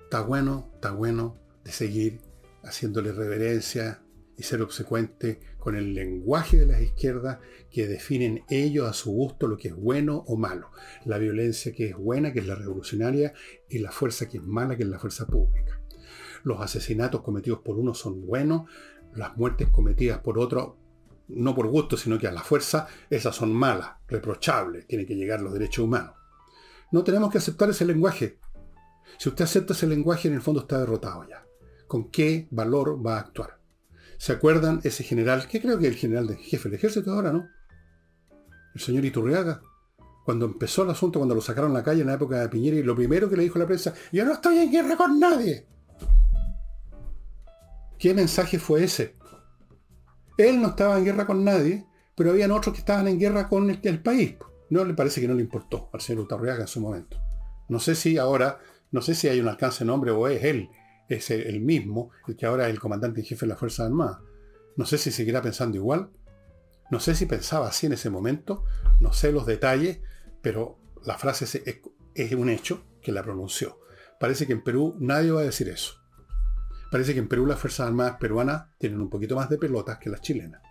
Está 0.03 0.21
bueno, 0.21 0.69
está 0.75 0.91
bueno 0.91 1.44
de 1.65 1.71
seguir 1.71 2.21
haciéndole 2.63 3.11
reverencia 3.11 4.01
y 4.37 4.43
ser 4.43 4.61
obsecuente 4.61 5.39
con 5.57 5.75
el 5.75 5.93
lenguaje 5.93 6.57
de 6.57 6.65
las 6.67 6.81
izquierdas 6.81 7.39
que 7.71 7.87
definen 7.87 8.43
ellos 8.49 8.87
a 8.87 8.93
su 8.93 9.11
gusto 9.11 9.47
lo 9.47 9.57
que 9.57 9.69
es 9.69 9.75
bueno 9.75 10.23
o 10.27 10.37
malo. 10.37 10.71
La 11.05 11.17
violencia 11.17 11.73
que 11.73 11.87
es 11.87 11.97
buena, 11.97 12.31
que 12.31 12.39
es 12.39 12.47
la 12.47 12.55
revolucionaria, 12.55 13.33
y 13.67 13.79
la 13.79 13.91
fuerza 13.91 14.29
que 14.29 14.37
es 14.37 14.43
mala, 14.43 14.77
que 14.77 14.83
es 14.83 14.89
la 14.89 14.99
fuerza 14.99 15.25
pública. 15.25 15.81
Los 16.43 16.61
asesinatos 16.61 17.21
cometidos 17.21 17.59
por 17.59 17.79
uno 17.79 17.95
son 17.95 18.25
buenos, 18.25 18.69
las 19.15 19.35
muertes 19.37 19.69
cometidas 19.69 20.19
por 20.19 20.37
otro, 20.37 20.77
no 21.29 21.55
por 21.55 21.67
gusto, 21.67 21.97
sino 21.97 22.19
que 22.19 22.27
a 22.27 22.31
la 22.31 22.43
fuerza, 22.43 22.87
esas 23.09 23.35
son 23.35 23.51
malas, 23.51 23.91
reprochables, 24.07 24.85
tienen 24.85 25.07
que 25.07 25.15
llegar 25.15 25.41
los 25.41 25.53
derechos 25.53 25.85
humanos. 25.85 26.13
No 26.91 27.03
tenemos 27.03 27.31
que 27.31 27.39
aceptar 27.39 27.69
ese 27.71 27.85
lenguaje. 27.85 28.37
Si 29.17 29.29
usted 29.29 29.45
acepta 29.45 29.73
ese 29.73 29.87
lenguaje, 29.87 30.27
en 30.27 30.35
el 30.35 30.41
fondo 30.41 30.61
está 30.61 30.77
derrotado 30.77 31.27
ya. 31.27 31.44
¿Con 31.87 32.09
qué 32.09 32.47
valor 32.51 33.05
va 33.05 33.17
a 33.17 33.19
actuar? 33.19 33.59
¿Se 34.17 34.33
acuerdan 34.33 34.81
ese 34.83 35.03
general? 35.03 35.47
que 35.47 35.61
creo 35.61 35.77
que 35.77 35.87
el 35.87 35.95
general 35.95 36.27
de 36.27 36.37
jefe 36.37 36.69
del 36.69 36.77
ejército 36.77 37.11
ahora, 37.11 37.31
no? 37.31 37.47
El 38.73 38.81
señor 38.81 39.05
Iturriaga. 39.05 39.61
Cuando 40.25 40.45
empezó 40.45 40.83
el 40.83 40.89
asunto, 40.89 41.19
cuando 41.19 41.35
lo 41.35 41.41
sacaron 41.41 41.71
a 41.71 41.75
la 41.75 41.83
calle 41.83 42.01
en 42.01 42.07
la 42.07 42.15
época 42.15 42.39
de 42.39 42.49
Piñera, 42.49 42.77
y 42.77 42.83
lo 42.83 42.95
primero 42.95 43.29
que 43.29 43.37
le 43.37 43.43
dijo 43.43 43.59
la 43.59 43.67
prensa, 43.67 43.93
yo 44.11 44.25
no 44.25 44.33
estoy 44.33 44.57
en 44.57 44.71
guerra 44.71 44.97
con 44.97 45.19
nadie. 45.19 45.67
¿Qué 47.99 48.13
mensaje 48.13 48.57
fue 48.57 48.83
ese? 48.83 49.15
Él 50.37 50.61
no 50.61 50.69
estaba 50.69 50.97
en 50.97 51.05
guerra 51.05 51.27
con 51.27 51.43
nadie, 51.43 51.85
pero 52.15 52.31
habían 52.31 52.51
otros 52.51 52.73
que 52.73 52.79
estaban 52.79 53.07
en 53.07 53.19
guerra 53.19 53.47
con 53.47 53.69
el, 53.69 54.01
país. 54.01 54.35
No 54.71 54.83
le 54.83 54.95
parece 54.95 55.21
que 55.21 55.27
no 55.27 55.35
le 55.35 55.41
importó 55.41 55.89
al 55.93 56.01
señor 56.01 56.23
Iturriaga 56.23 56.61
en 56.61 56.67
su 56.67 56.81
momento. 56.81 57.17
No 57.69 57.79
sé 57.79 57.93
si 57.93 58.17
ahora, 58.17 58.57
no 58.91 59.01
sé 59.01 59.13
si 59.13 59.27
hay 59.27 59.39
un 59.39 59.47
alcance 59.47 59.83
de 59.83 59.85
nombre 59.85 60.09
o 60.09 60.27
es 60.27 60.43
él 60.43 60.69
es 61.09 61.29
el 61.31 61.61
mismo, 61.61 62.11
el 62.27 62.35
que 62.35 62.45
ahora 62.45 62.67
es 62.67 62.73
el 62.73 62.79
comandante 62.79 63.19
en 63.19 63.25
jefe 63.25 63.45
de 63.45 63.49
la 63.49 63.57
Fuerza 63.57 63.85
Armada. 63.85 64.21
No 64.75 64.85
sé 64.85 64.97
si 64.97 65.11
seguirá 65.11 65.41
pensando 65.41 65.77
igual, 65.77 66.09
no 66.91 66.99
sé 66.99 67.15
si 67.15 67.25
pensaba 67.25 67.67
así 67.67 67.87
en 67.87 67.93
ese 67.93 68.09
momento, 68.09 68.63
no 68.99 69.13
sé 69.13 69.31
los 69.31 69.45
detalles, 69.45 69.99
pero 70.41 70.77
la 71.03 71.17
frase 71.17 71.45
es, 71.45 71.81
es 72.13 72.33
un 72.33 72.49
hecho 72.49 72.83
que 73.01 73.11
la 73.11 73.23
pronunció. 73.23 73.79
Parece 74.19 74.47
que 74.47 74.53
en 74.53 74.63
Perú 74.63 74.95
nadie 74.99 75.31
va 75.31 75.41
a 75.41 75.45
decir 75.45 75.69
eso. 75.69 75.93
Parece 76.91 77.13
que 77.13 77.19
en 77.19 77.27
Perú 77.27 77.45
las 77.45 77.59
Fuerzas 77.59 77.87
Armadas 77.87 78.17
peruanas 78.19 78.67
tienen 78.77 79.01
un 79.01 79.09
poquito 79.09 79.35
más 79.35 79.49
de 79.49 79.57
pelotas 79.57 79.97
que 79.97 80.09
las 80.09 80.21
chilenas. 80.21 80.61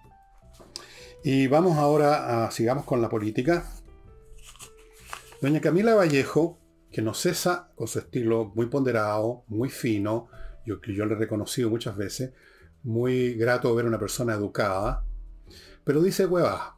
Y 1.22 1.46
vamos 1.46 1.78
ahora 1.78 2.46
a, 2.46 2.50
sigamos 2.50 2.84
con 2.84 3.00
la 3.00 3.08
política. 3.08 3.64
Doña 5.40 5.60
Camila 5.60 5.94
Vallejo 5.94 6.58
que 6.94 7.02
no 7.02 7.12
cesa 7.12 7.72
con 7.74 7.88
su 7.88 7.98
estilo 7.98 8.52
muy 8.54 8.66
ponderado, 8.66 9.42
muy 9.48 9.68
fino, 9.68 10.28
yo, 10.64 10.78
le 10.86 11.14
he 11.14 11.18
reconocido 11.18 11.68
muchas 11.68 11.96
veces, 11.96 12.34
muy 12.84 13.34
grato 13.34 13.74
ver 13.74 13.86
a 13.86 13.88
una 13.88 13.98
persona 13.98 14.34
educada, 14.34 15.04
pero 15.82 16.00
dice 16.00 16.24
hueva, 16.24 16.76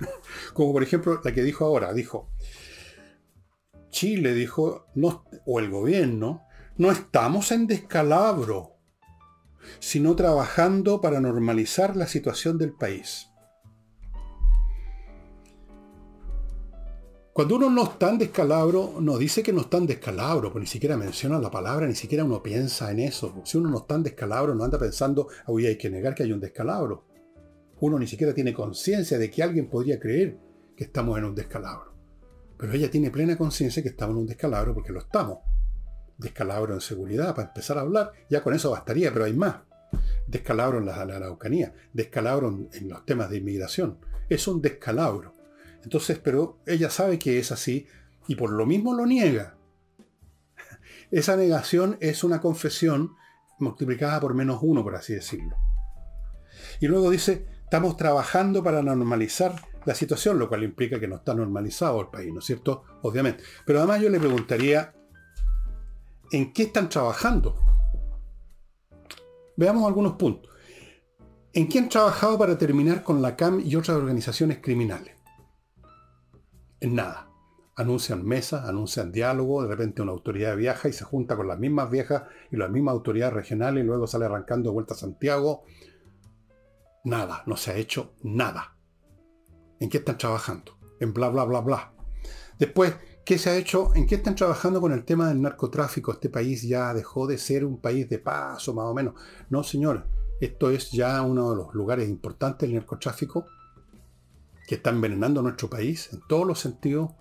como 0.54 0.72
por 0.72 0.82
ejemplo 0.82 1.20
la 1.22 1.34
que 1.34 1.42
dijo 1.42 1.66
ahora, 1.66 1.92
dijo, 1.92 2.30
Chile 3.90 4.32
dijo, 4.32 4.86
no, 4.94 5.26
o 5.44 5.60
el 5.60 5.68
gobierno, 5.68 6.46
no 6.78 6.90
estamos 6.90 7.52
en 7.52 7.66
descalabro, 7.66 8.78
sino 9.80 10.16
trabajando 10.16 11.02
para 11.02 11.20
normalizar 11.20 11.94
la 11.94 12.06
situación 12.06 12.56
del 12.56 12.72
país. 12.72 13.27
Cuando 17.38 17.54
uno 17.54 17.70
no 17.70 17.84
está 17.84 18.10
en 18.10 18.18
descalabro, 18.18 18.96
no 19.00 19.16
dice 19.16 19.44
que 19.44 19.52
no 19.52 19.60
está 19.60 19.76
en 19.76 19.86
descalabro, 19.86 20.50
pues 20.50 20.60
ni 20.60 20.66
siquiera 20.66 20.96
menciona 20.96 21.38
la 21.38 21.52
palabra, 21.52 21.86
ni 21.86 21.94
siquiera 21.94 22.24
uno 22.24 22.42
piensa 22.42 22.90
en 22.90 22.98
eso. 22.98 23.42
Si 23.44 23.56
uno 23.56 23.70
no 23.70 23.78
está 23.78 23.94
en 23.94 24.02
descalabro, 24.02 24.56
no 24.56 24.64
anda 24.64 24.76
pensando, 24.76 25.28
hoy 25.46 25.66
hay 25.66 25.78
que 25.78 25.88
negar 25.88 26.16
que 26.16 26.24
hay 26.24 26.32
un 26.32 26.40
descalabro. 26.40 27.04
Uno 27.78 27.96
ni 27.96 28.08
siquiera 28.08 28.34
tiene 28.34 28.52
conciencia 28.52 29.18
de 29.18 29.30
que 29.30 29.44
alguien 29.44 29.68
podría 29.70 30.00
creer 30.00 30.36
que 30.76 30.82
estamos 30.82 31.16
en 31.16 31.26
un 31.26 31.36
descalabro. 31.36 31.94
Pero 32.56 32.72
ella 32.72 32.90
tiene 32.90 33.12
plena 33.12 33.38
conciencia 33.38 33.84
que 33.84 33.90
estamos 33.90 34.16
en 34.16 34.22
un 34.22 34.26
descalabro 34.26 34.74
porque 34.74 34.90
lo 34.90 34.98
estamos. 34.98 35.38
Descalabro 36.16 36.74
en 36.74 36.80
seguridad, 36.80 37.36
para 37.36 37.46
empezar 37.46 37.78
a 37.78 37.82
hablar, 37.82 38.10
ya 38.28 38.42
con 38.42 38.52
eso 38.52 38.72
bastaría, 38.72 39.12
pero 39.12 39.26
hay 39.26 39.34
más. 39.34 39.58
Descalabro 40.26 40.78
en 40.78 40.86
la, 40.86 40.96
Araucanía, 40.96 41.72
descalabro 41.92 42.68
en 42.72 42.88
los 42.88 43.06
temas 43.06 43.30
de 43.30 43.36
inmigración. 43.36 43.98
Es 44.28 44.48
un 44.48 44.60
descalabro. 44.60 45.37
Entonces, 45.88 46.18
pero 46.18 46.58
ella 46.66 46.90
sabe 46.90 47.18
que 47.18 47.38
es 47.38 47.50
así 47.50 47.86
y 48.26 48.34
por 48.34 48.50
lo 48.50 48.66
mismo 48.66 48.92
lo 48.92 49.06
niega. 49.06 49.56
Esa 51.10 51.34
negación 51.34 51.96
es 52.00 52.24
una 52.24 52.42
confesión 52.42 53.14
multiplicada 53.58 54.20
por 54.20 54.34
menos 54.34 54.58
uno, 54.60 54.82
por 54.82 54.96
así 54.96 55.14
decirlo. 55.14 55.56
Y 56.78 56.88
luego 56.88 57.08
dice, 57.08 57.46
estamos 57.64 57.96
trabajando 57.96 58.62
para 58.62 58.82
normalizar 58.82 59.54
la 59.86 59.94
situación, 59.94 60.38
lo 60.38 60.50
cual 60.50 60.62
implica 60.62 61.00
que 61.00 61.08
no 61.08 61.16
está 61.16 61.32
normalizado 61.32 61.98
el 62.02 62.08
país, 62.08 62.34
¿no 62.34 62.40
es 62.40 62.44
cierto? 62.44 62.84
Obviamente. 63.00 63.42
Pero 63.64 63.78
además 63.78 64.02
yo 64.02 64.10
le 64.10 64.20
preguntaría, 64.20 64.94
¿en 66.32 66.52
qué 66.52 66.64
están 66.64 66.90
trabajando? 66.90 67.56
Veamos 69.56 69.86
algunos 69.86 70.16
puntos. 70.16 70.52
¿En 71.54 71.66
qué 71.66 71.78
han 71.78 71.88
trabajado 71.88 72.36
para 72.36 72.58
terminar 72.58 73.02
con 73.02 73.22
la 73.22 73.36
CAM 73.36 73.62
y 73.64 73.74
otras 73.74 73.96
organizaciones 73.96 74.58
criminales? 74.58 75.17
En 76.80 76.94
nada. 76.94 77.30
Anuncian 77.76 78.24
mesas, 78.24 78.68
anuncian 78.68 79.12
diálogo, 79.12 79.62
de 79.62 79.68
repente 79.68 80.02
una 80.02 80.12
autoridad 80.12 80.56
viaja 80.56 80.88
y 80.88 80.92
se 80.92 81.04
junta 81.04 81.36
con 81.36 81.46
las 81.46 81.58
mismas 81.58 81.90
viejas 81.90 82.24
y 82.50 82.56
las 82.56 82.70
mismas 82.70 82.92
autoridades 82.92 83.34
regionales 83.34 83.84
y 83.84 83.86
luego 83.86 84.06
sale 84.06 84.24
arrancando 84.24 84.70
de 84.70 84.74
vuelta 84.74 84.94
a 84.94 84.96
Santiago. 84.96 85.62
Nada, 87.04 87.44
no 87.46 87.56
se 87.56 87.70
ha 87.70 87.76
hecho 87.76 88.14
nada. 88.22 88.76
¿En 89.78 89.88
qué 89.88 89.98
están 89.98 90.18
trabajando? 90.18 90.72
En 90.98 91.14
bla, 91.14 91.28
bla, 91.28 91.44
bla, 91.44 91.60
bla. 91.60 91.92
Después, 92.58 92.96
¿qué 93.24 93.38
se 93.38 93.50
ha 93.50 93.56
hecho? 93.56 93.94
¿En 93.94 94.06
qué 94.06 94.16
están 94.16 94.34
trabajando 94.34 94.80
con 94.80 94.92
el 94.92 95.04
tema 95.04 95.28
del 95.28 95.40
narcotráfico? 95.40 96.10
Este 96.10 96.28
país 96.28 96.62
ya 96.62 96.92
dejó 96.92 97.28
de 97.28 97.38
ser 97.38 97.64
un 97.64 97.80
país 97.80 98.08
de 98.08 98.18
paso, 98.18 98.74
más 98.74 98.86
o 98.86 98.94
menos. 98.94 99.14
No, 99.50 99.62
señor. 99.62 100.08
Esto 100.40 100.70
es 100.70 100.90
ya 100.92 101.22
uno 101.22 101.50
de 101.50 101.56
los 101.56 101.74
lugares 101.74 102.08
importantes 102.08 102.68
del 102.68 102.76
narcotráfico 102.76 103.46
que 104.68 104.74
está 104.74 104.90
envenenando 104.90 105.40
nuestro 105.40 105.70
país 105.70 106.10
en 106.12 106.20
todos 106.28 106.46
los 106.46 106.60
sentidos, 106.60 107.12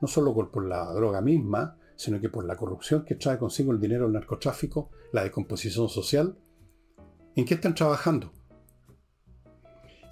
no 0.00 0.08
solo 0.08 0.34
por, 0.34 0.66
la 0.66 0.90
droga 0.94 1.20
misma, 1.20 1.76
sino 1.96 2.18
que 2.18 2.30
por 2.30 2.46
la 2.46 2.56
corrupción 2.56 3.04
que 3.04 3.14
trae 3.14 3.36
consigo 3.36 3.72
el 3.72 3.78
dinero 3.78 4.04
del 4.04 4.14
narcotráfico, 4.14 4.90
la 5.12 5.22
descomposición 5.22 5.90
social. 5.90 6.38
¿En 7.36 7.44
qué 7.44 7.54
están 7.54 7.74
trabajando? 7.74 8.32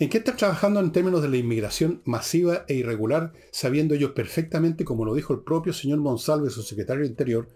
¿En 0.00 0.10
qué 0.10 0.18
están 0.18 0.36
trabajando 0.36 0.80
en 0.80 0.92
términos 0.92 1.22
de 1.22 1.30
la 1.30 1.38
inmigración 1.38 2.02
masiva 2.04 2.66
e 2.68 2.74
irregular, 2.74 3.32
sabiendo 3.52 3.94
ellos 3.94 4.10
perfectamente, 4.10 4.84
como 4.84 5.06
lo 5.06 5.14
dijo 5.14 5.32
el 5.32 5.40
propio 5.40 5.72
señor 5.72 5.98
Monsalve, 6.00 6.50
su 6.50 6.62
secretario 6.62 7.04
de 7.04 7.08
Interior, 7.08 7.48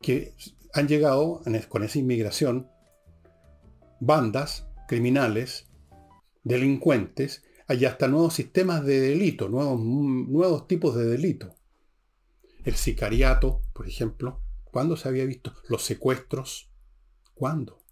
que 0.00 0.34
han 0.72 0.88
llegado 0.88 1.42
con 1.68 1.82
esa 1.82 1.98
inmigración 1.98 2.70
bandas 4.00 4.66
criminales, 4.88 5.66
delincuentes, 6.44 7.42
hay 7.66 7.84
hasta 7.84 8.08
nuevos 8.08 8.34
sistemas 8.34 8.84
de 8.84 9.00
delito, 9.00 9.48
nuevos, 9.48 9.80
nuevos 9.80 10.68
tipos 10.68 10.94
de 10.96 11.06
delito. 11.06 11.54
El 12.64 12.74
sicariato, 12.74 13.62
por 13.72 13.88
ejemplo. 13.88 14.40
¿Cuándo 14.64 14.96
se 14.96 15.08
había 15.08 15.24
visto? 15.24 15.54
Los 15.68 15.82
secuestros. 15.82 16.70
¿Cuándo? 17.34 17.82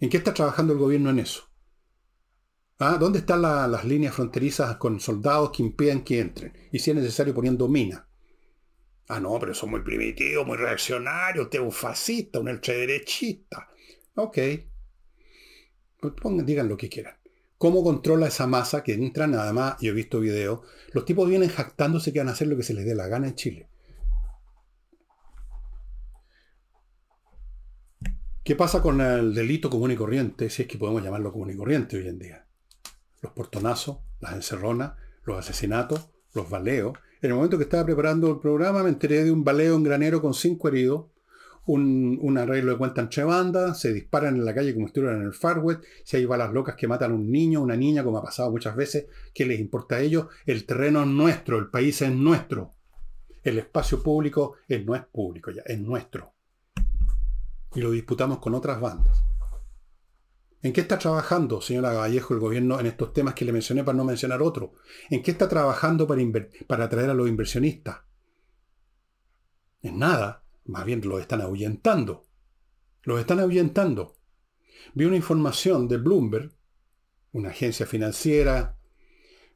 ¿En 0.00 0.10
qué 0.10 0.16
está 0.16 0.34
trabajando 0.34 0.72
el 0.72 0.78
gobierno 0.78 1.10
en 1.10 1.20
eso? 1.20 1.48
¿Ah? 2.78 2.96
¿Dónde 2.98 3.20
están 3.20 3.42
las 3.42 3.84
líneas 3.84 4.14
fronterizas 4.14 4.76
con 4.76 4.98
soldados 4.98 5.52
que 5.52 5.62
impidan 5.62 6.02
que 6.02 6.20
entren? 6.20 6.52
Y 6.72 6.78
si 6.78 6.90
es 6.90 6.96
necesario 6.96 7.34
poniendo 7.34 7.68
mina. 7.68 8.08
Ah, 9.08 9.20
no, 9.20 9.38
pero 9.38 9.54
son 9.54 9.70
muy 9.70 9.82
primitivos, 9.82 10.46
muy 10.46 10.56
reaccionarios. 10.56 11.44
Usted 11.44 11.60
es 11.60 11.64
un 11.64 11.72
fascista, 11.72 12.40
un 12.40 12.48
ultraderechista. 12.48 13.68
Ok. 14.16 14.38
Pues 16.00 16.14
pongan, 16.20 16.44
digan 16.44 16.68
lo 16.68 16.76
que 16.76 16.88
quieran 16.88 17.21
cómo 17.62 17.84
controla 17.84 18.26
esa 18.26 18.48
masa 18.48 18.82
que 18.82 18.92
entra 18.92 19.28
nada 19.28 19.52
más, 19.52 19.76
yo 19.80 19.92
he 19.92 19.94
visto 19.94 20.18
videos, 20.18 20.62
los 20.90 21.04
tipos 21.04 21.28
vienen 21.28 21.48
jactándose 21.48 22.12
que 22.12 22.18
van 22.18 22.26
a 22.26 22.32
hacer 22.32 22.48
lo 22.48 22.56
que 22.56 22.64
se 22.64 22.74
les 22.74 22.84
dé 22.84 22.96
la 22.96 23.06
gana 23.06 23.28
en 23.28 23.36
Chile. 23.36 23.68
¿Qué 28.42 28.56
pasa 28.56 28.82
con 28.82 29.00
el 29.00 29.32
delito 29.32 29.70
común 29.70 29.92
y 29.92 29.96
corriente, 29.96 30.50
si 30.50 30.62
es 30.62 30.68
que 30.68 30.76
podemos 30.76 31.04
llamarlo 31.04 31.30
común 31.30 31.50
y 31.50 31.56
corriente 31.56 31.98
hoy 31.98 32.08
en 32.08 32.18
día? 32.18 32.46
Los 33.20 33.30
portonazos, 33.30 33.98
las 34.18 34.32
encerronas, 34.32 34.94
los 35.22 35.38
asesinatos, 35.38 36.08
los 36.34 36.50
baleos. 36.50 36.98
En 37.20 37.30
el 37.30 37.36
momento 37.36 37.58
que 37.58 37.64
estaba 37.64 37.84
preparando 37.84 38.28
el 38.28 38.40
programa 38.40 38.82
me 38.82 38.88
enteré 38.88 39.22
de 39.22 39.30
un 39.30 39.44
baleo 39.44 39.76
en 39.76 39.84
granero 39.84 40.20
con 40.20 40.34
cinco 40.34 40.66
heridos, 40.66 41.11
un, 41.66 42.38
arreglo 42.38 42.72
de 42.72 42.78
cuenta 42.78 43.00
entre 43.00 43.24
bandas, 43.24 43.80
se 43.80 43.92
disparan 43.92 44.36
en 44.36 44.44
la 44.44 44.54
calle 44.54 44.74
como 44.74 44.86
estuvieran 44.86 45.20
en 45.20 45.26
el 45.26 45.32
Far 45.32 45.60
West, 45.60 45.84
si 46.04 46.16
hay 46.16 46.24
balas 46.24 46.52
locas 46.52 46.74
que 46.74 46.88
matan 46.88 47.12
a 47.12 47.14
un 47.14 47.30
niño, 47.30 47.62
una 47.62 47.76
niña, 47.76 48.02
como 48.02 48.18
ha 48.18 48.22
pasado 48.22 48.50
muchas 48.50 48.74
veces, 48.74 49.06
¿qué 49.32 49.46
les 49.46 49.60
importa 49.60 49.96
a 49.96 50.00
ellos? 50.00 50.26
El 50.46 50.64
terreno 50.64 51.02
es 51.02 51.08
nuestro, 51.08 51.58
el 51.58 51.68
país 51.68 52.02
es 52.02 52.10
nuestro. 52.10 52.72
El 53.42 53.58
espacio 53.58 54.02
público 54.02 54.54
es, 54.68 54.84
no 54.84 54.94
es 54.94 55.02
público 55.04 55.50
ya, 55.50 55.62
es 55.66 55.78
nuestro. 55.78 56.32
Y 57.74 57.80
lo 57.80 57.90
disputamos 57.90 58.38
con 58.38 58.54
otras 58.54 58.80
bandas. 58.80 59.24
¿En 60.62 60.72
qué 60.72 60.82
está 60.82 60.96
trabajando, 60.96 61.60
señora 61.60 61.92
Vallejo, 61.92 62.34
el 62.34 62.40
gobierno 62.40 62.78
en 62.78 62.86
estos 62.86 63.12
temas 63.12 63.34
que 63.34 63.44
le 63.44 63.52
mencioné 63.52 63.82
para 63.82 63.98
no 63.98 64.04
mencionar 64.04 64.42
otro? 64.42 64.74
¿En 65.10 65.20
qué 65.22 65.32
está 65.32 65.48
trabajando 65.48 66.06
para, 66.06 66.22
para 66.68 66.84
atraer 66.84 67.10
a 67.10 67.14
los 67.14 67.28
inversionistas? 67.28 67.98
En 69.82 69.98
nada. 69.98 70.41
Más 70.64 70.84
bien 70.84 71.00
los 71.04 71.20
están 71.20 71.40
ahuyentando. 71.40 72.26
Los 73.02 73.20
están 73.20 73.40
ahuyentando. 73.40 74.16
Vi 74.94 75.04
una 75.04 75.16
información 75.16 75.88
de 75.88 75.96
Bloomberg, 75.98 76.52
una 77.32 77.50
agencia 77.50 77.86
financiera, 77.86 78.78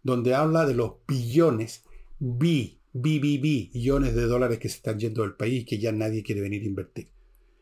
donde 0.02 0.34
habla 0.34 0.66
de 0.66 0.74
los 0.74 1.04
billones, 1.07 1.84
bi, 2.18 2.80
bi, 2.92 3.18
bi, 3.18 3.38
billones 3.38 4.14
de 4.14 4.26
dólares 4.26 4.59
que 4.59 4.68
se 4.68 4.76
están 4.76 4.98
yendo 4.98 5.22
del 5.22 5.34
país 5.34 5.66
que 5.66 5.78
ya 5.78 5.92
nadie 5.92 6.22
quiere 6.22 6.40
venir 6.40 6.62
a 6.62 6.66
invertir. 6.66 7.11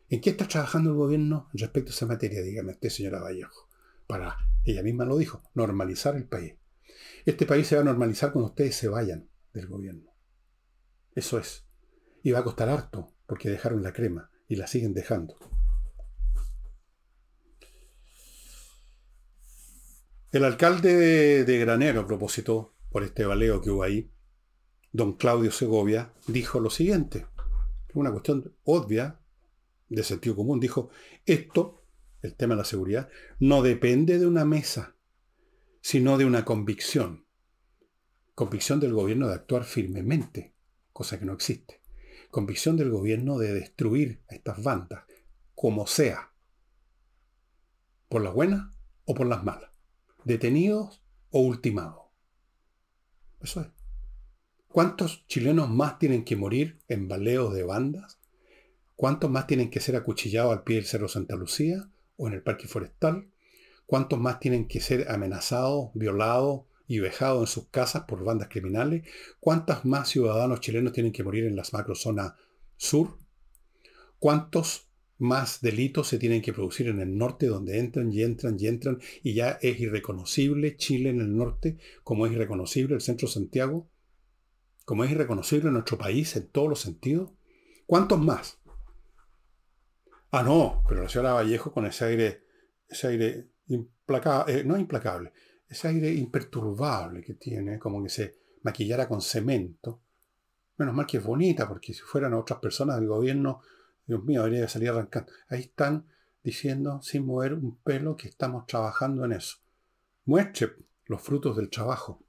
¿En 0.09 0.21
qué 0.21 0.29
está 0.29 0.47
trabajando 0.47 0.91
el 0.91 0.95
gobierno 0.95 1.49
respecto 1.53 1.91
a 1.91 1.95
esa 1.95 2.05
materia? 2.05 2.41
Dígame 2.41 2.73
usted, 2.73 2.89
señora 2.89 3.19
Vallejo. 3.19 3.67
Para, 4.07 4.37
ella 4.63 4.83
misma 4.83 5.05
lo 5.05 5.17
dijo, 5.17 5.43
normalizar 5.55 6.15
el 6.15 6.27
país. 6.27 6.55
Este 7.25 7.45
país 7.45 7.67
se 7.67 7.75
va 7.75 7.81
a 7.81 7.85
normalizar 7.85 8.31
cuando 8.31 8.49
ustedes 8.49 8.75
se 8.75 8.87
vayan 8.87 9.27
del 9.53 9.67
gobierno. 9.67 10.11
Eso 11.15 11.39
es. 11.39 11.65
Y 12.21 12.31
va 12.31 12.39
a 12.39 12.43
costar 12.43 12.69
harto, 12.69 13.14
porque 13.25 13.49
dejaron 13.49 13.83
la 13.83 13.93
crema 13.93 14.29
y 14.47 14.55
la 14.55 14.67
siguen 14.67 14.93
dejando. 14.93 15.35
El 20.31 20.43
alcalde 20.43 21.45
de, 21.45 21.59
Granero, 21.59 22.01
a 22.01 22.07
propósito, 22.07 22.73
por 22.89 23.03
este 23.03 23.25
baleo 23.25 23.61
que 23.61 23.69
hubo 23.69 23.83
ahí, 23.83 24.11
don 24.91 25.13
Claudio 25.13 25.51
Segovia, 25.51 26.13
dijo 26.27 26.59
lo 26.59 26.69
siguiente, 26.69 27.25
una 27.93 28.11
cuestión 28.11 28.53
obvia, 28.65 29.19
de 29.87 30.03
sentido 30.03 30.35
común, 30.35 30.59
dijo, 30.59 30.89
esto, 31.25 31.85
el 32.21 32.35
tema 32.35 32.55
de 32.55 32.59
la 32.59 32.65
seguridad, 32.65 33.09
no 33.39 33.61
depende 33.61 34.19
de 34.19 34.27
una 34.27 34.43
mesa, 34.43 34.95
sino 35.79 36.17
de 36.17 36.25
una 36.25 36.43
convicción. 36.43 37.25
Convicción 38.33 38.81
del 38.81 38.93
gobierno 38.93 39.29
de 39.29 39.35
actuar 39.35 39.63
firmemente, 39.63 40.53
cosa 40.91 41.17
que 41.17 41.25
no 41.25 41.33
existe 41.33 41.84
convicción 42.35 42.75
del 42.75 42.89
gobierno 42.89 43.37
de 43.37 43.53
destruir 43.53 44.21
a 44.29 44.35
estas 44.35 44.61
bandas, 44.61 45.05
como 45.55 45.87
sea, 45.87 46.33
por 48.09 48.21
las 48.21 48.33
buenas 48.33 48.75
o 49.05 49.13
por 49.13 49.25
las 49.25 49.45
malas, 49.45 49.71
detenidos 50.25 51.01
o 51.29 51.39
ultimados. 51.39 52.07
Eso 53.39 53.61
es. 53.61 53.67
¿Cuántos 54.67 55.25
chilenos 55.27 55.69
más 55.69 55.97
tienen 55.97 56.25
que 56.25 56.35
morir 56.35 56.77
en 56.89 57.07
baleos 57.07 57.53
de 57.53 57.63
bandas? 57.63 58.19
¿Cuántos 58.97 59.31
más 59.31 59.47
tienen 59.47 59.69
que 59.69 59.79
ser 59.79 59.95
acuchillados 59.95 60.51
al 60.51 60.65
pie 60.65 60.75
del 60.75 60.85
Cerro 60.87 61.07
Santa 61.07 61.37
Lucía 61.37 61.89
o 62.17 62.27
en 62.27 62.33
el 62.33 62.43
Parque 62.43 62.67
Forestal? 62.67 63.31
¿Cuántos 63.85 64.19
más 64.19 64.41
tienen 64.41 64.67
que 64.67 64.81
ser 64.81 65.09
amenazados, 65.09 65.91
violados, 65.93 66.65
y 66.87 66.99
vejado 66.99 67.41
en 67.41 67.47
sus 67.47 67.67
casas 67.69 68.03
por 68.03 68.23
bandas 68.23 68.49
criminales? 68.49 69.07
¿Cuántos 69.39 69.85
más 69.85 70.09
ciudadanos 70.09 70.59
chilenos 70.59 70.93
tienen 70.93 71.11
que 71.11 71.23
morir 71.23 71.45
en 71.45 71.55
las 71.55 71.73
macrozonas 71.73 72.33
sur? 72.77 73.17
¿Cuántos 74.19 74.89
más 75.17 75.61
delitos 75.61 76.07
se 76.07 76.19
tienen 76.19 76.41
que 76.41 76.53
producir 76.53 76.87
en 76.87 76.99
el 76.99 77.17
norte 77.17 77.47
donde 77.47 77.79
entran 77.79 78.11
y 78.11 78.21
entran 78.21 78.57
y 78.59 78.67
entran 78.67 78.99
y 79.23 79.33
ya 79.33 79.57
es 79.61 79.79
irreconocible 79.79 80.75
Chile 80.75 81.09
en 81.09 81.21
el 81.21 81.35
norte 81.35 81.77
como 82.03 82.25
es 82.25 82.33
irreconocible 82.33 82.95
el 82.95 83.01
centro 83.01 83.27
Santiago? 83.27 83.89
Como 84.83 85.03
es 85.03 85.11
irreconocible 85.11 85.71
nuestro 85.71 85.97
país 85.97 86.35
en 86.35 86.47
todos 86.47 86.69
los 86.69 86.81
sentidos? 86.81 87.31
¿Cuántos 87.85 88.19
más? 88.19 88.59
Ah, 90.31 90.43
no, 90.43 90.83
pero 90.87 91.03
la 91.03 91.09
señora 91.09 91.33
Vallejo 91.33 91.71
con 91.71 91.85
ese 91.85 92.05
aire, 92.05 92.43
ese 92.89 93.07
aire 93.07 93.49
implacable, 93.67 94.59
eh, 94.59 94.63
no 94.63 94.77
implacable, 94.77 95.31
ese 95.67 95.87
aire 95.87 96.13
imperturbable 96.13 97.21
que 97.23 97.33
tiene, 97.33 97.79
como 97.79 98.03
que 98.03 98.09
se 98.09 98.37
maquillara 98.63 99.07
con 99.07 99.21
cemento. 99.21 100.01
Menos 100.77 100.93
mal 100.93 101.05
que 101.05 101.17
es 101.17 101.23
bonita, 101.23 101.67
porque 101.67 101.93
si 101.93 102.01
fueran 102.01 102.33
otras 102.33 102.59
personas 102.59 102.97
del 102.97 103.07
gobierno, 103.07 103.61
Dios 104.05 104.23
mío, 104.23 104.43
debería 104.43 104.67
salir 104.67 104.89
arrancando. 104.89 105.31
Ahí 105.49 105.61
están 105.61 106.05
diciendo, 106.43 107.01
sin 107.01 107.25
mover 107.25 107.53
un 107.53 107.77
pelo, 107.77 108.15
que 108.15 108.27
estamos 108.27 108.67
trabajando 108.67 109.25
en 109.25 109.31
eso. 109.33 109.57
Muestre 110.25 110.75
los 111.05 111.21
frutos 111.21 111.57
del 111.57 111.69
trabajo. 111.69 112.21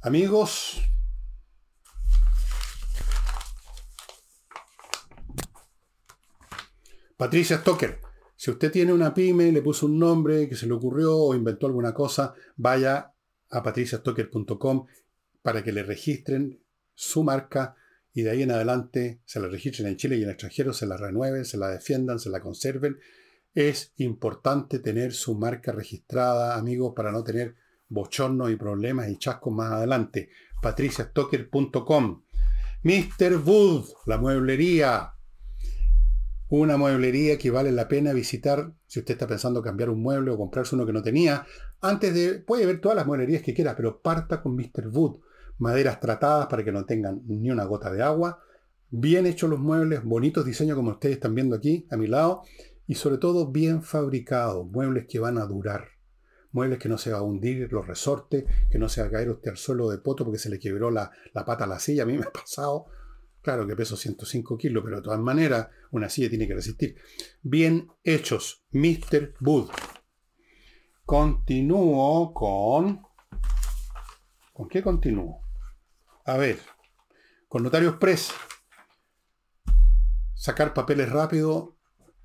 Amigos, 0.00 0.80
Patricia 7.16 7.58
Stoker, 7.58 7.98
si 8.46 8.52
usted 8.52 8.70
tiene 8.70 8.92
una 8.92 9.12
pyme, 9.12 9.50
le 9.50 9.60
puso 9.60 9.86
un 9.86 9.98
nombre 9.98 10.48
que 10.48 10.54
se 10.54 10.68
le 10.68 10.72
ocurrió 10.72 11.16
o 11.16 11.34
inventó 11.34 11.66
alguna 11.66 11.92
cosa, 11.92 12.32
vaya 12.54 13.12
a 13.50 13.60
patriciastocker.com 13.60 14.86
para 15.42 15.64
que 15.64 15.72
le 15.72 15.82
registren 15.82 16.62
su 16.94 17.24
marca 17.24 17.74
y 18.14 18.22
de 18.22 18.30
ahí 18.30 18.42
en 18.44 18.52
adelante 18.52 19.20
se 19.24 19.40
la 19.40 19.48
registren 19.48 19.88
en 19.88 19.96
Chile 19.96 20.14
y 20.14 20.18
en 20.22 20.28
el 20.28 20.34
extranjero, 20.34 20.72
se 20.72 20.86
la 20.86 20.96
renueven, 20.96 21.44
se 21.44 21.56
la 21.56 21.70
defiendan, 21.70 22.20
se 22.20 22.30
la 22.30 22.38
conserven. 22.38 23.00
Es 23.52 23.92
importante 23.96 24.78
tener 24.78 25.12
su 25.12 25.34
marca 25.34 25.72
registrada, 25.72 26.56
amigos, 26.56 26.92
para 26.94 27.10
no 27.10 27.24
tener 27.24 27.56
bochornos 27.88 28.52
y 28.52 28.54
problemas 28.54 29.08
y 29.08 29.16
chascos 29.16 29.52
más 29.52 29.72
adelante. 29.72 30.30
patriciastocker.com. 30.62 32.22
Mr. 32.84 33.42
Wood, 33.44 33.86
la 34.06 34.18
mueblería, 34.18 35.15
una 36.48 36.76
mueblería 36.76 37.38
que 37.38 37.50
vale 37.50 37.72
la 37.72 37.88
pena 37.88 38.12
visitar 38.12 38.72
si 38.86 39.00
usted 39.00 39.14
está 39.14 39.26
pensando 39.26 39.62
cambiar 39.62 39.90
un 39.90 40.00
mueble 40.00 40.30
o 40.30 40.36
comprarse 40.36 40.76
uno 40.76 40.86
que 40.86 40.92
no 40.92 41.02
tenía. 41.02 41.44
Antes 41.80 42.14
de, 42.14 42.38
puede 42.38 42.66
ver 42.66 42.80
todas 42.80 42.96
las 42.96 43.06
mueblerías 43.06 43.42
que 43.42 43.54
quiera, 43.54 43.74
pero 43.74 44.00
parta 44.00 44.42
con 44.42 44.54
Mr. 44.54 44.88
Wood. 44.88 45.20
Maderas 45.58 46.00
tratadas 46.00 46.46
para 46.46 46.62
que 46.64 46.70
no 46.70 46.84
tengan 46.84 47.22
ni 47.26 47.50
una 47.50 47.64
gota 47.64 47.90
de 47.90 48.02
agua. 48.02 48.42
Bien 48.90 49.26
hechos 49.26 49.50
los 49.50 49.58
muebles, 49.58 50.04
bonitos 50.04 50.44
diseños 50.44 50.76
como 50.76 50.92
ustedes 50.92 51.16
están 51.16 51.34
viendo 51.34 51.56
aquí 51.56 51.86
a 51.90 51.96
mi 51.96 52.06
lado. 52.06 52.42
Y 52.86 52.94
sobre 52.94 53.18
todo 53.18 53.50
bien 53.50 53.82
fabricados, 53.82 54.66
muebles 54.68 55.06
que 55.08 55.18
van 55.18 55.38
a 55.38 55.46
durar. 55.46 55.88
Muebles 56.52 56.78
que 56.78 56.88
no 56.88 56.96
se 56.96 57.10
va 57.10 57.18
a 57.18 57.22
hundir 57.22 57.70
los 57.72 57.86
resortes, 57.86 58.44
que 58.70 58.78
no 58.78 58.88
se 58.88 59.00
va 59.00 59.08
a 59.08 59.10
caer 59.10 59.30
usted 59.30 59.50
al 59.50 59.56
suelo 59.56 59.90
de 59.90 59.98
poto 59.98 60.24
porque 60.24 60.38
se 60.38 60.48
le 60.48 60.60
quebró 60.60 60.90
la, 60.90 61.10
la 61.34 61.44
pata 61.44 61.64
a 61.64 61.66
la 61.66 61.80
silla. 61.80 62.04
A 62.04 62.06
mí 62.06 62.16
me 62.16 62.24
ha 62.24 62.30
pasado 62.30 62.86
Claro 63.46 63.64
que 63.64 63.76
peso 63.76 63.96
105 63.96 64.58
kilos, 64.58 64.82
pero 64.82 64.96
de 64.96 65.02
todas 65.02 65.20
maneras 65.20 65.68
una 65.92 66.08
silla 66.08 66.28
tiene 66.28 66.48
que 66.48 66.54
resistir. 66.56 66.96
Bien 67.42 67.92
hechos, 68.02 68.64
Mr. 68.72 69.34
Wood. 69.40 69.70
Continúo 71.04 72.34
con... 72.34 73.02
¿Con 74.52 74.68
qué 74.68 74.82
continúo? 74.82 75.42
A 76.24 76.36
ver, 76.36 76.58
con 77.46 77.62
Notarios 77.62 77.98
Press. 77.98 78.32
Sacar 80.34 80.74
papeles 80.74 81.08
rápido 81.08 81.75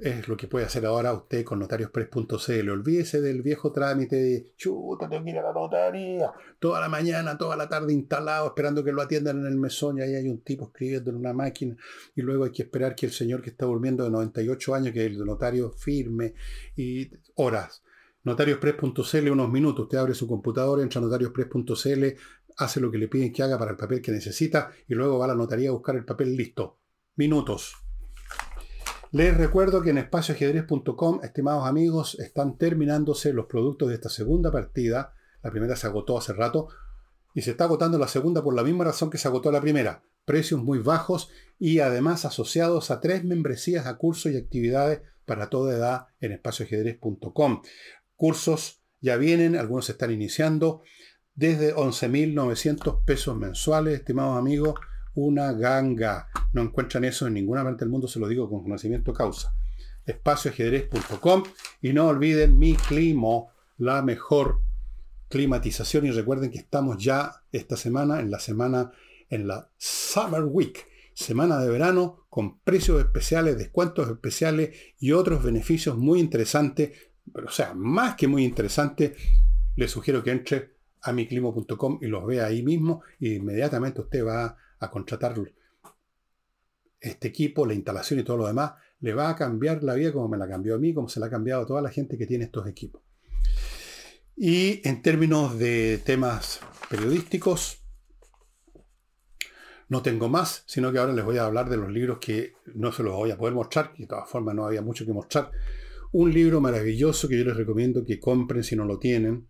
es 0.01 0.27
lo 0.27 0.35
que 0.35 0.47
puede 0.47 0.65
hacer 0.65 0.83
ahora 0.87 1.13
usted 1.13 1.45
con 1.45 1.59
notariospress.cl. 1.59 2.69
Olvídese 2.69 3.21
del 3.21 3.43
viejo 3.43 3.71
trámite 3.71 4.15
de 4.15 4.51
chuta, 4.57 5.07
tengo 5.07 5.23
que 5.23 5.29
ir 5.29 5.37
a 5.37 5.43
la 5.43 5.53
notaría. 5.53 6.31
Toda 6.59 6.81
la 6.81 6.89
mañana, 6.89 7.37
toda 7.37 7.55
la 7.55 7.69
tarde 7.69 7.93
instalado, 7.93 8.47
esperando 8.47 8.83
que 8.83 8.91
lo 8.91 9.03
atiendan 9.03 9.39
en 9.41 9.45
el 9.45 9.57
mesón 9.57 9.99
y 9.99 10.01
ahí 10.01 10.15
hay 10.15 10.27
un 10.27 10.41
tipo 10.41 10.65
escribiendo 10.65 11.11
en 11.11 11.17
una 11.17 11.33
máquina. 11.33 11.77
Y 12.15 12.23
luego 12.23 12.45
hay 12.45 12.51
que 12.51 12.63
esperar 12.63 12.95
que 12.95 13.05
el 13.05 13.11
señor 13.11 13.43
que 13.43 13.51
está 13.51 13.67
durmiendo 13.67 14.03
de 14.03 14.09
98 14.09 14.73
años, 14.73 14.91
que 14.91 15.05
el 15.05 15.23
notario 15.23 15.71
firme 15.71 16.33
y 16.75 17.11
horas. 17.35 17.83
Notariospress.cl, 18.23 19.29
unos 19.29 19.51
minutos. 19.51 19.83
Usted 19.83 19.99
abre 19.99 20.15
su 20.15 20.27
computadora, 20.27 20.81
entra 20.81 20.99
a 20.99 21.03
notariospress.cl, 21.03 22.05
hace 22.57 22.79
lo 22.81 22.89
que 22.89 22.97
le 22.97 23.07
piden 23.07 23.31
que 23.31 23.43
haga 23.43 23.59
para 23.59 23.71
el 23.71 23.77
papel 23.77 24.01
que 24.01 24.11
necesita 24.11 24.71
y 24.87 24.95
luego 24.95 25.19
va 25.19 25.25
a 25.25 25.29
la 25.29 25.35
notaría 25.35 25.69
a 25.69 25.73
buscar 25.73 25.95
el 25.95 26.05
papel 26.05 26.35
listo. 26.35 26.79
Minutos. 27.17 27.80
Les 29.13 29.35
recuerdo 29.35 29.81
que 29.81 29.89
en 29.89 29.97
espacioajedrez.com, 29.97 31.19
estimados 31.21 31.67
amigos, 31.67 32.17
están 32.21 32.57
terminándose 32.57 33.33
los 33.33 33.47
productos 33.47 33.89
de 33.89 33.95
esta 33.95 34.07
segunda 34.07 34.53
partida. 34.53 35.13
La 35.43 35.51
primera 35.51 35.75
se 35.75 35.85
agotó 35.85 36.17
hace 36.17 36.31
rato 36.31 36.69
y 37.33 37.41
se 37.41 37.51
está 37.51 37.65
agotando 37.65 37.97
la 37.97 38.07
segunda 38.07 38.41
por 38.41 38.55
la 38.55 38.63
misma 38.63 38.85
razón 38.85 39.09
que 39.09 39.17
se 39.17 39.27
agotó 39.27 39.51
la 39.51 39.59
primera. 39.59 40.01
precios 40.23 40.63
muy 40.63 40.79
bajos 40.79 41.29
y 41.59 41.79
además 41.79 42.23
asociados 42.23 42.89
a 42.89 43.01
tres 43.01 43.25
membresías 43.25 43.85
a 43.85 43.97
cursos 43.97 44.31
y 44.31 44.37
actividades 44.37 45.01
para 45.25 45.49
toda 45.49 45.75
edad 45.75 46.07
en 46.21 46.31
espacioajedrez.com. 46.31 47.63
Cursos 48.15 48.81
ya 49.01 49.17
vienen, 49.17 49.57
algunos 49.57 49.87
se 49.87 49.91
están 49.93 50.11
iniciando, 50.11 50.83
desde 51.35 51.75
11.900 51.75 53.03
pesos 53.03 53.35
mensuales, 53.35 53.95
estimados 53.95 54.37
amigos, 54.37 54.75
una 55.15 55.51
ganga. 55.53 56.27
No 56.53 56.61
encuentran 56.61 57.03
eso 57.05 57.27
en 57.27 57.33
ninguna 57.33 57.63
parte 57.63 57.85
del 57.85 57.89
mundo, 57.89 58.07
se 58.07 58.19
lo 58.19 58.27
digo 58.27 58.49
con 58.49 58.63
conocimiento 58.63 59.13
causa. 59.13 59.53
espacioajedrez.com 60.05 61.43
y 61.81 61.93
no 61.93 62.07
olviden 62.07 62.57
mi 62.57 62.75
climo, 62.75 63.51
la 63.77 64.01
mejor 64.01 64.61
climatización 65.29 66.05
y 66.05 66.11
recuerden 66.11 66.51
que 66.51 66.59
estamos 66.59 67.01
ya 67.01 67.43
esta 67.51 67.77
semana 67.77 68.19
en 68.19 68.29
la 68.29 68.39
semana 68.39 68.91
en 69.29 69.47
la 69.47 69.69
Summer 69.77 70.43
Week, 70.43 70.85
semana 71.13 71.59
de 71.59 71.69
verano 71.69 72.25
con 72.29 72.59
precios 72.59 72.99
especiales, 72.99 73.57
descuentos 73.57 74.09
especiales 74.09 74.75
y 74.99 75.13
otros 75.13 75.43
beneficios 75.43 75.97
muy 75.97 76.19
interesantes, 76.19 76.91
pero 77.33 77.47
o 77.47 77.51
sea, 77.51 77.73
más 77.73 78.15
que 78.15 78.27
muy 78.27 78.43
interesantes, 78.43 79.13
les 79.75 79.89
sugiero 79.89 80.21
que 80.21 80.31
entre 80.31 80.75
a 81.01 81.13
miclimo.com 81.13 81.99
y 82.01 82.07
los 82.07 82.25
vea 82.25 82.45
ahí 82.45 82.61
mismo 82.61 83.01
inmediatamente 83.19 84.01
usted 84.01 84.25
va 84.25 84.45
a 84.45 84.57
contratar 84.89 85.35
este 86.99 87.27
equipo, 87.27 87.65
la 87.65 87.73
instalación 87.73 88.19
y 88.19 88.23
todo 88.23 88.37
lo 88.37 88.47
demás, 88.47 88.73
le 88.99 89.13
va 89.13 89.29
a 89.29 89.35
cambiar 89.35 89.83
la 89.83 89.95
vida 89.95 90.13
como 90.13 90.29
me 90.29 90.37
la 90.37 90.47
cambió 90.47 90.75
a 90.75 90.77
mí, 90.77 90.93
como 90.93 91.09
se 91.09 91.19
la 91.19 91.27
ha 91.27 91.29
cambiado 91.29 91.63
a 91.63 91.65
toda 91.67 91.81
la 91.81 91.89
gente 91.89 92.17
que 92.17 92.25
tiene 92.25 92.45
estos 92.45 92.67
equipos. 92.67 93.01
Y 94.35 94.87
en 94.87 95.01
términos 95.01 95.59
de 95.59 95.99
temas 96.03 96.61
periodísticos, 96.89 97.81
no 99.91 100.01
tengo 100.01 100.29
más, 100.29 100.63
sino 100.67 100.91
que 100.91 100.99
ahora 100.99 101.11
les 101.11 101.25
voy 101.25 101.37
a 101.37 101.45
hablar 101.45 101.69
de 101.69 101.75
los 101.75 101.91
libros 101.91 102.19
que 102.19 102.53
no 102.75 102.93
se 102.93 103.03
los 103.03 103.13
voy 103.13 103.29
a 103.29 103.37
poder 103.37 103.53
mostrar, 103.53 103.91
que 103.91 104.03
de 104.03 104.07
todas 104.07 104.29
formas 104.29 104.55
no 104.55 104.65
había 104.65 104.81
mucho 104.81 105.05
que 105.05 105.11
mostrar. 105.11 105.51
Un 106.13 106.33
libro 106.33 106.61
maravilloso 106.61 107.27
que 107.27 107.37
yo 107.37 107.43
les 107.43 107.57
recomiendo 107.57 108.05
que 108.05 108.17
compren 108.17 108.63
si 108.63 108.77
no 108.77 108.85
lo 108.85 108.99
tienen. 108.99 109.49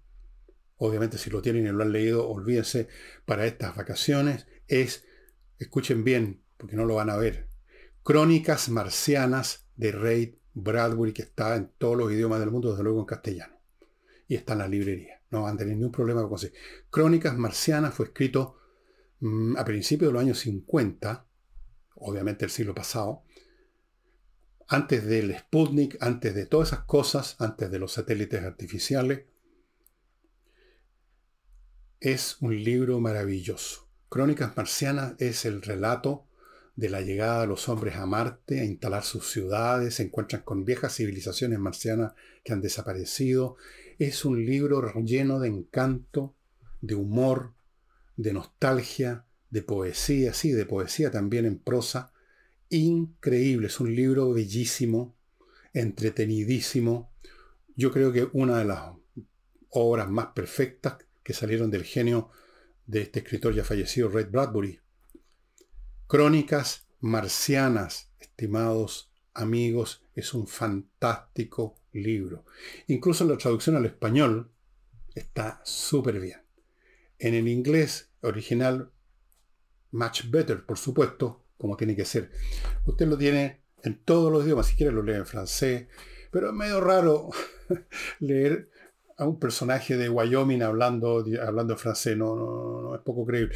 Obviamente 0.77 1.19
si 1.19 1.29
lo 1.29 1.43
tienen 1.43 1.67
y 1.67 1.69
lo 1.69 1.83
han 1.83 1.91
leído, 1.91 2.27
olvídense 2.27 2.87
para 3.23 3.45
estas 3.45 3.75
vacaciones. 3.75 4.47
Es, 4.67 5.05
escuchen 5.63 6.03
bien, 6.03 6.41
porque 6.57 6.75
no 6.75 6.85
lo 6.85 6.95
van 6.95 7.09
a 7.09 7.17
ver, 7.17 7.47
Crónicas 8.03 8.69
Marcianas 8.69 9.67
de 9.75 9.91
Ray 9.91 10.39
Bradbury, 10.53 11.13
que 11.13 11.21
está 11.21 11.55
en 11.55 11.71
todos 11.77 11.97
los 11.97 12.11
idiomas 12.11 12.39
del 12.39 12.51
mundo, 12.51 12.71
desde 12.71 12.83
luego 12.83 12.99
en 12.99 13.05
castellano 13.05 13.61
y 14.31 14.35
está 14.35 14.53
en 14.53 14.59
la 14.59 14.67
librería. 14.69 15.21
No 15.29 15.41
van 15.41 15.55
a 15.55 15.57
tener 15.57 15.75
ningún 15.75 15.91
problema 15.91 16.21
con 16.21 16.29
conseguir. 16.29 16.57
Crónicas 16.89 17.37
Marcianas 17.37 17.93
fue 17.93 18.05
escrito 18.05 18.55
mm, 19.19 19.57
a 19.57 19.65
principios 19.65 20.07
de 20.07 20.13
los 20.13 20.21
años 20.21 20.39
50, 20.39 21.27
obviamente 21.95 22.45
el 22.45 22.51
siglo 22.51 22.73
pasado, 22.73 23.23
antes 24.69 25.05
del 25.05 25.37
Sputnik, 25.37 25.97
antes 25.99 26.33
de 26.33 26.45
todas 26.45 26.69
esas 26.69 26.85
cosas, 26.85 27.35
antes 27.39 27.69
de 27.69 27.77
los 27.77 27.91
satélites 27.91 28.41
artificiales. 28.41 29.25
Es 31.99 32.37
un 32.39 32.63
libro 32.63 33.01
maravilloso. 33.01 33.90
Crónicas 34.11 34.57
Marcianas 34.57 35.13
es 35.19 35.45
el 35.45 35.61
relato 35.61 36.25
de 36.75 36.89
la 36.89 36.99
llegada 36.99 37.39
de 37.39 37.47
los 37.47 37.69
hombres 37.69 37.95
a 37.95 38.05
Marte, 38.05 38.59
a 38.59 38.65
instalar 38.65 39.05
sus 39.05 39.31
ciudades, 39.31 39.95
se 39.95 40.03
encuentran 40.03 40.41
con 40.41 40.65
viejas 40.65 40.97
civilizaciones 40.97 41.59
marcianas 41.59 42.11
que 42.43 42.51
han 42.51 42.59
desaparecido, 42.59 43.55
es 43.99 44.25
un 44.25 44.45
libro 44.45 44.81
lleno 45.05 45.39
de 45.39 45.47
encanto, 45.47 46.35
de 46.81 46.95
humor, 46.95 47.53
de 48.17 48.33
nostalgia, 48.33 49.23
de 49.49 49.61
poesía, 49.61 50.33
sí, 50.33 50.51
de 50.51 50.65
poesía 50.65 51.09
también 51.09 51.45
en 51.45 51.57
prosa. 51.57 52.11
Increíble, 52.67 53.67
es 53.67 53.79
un 53.79 53.95
libro 53.95 54.33
bellísimo, 54.33 55.15
entretenidísimo. 55.71 57.13
Yo 57.77 57.93
creo 57.93 58.11
que 58.11 58.27
una 58.33 58.57
de 58.57 58.65
las 58.65 58.91
obras 59.69 60.09
más 60.09 60.33
perfectas 60.35 60.97
que 61.23 61.31
salieron 61.31 61.71
del 61.71 61.85
genio 61.85 62.29
de 62.91 63.03
este 63.03 63.19
escritor 63.19 63.55
ya 63.55 63.63
fallecido, 63.63 64.09
Ray 64.09 64.25
Bradbury. 64.25 64.81
Crónicas 66.07 66.87
marcianas, 66.99 68.11
estimados 68.19 69.13
amigos, 69.33 70.03
es 70.13 70.33
un 70.33 70.45
fantástico 70.45 71.77
libro. 71.93 72.43
Incluso 72.87 73.23
la 73.23 73.37
traducción 73.37 73.77
al 73.77 73.85
español 73.85 74.51
está 75.15 75.61
súper 75.63 76.19
bien. 76.19 76.41
En 77.17 77.33
el 77.33 77.47
inglés 77.47 78.09
original, 78.19 78.91
much 79.91 80.29
better, 80.29 80.65
por 80.65 80.77
supuesto, 80.77 81.45
como 81.57 81.77
tiene 81.77 81.95
que 81.95 82.03
ser. 82.03 82.29
Usted 82.85 83.07
lo 83.07 83.17
tiene 83.17 83.61
en 83.83 84.03
todos 84.03 84.33
los 84.33 84.43
idiomas, 84.43 84.67
si 84.67 84.75
quiere 84.75 84.91
lo 84.91 85.01
lee 85.01 85.13
en 85.13 85.25
francés, 85.25 85.87
pero 86.29 86.49
es 86.49 86.53
medio 86.53 86.81
raro 86.81 87.29
leer 88.19 88.69
a 89.21 89.27
un 89.27 89.37
personaje 89.37 89.97
de 89.97 90.09
Wyoming 90.09 90.63
hablando, 90.63 91.23
hablando 91.45 91.77
francés, 91.77 92.17
no, 92.17 92.35
no, 92.35 92.81
no, 92.81 92.95
es 92.95 93.01
poco 93.01 93.23
creíble. 93.23 93.53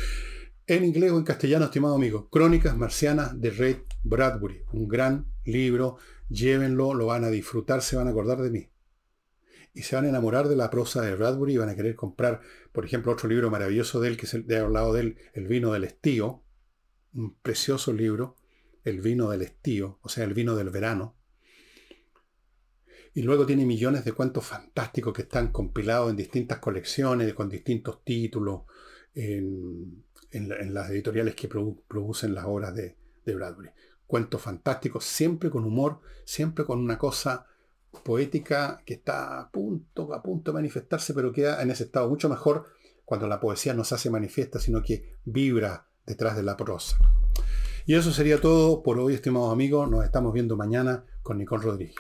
En 0.68 0.86
inglés 0.86 1.12
o 1.12 1.18
en 1.18 1.24
castellano, 1.24 1.66
estimado 1.66 1.96
amigo, 1.96 2.30
Crónicas 2.30 2.78
Marcianas 2.78 3.42
de 3.42 3.50
Ray 3.50 3.84
Bradbury, 4.04 4.62
un 4.74 4.88
gran 4.88 5.26
libro 5.44 5.98
llévenlo, 6.30 6.94
lo 6.94 7.08
van 7.08 7.24
a 7.24 7.32
disfrutar, 7.32 7.82
se 7.82 7.96
van 7.96 8.08
a 8.08 8.12
acordar 8.12 8.42
de 8.44 8.52
mí. 8.52 8.70
Y 9.74 9.82
se 9.82 9.96
van 9.96 10.06
a 10.06 10.10
enamorar 10.10 10.48
de 10.48 10.56
la 10.56 10.70
prosa 10.70 11.02
de 11.02 11.16
Bradbury 11.16 11.54
y 11.54 11.58
van 11.58 11.70
a 11.70 11.76
querer 11.76 11.96
comprar, 11.96 12.42
por 12.72 12.86
ejemplo, 12.86 13.12
otro 13.12 13.28
libro 13.28 13.50
maravilloso 13.50 14.00
de 14.00 14.10
él, 14.10 14.18
que 14.18 14.28
es 14.28 14.36
el, 14.36 14.46
he 14.50 14.60
hablado 14.60 14.94
de 14.94 15.02
él, 15.02 15.18
El 15.34 15.48
vino 15.48 15.74
del 15.74 15.84
estío, 15.84 16.44
un 17.16 17.36
precioso 17.42 17.92
libro, 17.92 18.36
El 18.84 19.02
vino 19.02 19.32
del 19.32 19.42
estío, 19.42 19.98
o 20.04 20.10
sea, 20.10 20.26
el 20.26 20.36
vino 20.36 20.56
del 20.56 20.70
verano. 20.70 21.16
Y 23.16 23.24
luego 23.24 23.48
tiene 23.48 23.66
millones 23.66 24.06
de 24.06 24.12
cuentos 24.12 24.46
fantásticos 24.46 25.14
que 25.14 25.24
están 25.24 25.52
compilados 25.52 26.12
en 26.12 26.18
distintas 26.18 26.60
colecciones, 26.60 27.34
con 27.34 27.50
distintos 27.50 28.04
títulos, 28.04 28.62
en, 29.16 30.04
las 30.74 30.90
editoriales 30.92 31.34
que 31.34 31.48
producen 31.48 32.36
las 32.36 32.46
obras 32.46 32.76
de 32.76 32.96
Bradbury 33.26 33.72
cuentos 34.08 34.42
fantásticos, 34.42 35.04
siempre 35.06 35.50
con 35.50 35.66
humor, 35.66 36.02
siempre 36.26 36.66
con 36.66 36.80
una 36.80 36.98
cosa 36.98 37.46
poética 38.04 38.82
que 38.86 38.96
está 38.96 39.40
a 39.40 39.52
punto, 39.52 40.14
a 40.14 40.22
punto 40.22 40.52
de 40.52 40.56
manifestarse, 40.56 41.14
pero 41.14 41.32
queda 41.32 41.62
en 41.62 41.72
ese 41.72 41.84
estado 41.86 42.10
mucho 42.10 42.30
mejor 42.30 42.66
cuando 43.04 43.28
la 43.28 43.40
poesía 43.40 43.74
no 43.74 43.84
se 43.84 43.96
hace 43.96 44.10
manifiesta, 44.10 44.60
sino 44.60 44.82
que 44.82 45.18
vibra 45.26 45.88
detrás 46.06 46.36
de 46.36 46.44
la 46.44 46.58
prosa. 46.58 46.98
Y 47.86 47.96
eso 47.96 48.12
sería 48.12 48.42
todo 48.42 48.82
por 48.84 49.00
hoy, 49.00 49.14
estimados 49.14 49.52
amigos. 49.52 49.90
Nos 49.90 50.04
estamos 50.04 50.34
viendo 50.34 50.58
mañana 50.58 51.06
con 51.22 51.38
Nicole 51.38 51.64
Rodríguez. 51.64 51.96